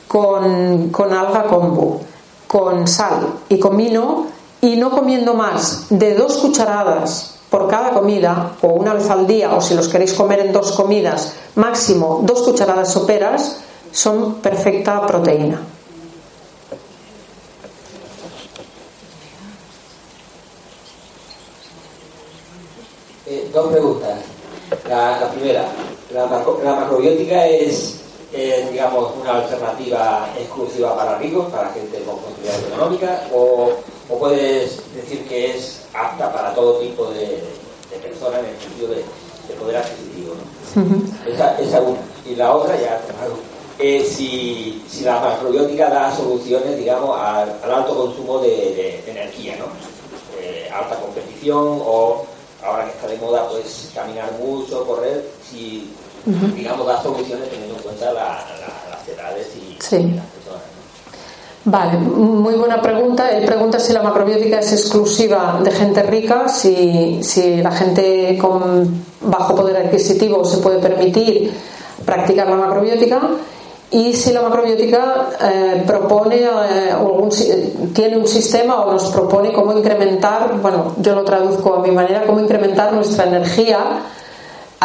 con, 0.07 0.91
con 0.91 1.15
alga 1.15 1.45
kombu, 1.45 2.01
con 2.47 2.87
sal 2.87 3.27
y 3.49 3.59
comino 3.59 4.27
y 4.61 4.77
no 4.77 4.91
comiendo 4.91 5.33
más 5.33 5.87
de 5.89 6.15
dos 6.15 6.37
cucharadas 6.37 7.36
por 7.51 7.69
cada 7.69 7.91
comida 7.91 8.53
o 8.63 8.69
una 8.69 8.95
vez 8.95 9.09
al 9.11 9.27
día 9.27 9.55
o 9.55 9.61
si 9.61 9.75
los 9.75 9.89
queréis 9.89 10.15
comer 10.15 10.41
en 10.41 10.53
dos 10.53 10.73
comidas, 10.73 11.35
máximo 11.55 12.21
dos 12.25 12.43
cucharadas 12.43 12.93
soperas 12.93 13.61
son 13.93 14.35
perfecta 14.37 15.07
proteína. 15.07 15.61
Eh, 23.27 23.51
dos 23.53 23.73
preguntas. 23.73 24.19
La, 24.89 25.31
primera, 25.33 25.65
la, 26.13 26.27
macrobiótica 26.27 27.47
es, 27.47 28.01
digamos, 28.33 29.13
una 29.21 29.37
alternativa 29.37 30.29
exclusiva 30.39 30.97
para 30.97 31.19
ricos, 31.19 31.51
para 31.51 31.71
gente 31.71 32.03
con 32.03 32.19
posibilidades 32.19 32.65
económicas, 32.67 33.23
o, 33.33 33.71
o 34.09 34.19
puedes 34.19 34.81
decir 34.95 35.27
que 35.29 35.57
es 35.57 35.87
apta 35.95 36.33
para 36.33 36.55
todo 36.55 36.81
tipo 36.81 37.07
de, 37.07 37.43
personas 38.03 38.41
en 38.41 38.47
el 38.47 38.61
sentido 38.61 38.89
de, 38.89 39.05
poder 39.59 39.77
adquisitivo. 39.77 40.35
esa, 41.27 41.81
una. 41.81 41.99
Y 42.27 42.35
la 42.35 42.55
otra, 42.55 42.79
ya, 42.79 43.01
eh, 43.79 44.05
si, 44.05 44.83
si, 44.89 45.05
la 45.05 45.21
macrobiótica 45.21 45.89
da 45.89 46.15
soluciones, 46.15 46.77
digamos, 46.77 47.19
al, 47.19 47.51
alto 47.63 47.97
consumo 47.97 48.39
de, 48.41 49.03
energía, 49.07 49.57
¿no? 49.57 49.67
Eh, 50.41 50.69
alta 50.73 50.97
competición 50.97 51.81
o 51.85 52.27
ahora 52.63 52.85
que 52.85 52.91
está 52.91 53.07
de 53.07 53.17
moda, 53.19 53.49
pues 53.49 53.91
caminar 53.95 54.33
mucho, 54.41 54.87
correr, 54.87 55.25
si, 55.49 55.91
digamos, 56.27 56.87
da 56.87 57.03
soluciones 57.03 57.49
teniendo 57.49 57.77
en 57.77 57.83
cuenta 57.83 58.13
las 58.13 59.09
edades 59.09 59.49
y, 59.57 59.75
las 60.15 60.27
personas. 60.27 60.77
Vale, 61.65 61.99
muy 61.99 62.55
buena 62.55 62.81
pregunta. 62.81 63.31
Él 63.31 63.45
pregunta 63.45 63.79
si 63.79 63.93
la 63.93 64.03
macrobiótica 64.03 64.61
es 64.61 64.73
exclusiva 64.73 65.61
de 65.63 65.71
gente 65.71 66.03
rica, 66.03 66.49
si, 66.49 67.21
si 67.23 67.57
la 67.57 67.73
gente 67.73 68.39
con 68.41 69.05
bajo 69.21 69.55
poder 69.55 69.77
adquisitivo 69.77 70.45
se 70.45 70.59
puede 70.59 70.79
permitir 70.79 71.53
practicar 72.05 72.49
la 72.49 72.57
macrobiótica 72.57 73.21
y 73.91 74.13
si 74.15 74.33
la 74.33 74.43
macrobiótica 74.43 75.31
eh, 75.41 75.83
propone 75.87 76.37
eh, 76.41 76.91
algún, 76.93 77.31
tiene 77.93 78.17
un 78.17 78.27
sistema 78.27 78.81
o 78.81 78.93
nos 78.93 79.11
propone 79.11 79.53
cómo 79.53 79.73
incrementar, 79.73 80.61
bueno, 80.61 80.95
yo 80.99 81.15
lo 81.15 81.25
traduzco 81.25 81.75
a 81.75 81.83
mi 81.83 81.91
manera, 81.91 82.25
cómo 82.27 82.41
incrementar 82.41 82.93
nuestra 82.93 83.27
energía 83.27 84.03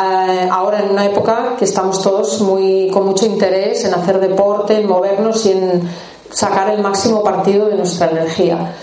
eh, 0.02 0.50
ahora 0.50 0.80
en 0.80 0.92
una 0.92 1.06
época 1.06 1.56
que 1.58 1.66
estamos 1.66 2.02
todos 2.02 2.42
muy 2.42 2.90
con 2.92 3.06
mucho 3.06 3.26
interés 3.26 3.86
en 3.86 3.94
hacer 3.94 4.20
deporte, 4.20 4.80
en 4.80 4.88
movernos 4.88 5.46
y 5.46 5.52
en 5.52 5.90
sacar 6.32 6.70
el 6.70 6.82
máximo 6.82 7.24
partido 7.24 7.68
de 7.68 7.76
nuestra 7.76 8.10
energía. 8.10 8.74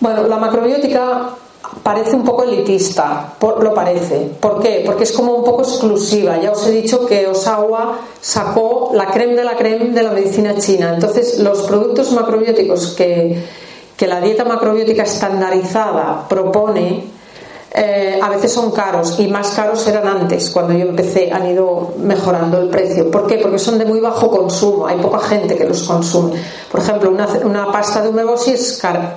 Bueno, 0.00 0.26
la 0.26 0.36
macrobiótica 0.36 1.30
parece 1.82 2.16
un 2.16 2.24
poco 2.24 2.44
elitista, 2.44 3.34
lo 3.40 3.74
parece. 3.74 4.30
¿Por 4.40 4.60
qué? 4.60 4.82
Porque 4.84 5.04
es 5.04 5.12
como 5.12 5.34
un 5.34 5.44
poco 5.44 5.62
exclusiva. 5.62 6.38
Ya 6.38 6.52
os 6.52 6.66
he 6.66 6.70
dicho 6.70 7.06
que 7.06 7.26
Osawa 7.26 7.98
sacó 8.20 8.90
la 8.94 9.06
creme 9.06 9.34
de 9.34 9.44
la 9.44 9.56
creme 9.56 9.90
de 9.90 10.02
la 10.02 10.10
medicina 10.12 10.56
china. 10.56 10.92
Entonces, 10.94 11.38
los 11.38 11.62
productos 11.62 12.12
macrobióticos 12.12 12.94
que, 12.94 13.42
que 13.96 14.06
la 14.06 14.20
dieta 14.20 14.44
macrobiótica 14.44 15.02
estandarizada 15.02 16.26
propone 16.28 17.17
eh, 17.70 18.18
a 18.22 18.30
veces 18.30 18.52
son 18.52 18.70
caros 18.70 19.20
y 19.20 19.26
más 19.28 19.50
caros 19.50 19.86
eran 19.86 20.06
antes, 20.06 20.50
cuando 20.50 20.72
yo 20.72 20.86
empecé, 20.86 21.30
han 21.30 21.46
ido 21.50 21.92
mejorando 21.98 22.58
el 22.58 22.68
precio. 22.68 23.10
¿Por 23.10 23.26
qué? 23.26 23.38
Porque 23.38 23.58
son 23.58 23.78
de 23.78 23.84
muy 23.84 24.00
bajo 24.00 24.30
consumo, 24.30 24.86
hay 24.86 24.96
poca 24.98 25.18
gente 25.18 25.54
que 25.54 25.64
los 25.64 25.82
consume. 25.82 26.32
Por 26.70 26.80
ejemplo, 26.80 27.10
una, 27.10 27.70
pasta 27.70 28.02
de 28.02 28.08
umeboshi 28.08 28.52
es 28.52 28.78
cara, 28.78 29.14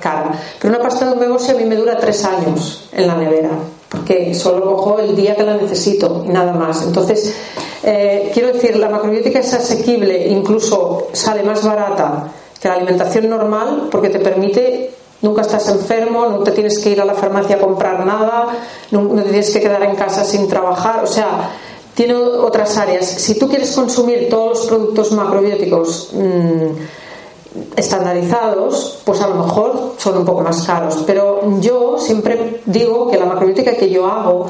pero 0.60 0.74
una 0.74 0.82
pasta 0.82 1.06
de 1.06 1.12
umeboshi 1.12 1.52
a 1.52 1.54
mí 1.54 1.64
me 1.64 1.76
dura 1.76 1.98
tres 1.98 2.24
años 2.24 2.88
en 2.92 3.06
la 3.06 3.14
nevera, 3.16 3.50
porque 3.88 4.34
solo 4.34 4.76
cojo 4.76 4.98
el 4.98 5.16
día 5.16 5.34
que 5.34 5.44
la 5.44 5.56
necesito 5.56 6.22
y 6.26 6.28
nada 6.28 6.52
más. 6.52 6.82
Entonces, 6.82 7.34
eh, 7.82 8.30
quiero 8.34 8.52
decir, 8.52 8.76
la 8.76 8.90
macrobiótica 8.90 9.38
es 9.38 9.52
asequible, 9.54 10.28
incluso 10.28 11.08
sale 11.12 11.42
más 11.42 11.64
barata 11.64 12.30
que 12.60 12.68
la 12.68 12.74
alimentación 12.74 13.28
normal 13.28 13.88
porque 13.90 14.08
te 14.08 14.20
permite 14.20 14.90
Nunca 15.22 15.42
estás 15.42 15.68
enfermo, 15.68 16.26
no 16.26 16.40
te 16.40 16.50
tienes 16.50 16.80
que 16.80 16.90
ir 16.90 17.00
a 17.00 17.04
la 17.04 17.14
farmacia 17.14 17.56
a 17.56 17.58
comprar 17.60 18.04
nada, 18.04 18.48
no, 18.90 19.08
te 19.08 19.22
tienes 19.22 19.50
que 19.52 19.60
quedar 19.60 19.82
en 19.84 19.94
casa 19.94 20.24
sin 20.24 20.48
trabajar. 20.48 21.04
O 21.04 21.06
sea, 21.06 21.50
tiene 21.94 22.14
otras 22.14 22.76
áreas. 22.76 23.06
Si 23.06 23.38
tú 23.38 23.48
quieres 23.48 23.72
consumir 23.72 24.28
todos 24.28 24.58
los 24.58 24.66
productos 24.66 25.12
macrobióticos 25.12 26.10
mm, 26.12 27.76
estandarizados, 27.76 29.00
pues 29.04 29.20
a 29.20 29.28
lo 29.28 29.36
mejor 29.36 29.94
son 29.98 30.18
un 30.18 30.24
poco 30.24 30.40
más 30.40 30.62
caros. 30.62 31.04
Pero 31.06 31.60
yo 31.60 31.98
siempre 31.98 32.60
digo 32.66 33.08
que 33.08 33.16
la 33.16 33.26
macrobiótica 33.26 33.76
que 33.76 33.90
yo 33.90 34.06
hago, 34.06 34.46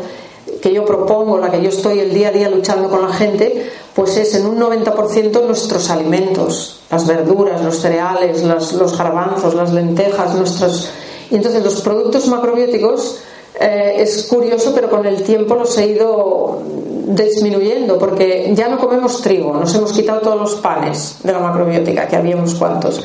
que 0.63 0.73
yo 0.73 0.85
propongo, 0.85 1.39
la 1.39 1.51
que 1.51 1.61
yo 1.61 1.71
estoy 1.71 1.99
el 1.99 2.15
día 2.15 2.29
a 2.29 2.31
día 2.31 2.49
luchando 2.49 2.89
con 2.89 3.03
la 3.03 3.13
gente, 3.13 3.71
pues 3.95 4.17
es 4.17 4.35
en 4.37 4.47
un 4.47 4.61
90% 4.61 5.45
nuestros 5.45 5.91
alimentos, 5.91 6.83
las 6.89 7.07
verduras, 7.07 7.63
los 7.63 7.81
cereales, 7.81 8.45
los, 8.45 8.97
garbanzos, 8.97 9.55
las 9.55 9.73
lentejas, 9.73 10.35
nuestros... 10.37 10.89
Y 11.31 11.35
entonces 11.35 11.65
los 11.65 11.81
productos 11.81 12.29
macrobióticos 12.29 13.19
eh, 13.59 13.97
es 13.99 14.27
curioso, 14.27 14.73
pero 14.73 14.89
con 14.89 15.05
el 15.05 15.25
tiempo 15.25 15.57
los 15.57 15.77
he 15.79 15.89
ido 15.89 16.63
disminuyendo, 17.09 17.99
porque 17.99 18.53
ya 18.55 18.69
no 18.69 18.79
comemos 18.79 19.21
trigo, 19.21 19.55
nos 19.55 19.75
hemos 19.75 19.93
quitado 19.93 20.21
todos 20.21 20.39
los 20.39 20.55
panes 20.57 21.17
de 21.25 21.33
la 21.33 21.41
macrobiótica, 21.41 22.07
que 22.07 22.17
había 22.17 22.37
unos 22.37 22.55
cuantos. 22.55 23.05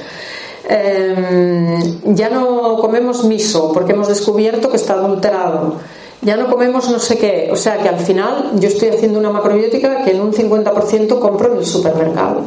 Em, 0.70 2.14
ya 2.14 2.30
no 2.30 2.78
comemos 2.78 3.24
miso, 3.24 3.72
porque 3.74 3.94
hemos 3.94 4.10
descubierto 4.10 4.70
que 4.70 4.76
está 4.76 4.94
adulterado 4.94 5.78
ya 6.22 6.36
no 6.36 6.50
comemos 6.50 6.90
no 6.90 7.00
sé 7.00 7.18
qué. 7.18 7.50
O 7.52 7.56
sea 7.56 7.78
que 7.78 7.90
al 7.90 8.00
final 8.00 8.52
yo 8.56 8.68
estoy 8.68 8.90
haciendo 8.90 9.20
una 9.20 9.30
macrobiótica 9.30 10.04
que 10.04 10.12
en 10.12 10.22
un 10.22 10.34
50% 10.34 11.20
compro 11.20 11.54
en 11.54 11.60
el 11.60 11.66
supermercado. 11.66 12.42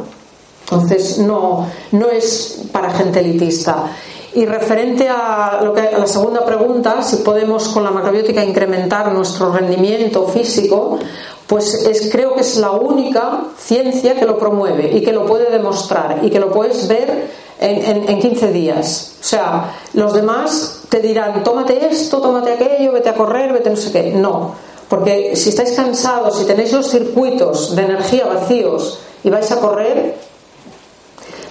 Entonces 0.63 1.17
no, 1.19 1.67
no 1.91 2.09
es 2.09 2.63
para 2.71 2.91
gente 2.91 3.19
elitista. 3.19 3.85
Y 4.33 4.45
referente 4.45 5.09
a, 5.09 5.59
lo 5.61 5.73
que, 5.73 5.81
a 5.81 5.97
la 5.97 6.07
segunda 6.07 6.45
pregunta, 6.45 7.01
si 7.01 7.17
podemos 7.17 7.67
con 7.67 7.83
la 7.83 7.91
macrobiótica 7.91 8.43
incrementar 8.43 9.11
nuestro 9.11 9.51
rendimiento 9.51 10.25
físico, 10.27 10.97
pues 11.47 11.85
es, 11.85 12.09
creo 12.09 12.33
que 12.33 12.41
es 12.41 12.55
la 12.55 12.71
única 12.71 13.41
ciencia 13.57 14.15
que 14.15 14.25
lo 14.25 14.37
promueve 14.37 14.89
y 14.93 15.01
que 15.01 15.11
lo 15.11 15.25
puede 15.25 15.51
demostrar 15.51 16.19
y 16.21 16.29
que 16.29 16.39
lo 16.39 16.49
puedes 16.49 16.87
ver 16.87 17.29
en, 17.59 18.09
en, 18.09 18.19
15 18.19 18.53
días. 18.53 19.17
O 19.19 19.23
sea, 19.23 19.75
los 19.93 20.13
demás 20.13 20.80
te 20.91 20.99
dirán, 20.99 21.41
tómate 21.41 21.87
esto, 21.89 22.19
tómate 22.19 22.51
aquello, 22.51 22.91
vete 22.91 23.07
a 23.07 23.13
correr, 23.13 23.53
vete 23.53 23.69
no 23.69 23.77
sé 23.77 23.93
qué. 23.93 24.11
No, 24.11 24.53
porque 24.89 25.37
si 25.37 25.47
estáis 25.47 25.71
cansados, 25.71 26.37
si 26.37 26.43
tenéis 26.43 26.73
los 26.73 26.89
circuitos 26.89 27.77
de 27.77 27.83
energía 27.83 28.25
vacíos 28.25 28.99
y 29.23 29.29
vais 29.29 29.49
a 29.53 29.61
correr, 29.61 30.17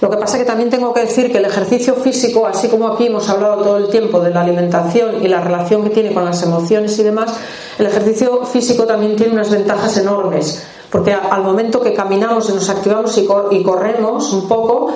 lo 0.02 0.10
que 0.10 0.18
pasa 0.18 0.36
que 0.36 0.44
también 0.44 0.68
tengo 0.68 0.92
que 0.92 1.00
decir 1.00 1.32
que 1.32 1.38
el 1.38 1.46
ejercicio 1.46 1.94
físico, 1.94 2.46
así 2.46 2.68
como 2.68 2.88
aquí 2.88 3.06
hemos 3.06 3.30
hablado 3.30 3.62
todo 3.62 3.76
el 3.78 3.88
tiempo 3.88 4.20
de 4.20 4.28
la 4.28 4.42
alimentación 4.42 5.24
y 5.24 5.28
la 5.28 5.40
relación 5.40 5.84
que 5.84 5.90
tiene 5.90 6.12
con 6.12 6.26
las 6.26 6.42
emociones 6.42 6.98
y 6.98 7.02
demás, 7.02 7.32
el 7.78 7.86
ejercicio 7.86 8.44
físico 8.44 8.84
también 8.84 9.16
tiene 9.16 9.32
unas 9.32 9.48
ventajas 9.48 9.96
enormes, 9.96 10.62
porque 10.90 11.14
al 11.14 11.42
momento 11.42 11.80
que 11.80 11.94
caminamos 11.94 12.50
y 12.50 12.52
nos 12.52 12.68
activamos 12.68 13.16
y 13.16 13.62
corremos 13.62 14.34
un 14.34 14.46
poco, 14.46 14.92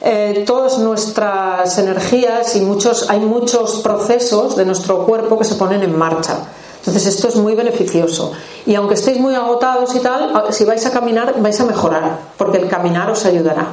eh, 0.00 0.44
todas 0.46 0.78
nuestras 0.78 1.76
energías 1.78 2.54
y 2.56 2.60
muchos, 2.60 3.10
hay 3.10 3.20
muchos 3.20 3.80
procesos 3.80 4.56
de 4.56 4.64
nuestro 4.64 5.04
cuerpo 5.04 5.38
que 5.38 5.44
se 5.44 5.56
ponen 5.56 5.82
en 5.82 5.96
marcha. 5.96 6.38
Entonces 6.78 7.06
esto 7.06 7.28
es 7.28 7.36
muy 7.36 7.54
beneficioso. 7.54 8.32
Y 8.64 8.74
aunque 8.74 8.94
estéis 8.94 9.18
muy 9.18 9.34
agotados 9.34 9.94
y 9.94 10.00
tal, 10.00 10.32
si 10.50 10.64
vais 10.64 10.84
a 10.86 10.90
caminar 10.90 11.34
vais 11.40 11.60
a 11.60 11.64
mejorar, 11.64 12.18
porque 12.36 12.58
el 12.58 12.68
caminar 12.68 13.10
os 13.10 13.24
ayudará. 13.24 13.66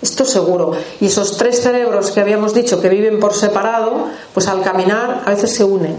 Esto 0.00 0.24
seguro. 0.24 0.72
Y 1.00 1.06
esos 1.06 1.36
tres 1.36 1.62
cerebros 1.62 2.10
que 2.10 2.20
habíamos 2.20 2.54
dicho 2.54 2.80
que 2.80 2.88
viven 2.88 3.18
por 3.18 3.34
separado, 3.34 4.06
pues 4.32 4.46
al 4.46 4.62
caminar 4.62 5.22
a 5.24 5.30
veces 5.30 5.54
se 5.54 5.64
unen. 5.64 5.96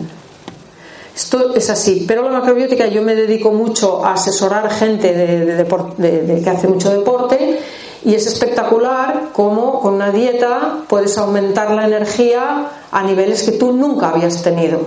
Esto 1.15 1.55
es 1.55 1.69
así. 1.69 2.05
Pero 2.07 2.21
la 2.21 2.29
macrobiótica 2.29 2.85
yo 2.87 3.01
me 3.01 3.15
dedico 3.15 3.51
mucho 3.51 4.05
a 4.05 4.13
asesorar 4.13 4.69
gente 4.69 5.13
de, 5.13 6.41
que 6.43 6.49
hace 6.49 6.67
mucho 6.67 6.91
deporte 6.91 7.59
y 8.07 8.15
es 8.15 8.25
espectacular 8.25 9.31
cómo 9.33 9.81
con 9.81 9.95
una 9.95 10.11
dieta 10.11 10.77
puedes 10.87 11.17
aumentar 11.17 11.71
la 11.71 11.85
energía 11.85 12.69
a 12.89 13.03
niveles 13.03 13.43
que 13.43 13.51
tú 13.51 13.73
nunca 13.73 14.07
habías 14.07 14.41
tenido. 14.41 14.79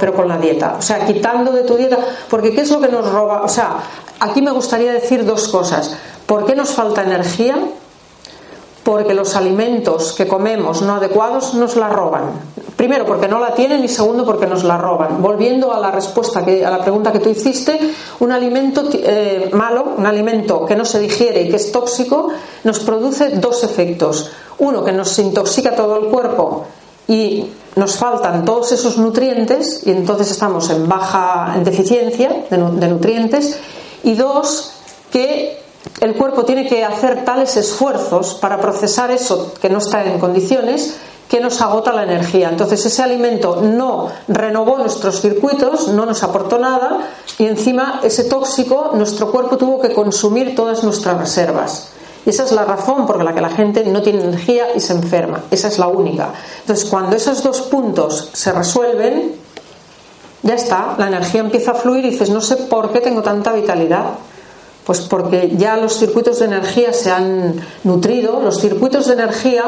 pero 0.00 0.12
con 0.12 0.26
la 0.26 0.36
dieta, 0.36 0.74
o 0.76 0.82
sea, 0.82 1.06
quitando 1.06 1.52
de 1.52 1.62
tu 1.62 1.76
dieta, 1.76 1.96
porque 2.28 2.52
¿qué 2.52 2.62
es 2.62 2.70
lo 2.72 2.80
que 2.80 2.88
nos 2.88 3.08
roba? 3.08 3.42
O 3.42 3.48
sea, 3.48 3.76
aquí 4.18 4.42
me 4.42 4.50
gustaría 4.50 4.92
decir 4.92 5.24
dos 5.24 5.46
cosas. 5.46 5.96
¿Por 6.26 6.44
qué 6.44 6.56
nos 6.56 6.70
falta 6.70 7.04
energía? 7.04 7.56
Porque 8.84 9.14
los 9.14 9.34
alimentos 9.34 10.12
que 10.12 10.28
comemos 10.28 10.82
no 10.82 10.96
adecuados 10.96 11.54
nos 11.54 11.74
la 11.74 11.88
roban. 11.88 12.54
Primero 12.76 13.06
porque 13.06 13.28
no 13.28 13.40
la 13.40 13.54
tienen 13.54 13.82
y 13.82 13.88
segundo 13.88 14.26
porque 14.26 14.46
nos 14.46 14.62
la 14.62 14.76
roban. 14.76 15.22
Volviendo 15.22 15.72
a 15.72 15.80
la 15.80 15.90
respuesta 15.90 16.44
que, 16.44 16.64
a 16.64 16.70
la 16.70 16.80
pregunta 16.80 17.10
que 17.10 17.20
tú 17.20 17.30
hiciste, 17.30 17.78
un 18.20 18.30
alimento 18.30 18.84
eh, 18.92 19.48
malo, 19.52 19.94
un 19.96 20.06
alimento 20.06 20.66
que 20.66 20.76
no 20.76 20.84
se 20.84 21.00
digiere 21.00 21.42
y 21.42 21.48
que 21.48 21.56
es 21.56 21.72
tóxico, 21.72 22.28
nos 22.64 22.80
produce 22.80 23.30
dos 23.30 23.64
efectos. 23.64 24.30
Uno 24.58 24.84
que 24.84 24.92
nos 24.92 25.18
intoxica 25.18 25.74
todo 25.74 25.98
el 25.98 26.06
cuerpo 26.06 26.66
y 27.08 27.46
nos 27.76 27.96
faltan 27.96 28.44
todos 28.44 28.72
esos 28.72 28.98
nutrientes 28.98 29.82
y 29.86 29.90
entonces 29.90 30.30
estamos 30.30 30.68
en 30.70 30.88
baja 30.88 31.54
en 31.56 31.64
deficiencia 31.64 32.44
de, 32.50 32.56
de 32.58 32.88
nutrientes 32.88 33.58
y 34.02 34.14
dos 34.14 34.72
que 35.10 35.63
el 36.00 36.14
cuerpo 36.14 36.44
tiene 36.44 36.66
que 36.66 36.84
hacer 36.84 37.24
tales 37.24 37.56
esfuerzos 37.56 38.34
para 38.34 38.60
procesar 38.60 39.10
eso 39.10 39.52
que 39.60 39.70
no 39.70 39.78
está 39.78 40.04
en 40.04 40.18
condiciones 40.18 40.96
que 41.28 41.40
nos 41.40 41.60
agota 41.60 41.92
la 41.92 42.04
energía. 42.04 42.48
Entonces 42.50 42.84
ese 42.84 43.02
alimento 43.02 43.60
no 43.62 44.08
renovó 44.28 44.78
nuestros 44.78 45.20
circuitos, 45.20 45.88
no 45.88 46.06
nos 46.06 46.22
aportó 46.22 46.58
nada 46.58 47.10
y 47.38 47.46
encima 47.46 48.00
ese 48.02 48.24
tóxico 48.24 48.90
nuestro 48.94 49.30
cuerpo 49.30 49.56
tuvo 49.56 49.80
que 49.80 49.92
consumir 49.92 50.54
todas 50.54 50.84
nuestras 50.84 51.18
reservas. 51.18 51.88
Y 52.26 52.30
esa 52.30 52.44
es 52.44 52.52
la 52.52 52.64
razón 52.64 53.06
por 53.06 53.22
la 53.22 53.34
que 53.34 53.40
la 53.40 53.50
gente 53.50 53.84
no 53.84 54.02
tiene 54.02 54.22
energía 54.22 54.74
y 54.74 54.80
se 54.80 54.94
enferma. 54.94 55.42
Esa 55.50 55.68
es 55.68 55.78
la 55.78 55.88
única. 55.88 56.30
Entonces 56.60 56.88
cuando 56.88 57.16
esos 57.16 57.42
dos 57.42 57.62
puntos 57.62 58.30
se 58.32 58.52
resuelven, 58.52 59.34
ya 60.42 60.54
está, 60.54 60.94
la 60.98 61.08
energía 61.08 61.40
empieza 61.40 61.72
a 61.72 61.74
fluir 61.74 62.04
y 62.04 62.10
dices, 62.10 62.30
no 62.30 62.40
sé 62.40 62.56
por 62.56 62.92
qué 62.92 63.00
tengo 63.00 63.22
tanta 63.22 63.52
vitalidad 63.52 64.04
pues 64.84 65.00
porque 65.02 65.52
ya 65.56 65.76
los 65.76 65.98
circuitos 65.98 66.38
de 66.38 66.46
energía 66.46 66.92
se 66.92 67.10
han 67.10 67.54
nutrido. 67.84 68.40
Los 68.40 68.60
circuitos 68.60 69.06
de 69.06 69.14
energía, 69.14 69.64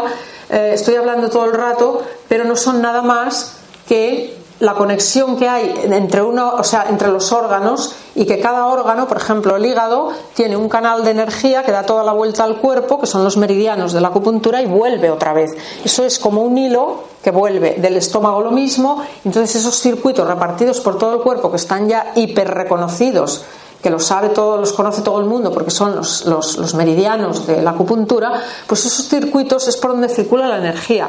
eh, 0.50 0.72
estoy 0.74 0.96
hablando 0.96 1.30
todo 1.30 1.46
el 1.46 1.52
rato, 1.52 2.02
pero 2.28 2.44
no 2.44 2.56
son 2.56 2.82
nada 2.82 3.02
más 3.02 3.56
que 3.88 4.36
la 4.58 4.74
conexión 4.74 5.36
que 5.36 5.48
hay 5.48 5.74
entre 5.84 6.22
uno, 6.22 6.54
o 6.58 6.64
sea, 6.64 6.86
entre 6.88 7.08
los 7.08 7.30
órganos 7.30 7.94
y 8.14 8.24
que 8.24 8.40
cada 8.40 8.66
órgano, 8.66 9.06
por 9.06 9.18
ejemplo, 9.18 9.56
el 9.56 9.66
hígado 9.66 10.12
tiene 10.34 10.56
un 10.56 10.68
canal 10.68 11.04
de 11.04 11.10
energía 11.10 11.62
que 11.62 11.72
da 11.72 11.84
toda 11.84 12.02
la 12.02 12.12
vuelta 12.12 12.44
al 12.44 12.56
cuerpo, 12.56 12.98
que 12.98 13.06
son 13.06 13.22
los 13.22 13.36
meridianos 13.36 13.92
de 13.92 14.00
la 14.00 14.08
acupuntura 14.08 14.62
y 14.62 14.66
vuelve 14.66 15.10
otra 15.10 15.34
vez. 15.34 15.54
Eso 15.84 16.04
es 16.04 16.18
como 16.18 16.42
un 16.42 16.56
hilo 16.56 17.04
que 17.22 17.30
vuelve 17.30 17.74
del 17.78 17.96
estómago 17.96 18.40
lo 18.40 18.50
mismo, 18.50 19.02
entonces 19.24 19.56
esos 19.56 19.78
circuitos 19.78 20.26
repartidos 20.26 20.80
por 20.80 20.96
todo 20.96 21.14
el 21.16 21.20
cuerpo 21.20 21.50
que 21.50 21.56
están 21.56 21.88
ya 21.88 22.12
hiper 22.14 22.48
reconocidos 22.48 23.44
que 23.82 23.90
los 23.90 24.04
sabe 24.04 24.30
todo, 24.30 24.56
los 24.56 24.72
conoce 24.72 25.02
todo 25.02 25.20
el 25.20 25.26
mundo 25.26 25.52
porque 25.52 25.70
son 25.70 25.94
los, 25.94 26.24
los, 26.26 26.74
meridianos 26.74 27.46
de 27.46 27.62
la 27.62 27.70
acupuntura, 27.70 28.42
pues 28.66 28.84
esos 28.86 29.08
circuitos 29.08 29.68
es 29.68 29.76
por 29.76 29.92
donde 29.92 30.08
circula 30.08 30.48
la 30.48 30.58
energía 30.58 31.08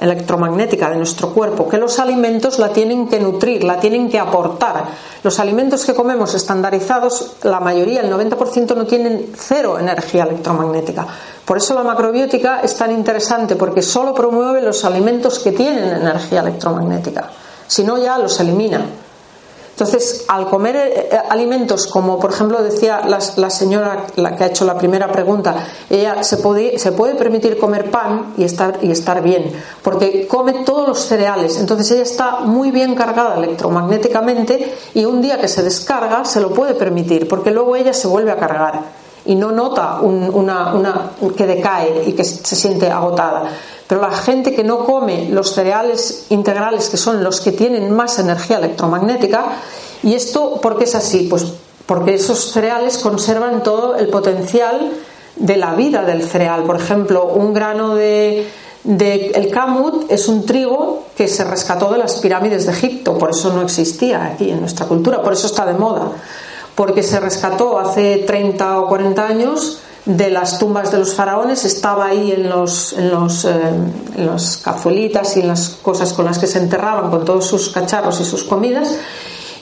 electromagnética 0.00 0.88
de 0.88 0.96
nuestro 0.96 1.28
cuerpo, 1.30 1.68
que 1.68 1.76
los 1.76 1.98
alimentos 1.98 2.58
la 2.58 2.70
tienen 2.70 3.06
que 3.06 3.20
nutrir, 3.20 3.64
la 3.64 3.78
tienen 3.78 4.08
que 4.08 4.18
aportar. 4.18 4.84
Los 5.22 5.38
alimentos 5.38 5.84
que 5.84 5.94
comemos 5.94 6.34
estandarizados, 6.34 7.36
la 7.42 7.60
mayoría, 7.60 8.00
el 8.00 8.10
90%, 8.10 8.74
no 8.74 8.86
tienen 8.86 9.30
cero 9.36 9.78
energía 9.78 10.24
electromagnética. 10.24 11.06
Por 11.44 11.58
eso 11.58 11.74
la 11.74 11.82
macrobiótica 11.82 12.60
es 12.62 12.76
tan 12.76 12.92
interesante, 12.92 13.56
porque 13.56 13.82
solo 13.82 14.14
promueve 14.14 14.62
los 14.62 14.84
alimentos 14.86 15.38
que 15.38 15.52
tienen 15.52 15.84
energía 15.90 16.40
electromagnética. 16.40 17.28
Si 17.66 17.84
no, 17.84 17.98
ya 17.98 18.16
los 18.16 18.40
elimina. 18.40 18.86
Entonces, 19.80 20.26
al 20.28 20.46
comer 20.46 20.76
eh, 20.76 21.08
eh, 21.10 21.18
alimentos 21.30 21.86
como, 21.86 22.20
por 22.20 22.32
ejemplo, 22.32 22.62
decía 22.62 23.00
la, 23.06 23.48
señora 23.48 24.08
la 24.16 24.36
que 24.36 24.44
ha 24.44 24.46
hecho 24.48 24.66
la 24.66 24.76
primera 24.76 25.10
pregunta, 25.10 25.54
ella 25.88 26.22
se 26.22 26.36
puede, 26.36 26.78
se 26.78 26.92
puede 26.92 27.14
permitir 27.14 27.56
comer 27.56 27.90
pan 27.90 28.34
y 28.36 28.44
estar, 28.44 28.78
y 28.82 28.90
estar 28.90 29.22
bien, 29.22 29.50
porque 29.80 30.26
come 30.28 30.52
todos 30.64 30.86
los 30.86 30.98
cereales. 30.98 31.58
Entonces, 31.58 31.90
ella 31.92 32.02
está 32.02 32.40
muy 32.40 32.70
bien 32.70 32.94
cargada 32.94 33.36
electromagnéticamente 33.36 34.74
y 34.92 35.06
un 35.06 35.22
día 35.22 35.40
que 35.40 35.48
se 35.48 35.62
descarga 35.62 36.26
se 36.26 36.42
lo 36.42 36.50
puede 36.50 36.74
permitir, 36.74 37.26
porque 37.26 37.50
luego 37.50 37.74
ella 37.74 37.94
se 37.94 38.06
vuelve 38.06 38.32
a 38.32 38.36
cargar 38.36 38.82
y 39.24 39.34
no 39.34 39.50
nota 39.50 40.00
una, 40.02 40.74
una, 40.74 41.10
que 41.34 41.46
decae 41.46 42.04
y 42.06 42.12
que 42.12 42.24
se 42.24 42.54
siente 42.54 42.90
agotada. 42.90 43.50
Pero 43.90 44.02
la 44.02 44.12
gente 44.12 44.54
que 44.54 44.62
no 44.62 44.84
come 44.84 45.30
los 45.30 45.52
cereales 45.52 46.26
integrales, 46.28 46.88
que 46.88 46.96
son 46.96 47.24
los 47.24 47.40
que 47.40 47.50
tienen 47.50 47.90
más 47.90 48.20
energía 48.20 48.58
electromagnética, 48.58 49.46
¿y 50.04 50.14
esto 50.14 50.60
por 50.60 50.78
qué 50.78 50.84
es 50.84 50.94
así? 50.94 51.26
Pues 51.28 51.44
porque 51.86 52.14
esos 52.14 52.52
cereales 52.52 52.98
conservan 52.98 53.64
todo 53.64 53.96
el 53.96 54.06
potencial 54.06 54.92
de 55.34 55.56
la 55.56 55.74
vida 55.74 56.04
del 56.04 56.22
cereal. 56.22 56.62
Por 56.62 56.76
ejemplo, 56.76 57.32
un 57.34 57.52
grano 57.52 57.96
de, 57.96 58.46
el 58.84 59.50
kamut 59.50 60.08
es 60.08 60.28
un 60.28 60.46
trigo 60.46 61.06
que 61.16 61.26
se 61.26 61.42
rescató 61.42 61.90
de 61.90 61.98
las 61.98 62.20
pirámides 62.20 62.66
de 62.66 62.72
Egipto, 62.72 63.18
por 63.18 63.30
eso 63.30 63.52
no 63.52 63.60
existía 63.60 64.24
aquí 64.24 64.50
en 64.50 64.60
nuestra 64.60 64.86
cultura, 64.86 65.20
por 65.20 65.32
eso 65.32 65.48
está 65.48 65.66
de 65.66 65.72
moda, 65.72 66.12
porque 66.76 67.02
se 67.02 67.18
rescató 67.18 67.76
hace 67.80 68.18
30 68.18 68.82
o 68.82 68.86
40 68.86 69.26
años 69.26 69.80
de 70.04 70.30
las 70.30 70.58
tumbas 70.58 70.90
de 70.90 70.98
los 70.98 71.14
faraones 71.14 71.64
estaba 71.64 72.06
ahí 72.06 72.32
en 72.32 72.48
los, 72.48 72.92
en 72.94 73.10
los, 73.10 73.44
eh, 73.44 73.50
en 74.16 74.26
los 74.26 74.56
cazuelitas 74.58 75.36
y 75.36 75.40
en 75.40 75.48
las 75.48 75.68
cosas 75.82 76.12
con 76.12 76.24
las 76.24 76.38
que 76.38 76.46
se 76.46 76.58
enterraban 76.58 77.10
con 77.10 77.24
todos 77.24 77.46
sus 77.46 77.70
cacharros 77.70 78.20
y 78.20 78.24
sus 78.24 78.44
comidas 78.44 78.96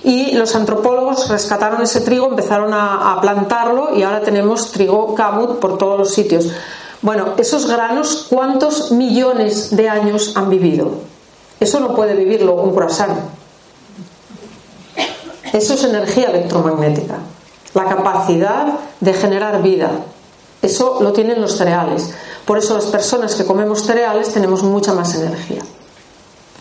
y 0.05 0.33
los 0.33 0.55
antropólogos 0.55 1.29
rescataron 1.29 1.83
ese 1.83 2.01
trigo, 2.01 2.29
empezaron 2.29 2.73
a, 2.73 3.13
a, 3.13 3.21
plantarlo 3.21 3.97
y 3.97 4.03
ahora 4.05 4.21
tenemos 4.21 4.71
trigo 4.71 5.15
kamut 5.15 5.59
por 5.59 5.77
todos 5.77 5.99
los 5.99 6.15
sitios. 6.15 6.53
Bueno, 7.03 7.35
esos 7.37 7.67
granos, 7.67 8.27
¿cuántos 8.29 8.93
millones 8.93 9.75
de 9.77 9.89
años 9.89 10.33
han 10.37 10.51
vivido? 10.51 10.93
Eso 11.61 11.81
no 11.81 11.95
puede 11.95 12.15
vivirlo 12.15 12.55
un 12.55 12.75
croissant. 12.75 13.19
Eso 15.53 15.75
es 15.75 15.85
energía 15.85 16.31
electromagnética, 16.31 17.17
la 17.75 17.85
capacidad 17.87 18.79
de 19.01 19.15
generar 19.15 19.63
vida. 19.63 19.91
Eso 20.61 20.99
lo 21.01 21.13
tienen 21.13 21.41
los 21.41 21.57
cereales. 21.57 22.11
Por 22.45 22.59
eso 22.59 22.75
las 22.75 22.87
personas 22.87 23.35
que 23.35 23.45
comemos 23.45 23.83
cereales 23.83 24.33
tenemos 24.33 24.63
mucha 24.63 24.93
más 24.93 25.15
energía. 25.15 25.63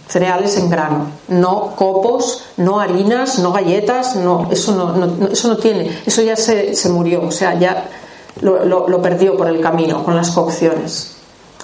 Cereales 0.07 0.55
en 0.57 0.69
grano, 0.69 1.07
no 1.27 1.75
copos, 1.75 2.43
no 2.57 2.79
harinas, 2.79 3.39
no 3.39 3.51
galletas, 3.51 4.15
no, 4.15 4.47
eso 4.51 4.73
no, 4.73 5.27
eso 5.27 5.49
no 5.49 5.57
tiene, 5.57 6.01
eso 6.05 6.21
ya 6.21 6.37
se, 6.37 6.73
murió, 6.89 7.25
o 7.25 7.31
sea, 7.31 7.59
ya 7.59 7.89
lo, 8.39 9.01
perdió 9.01 9.35
por 9.35 9.49
el 9.49 9.59
camino 9.59 10.05
con 10.05 10.15
las 10.15 10.31
cocciones. 10.31 11.15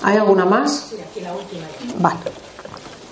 ¿Hay 0.01 0.17
alguna 0.17 0.43
más? 0.43 0.87
Sí, 0.89 0.97
aquí 0.99 1.21
la 1.21 1.33
última. 1.33 1.63
Vale. 1.99 2.19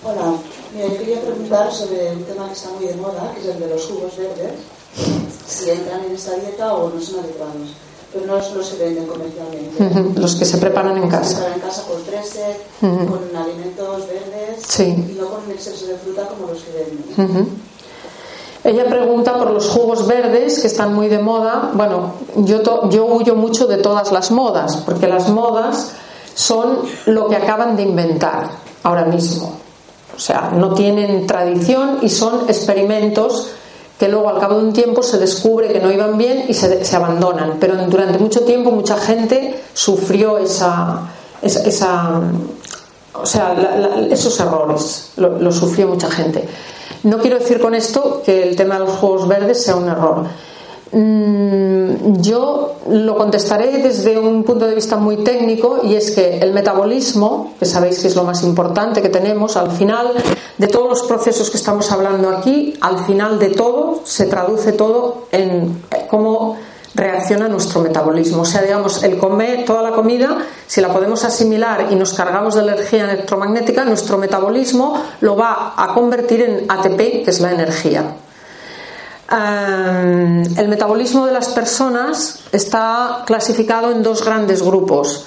Hola, 0.04 0.38
me 0.76 0.98
quería 0.98 1.22
preguntar 1.22 1.72
sobre 1.72 2.12
un 2.12 2.24
tema 2.24 2.48
que 2.48 2.54
está 2.54 2.70
muy 2.72 2.88
de 2.88 2.96
moda, 2.96 3.32
que 3.34 3.40
es 3.40 3.48
el 3.48 3.60
de 3.60 3.68
los 3.68 3.86
jugos 3.86 4.18
verdes, 4.18 4.52
si 5.48 5.70
entran 5.70 6.04
en 6.04 6.16
esta 6.16 6.36
dieta 6.36 6.74
o 6.74 6.90
no 6.90 7.00
son 7.00 7.20
adecuados 7.20 7.70
pero 8.12 8.26
no, 8.26 8.36
no 8.36 8.64
se 8.64 8.78
venden 8.78 9.08
comercialmente. 9.08 10.20
Los 10.20 10.36
que 10.36 10.46
se 10.46 10.58
preparan 10.58 10.98
en 10.98 11.10
casa. 11.10 11.30
Se 11.30 11.36
preparan 11.36 11.60
en 11.60 11.68
casa 11.68 11.84
con 11.84 12.04
treset, 12.04 12.58
con 12.80 13.38
alimentos 13.38 14.08
verdes 14.08 14.80
y 14.80 15.18
no 15.20 15.28
con 15.28 15.50
exceso 15.50 15.88
de 15.88 15.96
fruta 15.96 16.28
como 16.28 16.48
los 16.48 16.62
que 16.64 16.72
venden. 17.18 17.62
Ella 18.64 18.86
pregunta 18.86 19.38
por 19.38 19.50
los 19.52 19.68
jugos 19.70 20.06
verdes 20.08 20.60
que 20.60 20.68
están 20.68 20.94
muy 20.94 21.08
de 21.08 21.18
moda. 21.18 21.72
Bueno, 21.74 22.14
yo, 22.36 22.90
yo 22.90 23.06
huyo 23.06 23.34
mucho 23.36 23.66
de 23.66 23.78
todas 23.78 24.12
las 24.12 24.30
modas, 24.30 24.78
porque 24.86 25.08
las 25.08 25.30
modas 25.30 25.94
son 26.36 26.80
lo 27.08 27.28
que 27.28 27.38
acaban 27.38 27.76
de 27.76 27.84
inventar 27.84 28.50
ahora 28.84 29.06
mismo. 29.06 29.54
O 30.16 30.20
sea, 30.20 30.52
no 30.54 30.76
tienen 30.76 31.26
tradición 31.26 32.00
y 32.02 32.10
son 32.10 32.42
experimentos 32.48 33.50
que 34.02 34.08
luego 34.08 34.30
al 34.30 34.40
cabo 34.40 34.58
de 34.58 34.64
un 34.66 34.74
tiempo 34.74 35.04
se 35.04 35.20
descubre 35.20 35.72
que 35.72 35.80
no 35.80 35.92
iban 35.92 36.18
bien 36.18 36.46
y 36.48 36.56
se, 36.56 36.96
abandonan. 36.96 37.58
Pero 37.60 37.76
durante 37.86 38.18
mucho 38.18 38.42
tiempo 38.42 38.72
mucha 38.72 38.98
gente 38.98 39.62
sufrió 39.76 40.40
esa, 40.40 41.02
esa, 41.44 42.20
o 43.14 43.26
sea, 43.28 44.08
esos 44.10 44.40
errores, 44.40 45.12
lo, 45.18 45.52
sufrió 45.52 45.88
mucha 45.88 46.10
gente. 46.10 46.50
No 47.04 47.20
quiero 47.20 47.38
decir 47.38 47.62
con 47.62 47.76
esto 47.76 48.24
que 48.26 48.42
el 48.42 48.56
tema 48.56 48.80
de 48.80 48.86
los 48.86 48.98
jugos 48.98 49.28
verdes 49.28 49.64
sea 49.64 49.76
un 49.76 49.88
error. 49.88 50.26
Mm, 50.94 52.22
yo 52.22 52.76
lo 52.90 53.16
contestaré 53.16 53.78
desde 53.82 54.20
un 54.20 54.44
punto 54.44 54.68
de 54.68 54.76
vista 54.76 54.98
muy 54.98 55.24
técnico 55.24 55.80
y 55.84 55.96
es 55.96 56.12
que 56.12 56.40
el 56.40 56.52
metabolismo, 56.52 57.54
que 57.58 57.66
sabéis 57.66 58.00
que 58.00 58.08
es 58.08 58.16
lo 58.16 58.24
más 58.24 58.44
importante 58.44 59.02
que 59.02 59.08
tenemos, 59.08 59.56
al 59.56 59.72
final 59.72 60.12
de 60.58 60.68
todos 60.68 60.90
los 60.90 61.04
procesos 61.04 61.50
que 61.50 61.58
estamos 61.58 61.90
hablando 61.92 62.30
aquí, 62.30 62.74
al 62.82 63.06
final 63.06 63.40
de 63.40 63.52
todo 63.52 64.02
se 64.04 64.26
traduce 64.26 64.74
todo 64.74 65.28
en 65.32 65.82
cómo 66.10 66.58
reacciona 66.94 67.48
nuestro 67.48 67.80
metabolismo. 67.80 68.42
O 68.42 68.46
sea, 68.46 68.62
digamos, 68.62 69.02
el 69.04 69.18
comer 69.18 69.64
toda 69.64 69.82
la 69.82 69.92
comida, 69.92 70.40
si 70.68 70.82
la 70.82 70.92
podemos 70.92 71.24
asimilar 71.24 71.88
y 71.90 71.96
nos 71.96 72.14
cargamos 72.14 72.56
de 72.56 72.64
energía 72.64 73.06
electromagnética, 73.06 73.86
nuestro 73.86 74.18
metabolismo 74.18 75.02
lo 75.22 75.38
va 75.38 75.74
a 75.78 75.94
convertir 75.94 76.42
en 76.42 76.66
ATP, 76.70 77.24
que 77.24 77.30
es 77.30 77.40
la 77.40 77.54
energía. 77.54 78.14
Eh, 79.32 80.44
el 80.58 80.68
metabolismo 80.68 81.26
de 81.26 81.34
las 81.34 81.50
personas 81.50 82.40
está 82.52 83.24
clasificado 83.26 83.92
en 83.92 84.04
dos 84.04 84.24
grandes 84.26 84.62
grupos 84.62 85.26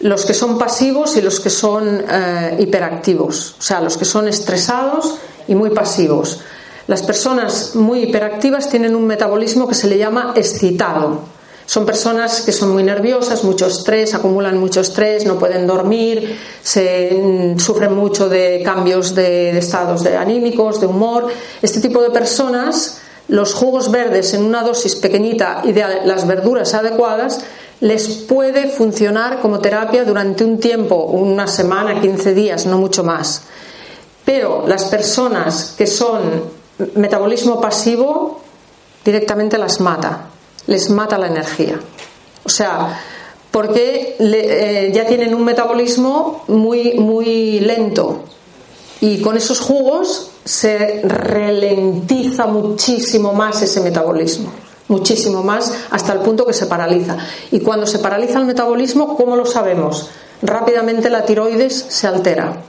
los 0.00 0.26
que 0.26 0.34
son 0.34 0.58
pasivos 0.58 1.16
y 1.16 1.22
los 1.22 1.40
que 1.40 1.48
son 1.48 2.04
eh, 2.06 2.56
hiperactivos, 2.58 3.56
o 3.58 3.62
sea, 3.62 3.80
los 3.80 3.96
que 3.96 4.04
son 4.04 4.28
estresados 4.28 5.14
y 5.48 5.54
muy 5.54 5.70
pasivos. 5.70 6.40
Las 6.86 7.02
personas 7.02 7.74
muy 7.74 8.02
hiperactivas 8.02 8.68
tienen 8.68 8.94
un 8.94 9.06
metabolismo 9.06 9.66
que 9.66 9.74
se 9.74 9.88
le 9.88 9.96
llama 9.96 10.34
excitado. 10.36 11.20
Son 11.64 11.86
personas 11.86 12.42
que 12.42 12.52
son 12.52 12.72
muy 12.72 12.82
nerviosas, 12.82 13.42
mucho 13.42 13.66
estrés, 13.66 14.12
acumulan 14.12 14.58
mucho 14.58 14.82
estrés, 14.82 15.24
no 15.24 15.38
pueden 15.38 15.66
dormir, 15.66 16.36
mm, 16.74 17.58
sufren 17.58 17.94
mucho 17.94 18.28
de 18.28 18.62
cambios 18.62 19.14
de, 19.14 19.54
de 19.54 19.58
estados 19.58 20.02
de 20.04 20.14
anímicos, 20.18 20.78
de 20.78 20.86
humor. 20.86 21.28
Este 21.62 21.80
tipo 21.80 22.02
de 22.02 22.10
personas 22.10 23.00
los 23.28 23.54
jugos 23.54 23.90
verdes 23.90 24.34
en 24.34 24.44
una 24.44 24.62
dosis 24.62 24.96
pequeñita 24.96 25.62
y 25.64 25.72
de 25.72 26.04
las 26.04 26.26
verduras 26.26 26.74
adecuadas 26.74 27.44
les 27.80 28.08
puede 28.08 28.68
funcionar 28.68 29.40
como 29.40 29.58
terapia 29.58 30.04
durante 30.04 30.44
un 30.44 30.58
tiempo, 30.58 30.96
una 31.04 31.46
semana, 31.46 32.00
15 32.00 32.34
días, 32.34 32.66
no 32.66 32.78
mucho 32.78 33.02
más. 33.02 33.42
Pero 34.24 34.64
las 34.66 34.86
personas 34.86 35.74
que 35.76 35.86
son 35.86 36.44
metabolismo 36.94 37.60
pasivo 37.60 38.40
directamente 39.04 39.58
las 39.58 39.80
mata, 39.80 40.28
les 40.66 40.88
mata 40.90 41.18
la 41.18 41.26
energía. 41.26 41.78
O 42.44 42.48
sea, 42.48 43.00
porque 43.50 44.16
eh, 44.18 44.90
ya 44.94 45.06
tienen 45.06 45.34
un 45.34 45.44
metabolismo 45.44 46.44
muy, 46.48 46.94
muy 46.94 47.60
lento 47.60 48.24
y 49.00 49.20
con 49.20 49.36
esos 49.36 49.60
jugos 49.60 50.30
se 50.44 51.02
ralentiza 51.04 52.46
muchísimo 52.46 53.32
más 53.32 53.62
ese 53.62 53.80
metabolismo, 53.80 54.52
muchísimo 54.88 55.42
más 55.42 55.72
hasta 55.90 56.12
el 56.12 56.20
punto 56.20 56.46
que 56.46 56.52
se 56.52 56.66
paraliza. 56.66 57.16
Y 57.50 57.60
cuando 57.60 57.86
se 57.86 57.98
paraliza 57.98 58.38
el 58.38 58.46
metabolismo, 58.46 59.16
¿cómo 59.16 59.36
lo 59.36 59.46
sabemos? 59.46 60.10
Rápidamente 60.42 61.08
la 61.10 61.24
tiroides 61.24 61.86
se 61.88 62.06
altera. 62.06 62.62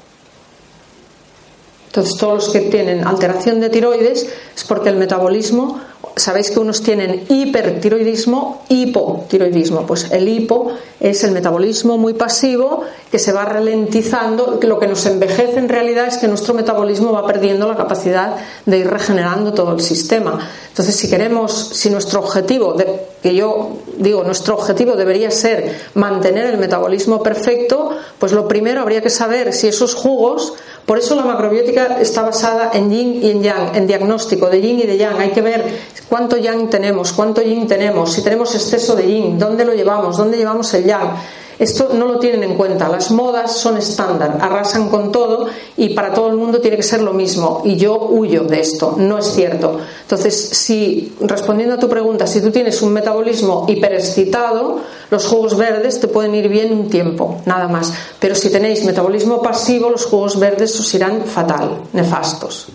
Entonces, 1.95 2.17
todos 2.17 2.33
los 2.33 2.49
que 2.49 2.59
tienen 2.59 3.07
alteración 3.07 3.61
de 3.61 3.69
tiroides 3.69 4.27
es 4.53 4.63
porque 4.65 4.89
el 4.89 4.97
metabolismo 4.97 5.79
sabéis 6.15 6.51
que 6.51 6.59
unos 6.59 6.81
tienen 6.81 7.25
hipertiroidismo, 7.27 8.63
hipotiroidismo. 8.69 9.85
Pues 9.85 10.11
el 10.11 10.27
hipo 10.27 10.71
es 10.99 11.23
el 11.23 11.31
metabolismo 11.31 11.97
muy 11.97 12.13
pasivo 12.13 12.83
que 13.11 13.19
se 13.19 13.33
va 13.33 13.45
ralentizando. 13.45 14.59
Lo 14.61 14.79
que 14.79 14.87
nos 14.87 15.05
envejece 15.05 15.59
en 15.59 15.69
realidad 15.69 16.07
es 16.07 16.17
que 16.17 16.27
nuestro 16.27 16.53
metabolismo 16.53 17.11
va 17.11 17.25
perdiendo 17.25 17.67
la 17.67 17.75
capacidad 17.75 18.35
de 18.65 18.77
ir 18.77 18.87
regenerando 18.87 19.53
todo 19.53 19.73
el 19.73 19.81
sistema. 19.81 20.39
Entonces, 20.69 20.95
si 20.95 21.09
queremos, 21.09 21.69
si 21.73 21.89
nuestro 21.89 22.19
objetivo, 22.19 22.75
que 23.21 23.35
yo 23.35 23.77
digo, 23.97 24.23
nuestro 24.23 24.55
objetivo 24.55 24.95
debería 24.95 25.31
ser 25.31 25.89
mantener 25.95 26.45
el 26.45 26.57
metabolismo 26.57 27.21
perfecto, 27.23 27.91
pues 28.19 28.31
lo 28.31 28.47
primero 28.47 28.81
habría 28.81 29.01
que 29.01 29.09
saber 29.09 29.53
si 29.53 29.67
esos 29.67 29.95
jugos, 29.95 30.53
por 30.85 30.99
eso 30.99 31.15
la 31.15 31.23
macrobiótica 31.23 31.84
está 31.99 32.23
basada 32.23 32.71
en 32.73 32.91
yin 32.91 33.23
y 33.23 33.31
en 33.31 33.43
yang, 33.43 33.75
en 33.75 33.87
diagnóstico 33.87 34.49
de 34.49 34.61
yin 34.61 34.79
y 34.79 34.83
de 34.83 34.97
yang. 34.97 35.19
Hay 35.19 35.29
que 35.29 35.41
ver 35.41 35.65
cuánto 36.09 36.37
yang 36.37 36.69
tenemos, 36.69 37.13
cuánto 37.13 37.41
yin 37.41 37.67
tenemos, 37.67 38.13
si 38.13 38.21
tenemos 38.21 38.53
exceso 38.55 38.95
de 38.95 39.07
yin, 39.07 39.39
dónde 39.39 39.65
lo 39.65 39.73
llevamos, 39.73 40.17
dónde 40.17 40.37
llevamos 40.37 40.73
el 40.73 40.85
yang. 40.85 41.15
Esto 41.57 41.89
no 41.93 42.05
lo 42.05 42.19
tienen 42.19 42.43
en 42.43 42.55
cuenta. 42.55 42.89
Las 42.89 43.11
modas 43.11 43.53
son 43.53 43.77
estándar, 43.77 44.37
arrasan 44.41 44.89
con 44.89 45.11
todo 45.11 45.47
y 45.77 45.89
para 45.89 46.13
todo 46.13 46.27
el 46.29 46.35
mundo 46.35 46.59
tiene 46.59 46.77
que 46.77 46.83
ser 46.83 47.01
lo 47.01 47.13
mismo. 47.13 47.61
Y 47.63 47.77
yo 47.77 47.97
huyo 48.09 48.43
de 48.43 48.59
esto, 48.59 48.95
no 48.97 49.17
es 49.17 49.27
cierto. 49.27 49.79
Entonces, 50.01 50.49
si, 50.49 51.13
respondiendo 51.21 51.75
a 51.75 51.79
tu 51.79 51.87
pregunta, 51.87 52.27
si 52.27 52.41
tú 52.41 52.51
tienes 52.51 52.81
un 52.81 52.93
metabolismo 52.93 53.65
hiperexcitado, 53.67 54.79
los 55.09 55.25
jugos 55.25 55.55
verdes 55.57 55.99
te 55.99 56.07
pueden 56.07 56.35
ir 56.35 56.49
bien 56.49 56.73
un 56.73 56.89
tiempo, 56.89 57.41
nada 57.45 57.67
más. 57.67 57.93
Pero 58.19 58.35
si 58.35 58.49
tenéis 58.49 58.83
metabolismo 58.83 59.41
pasivo, 59.41 59.89
los 59.89 60.05
jugos 60.05 60.39
verdes 60.39 60.77
os 60.79 60.93
irán 60.93 61.23
fatal, 61.25 61.83
nefastos. 61.93 62.67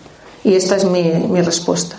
Y 0.42 0.54
esta 0.54 0.76
es 0.76 0.84
mi, 0.84 1.02
mi 1.02 1.42
respuesta. 1.42 1.96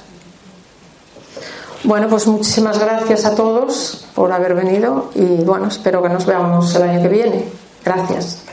Bueno, 1.83 2.07
pues 2.07 2.27
muchísimas 2.27 2.77
gracias 2.79 3.25
a 3.25 3.35
todos 3.35 4.05
por 4.13 4.31
haber 4.31 4.53
venido 4.53 5.09
y 5.15 5.43
bueno, 5.43 5.67
espero 5.67 6.01
que 6.03 6.09
nos 6.09 6.25
veamos 6.25 6.75
el 6.75 6.83
año 6.83 7.01
que 7.01 7.09
viene. 7.09 7.45
Gracias. 7.83 8.50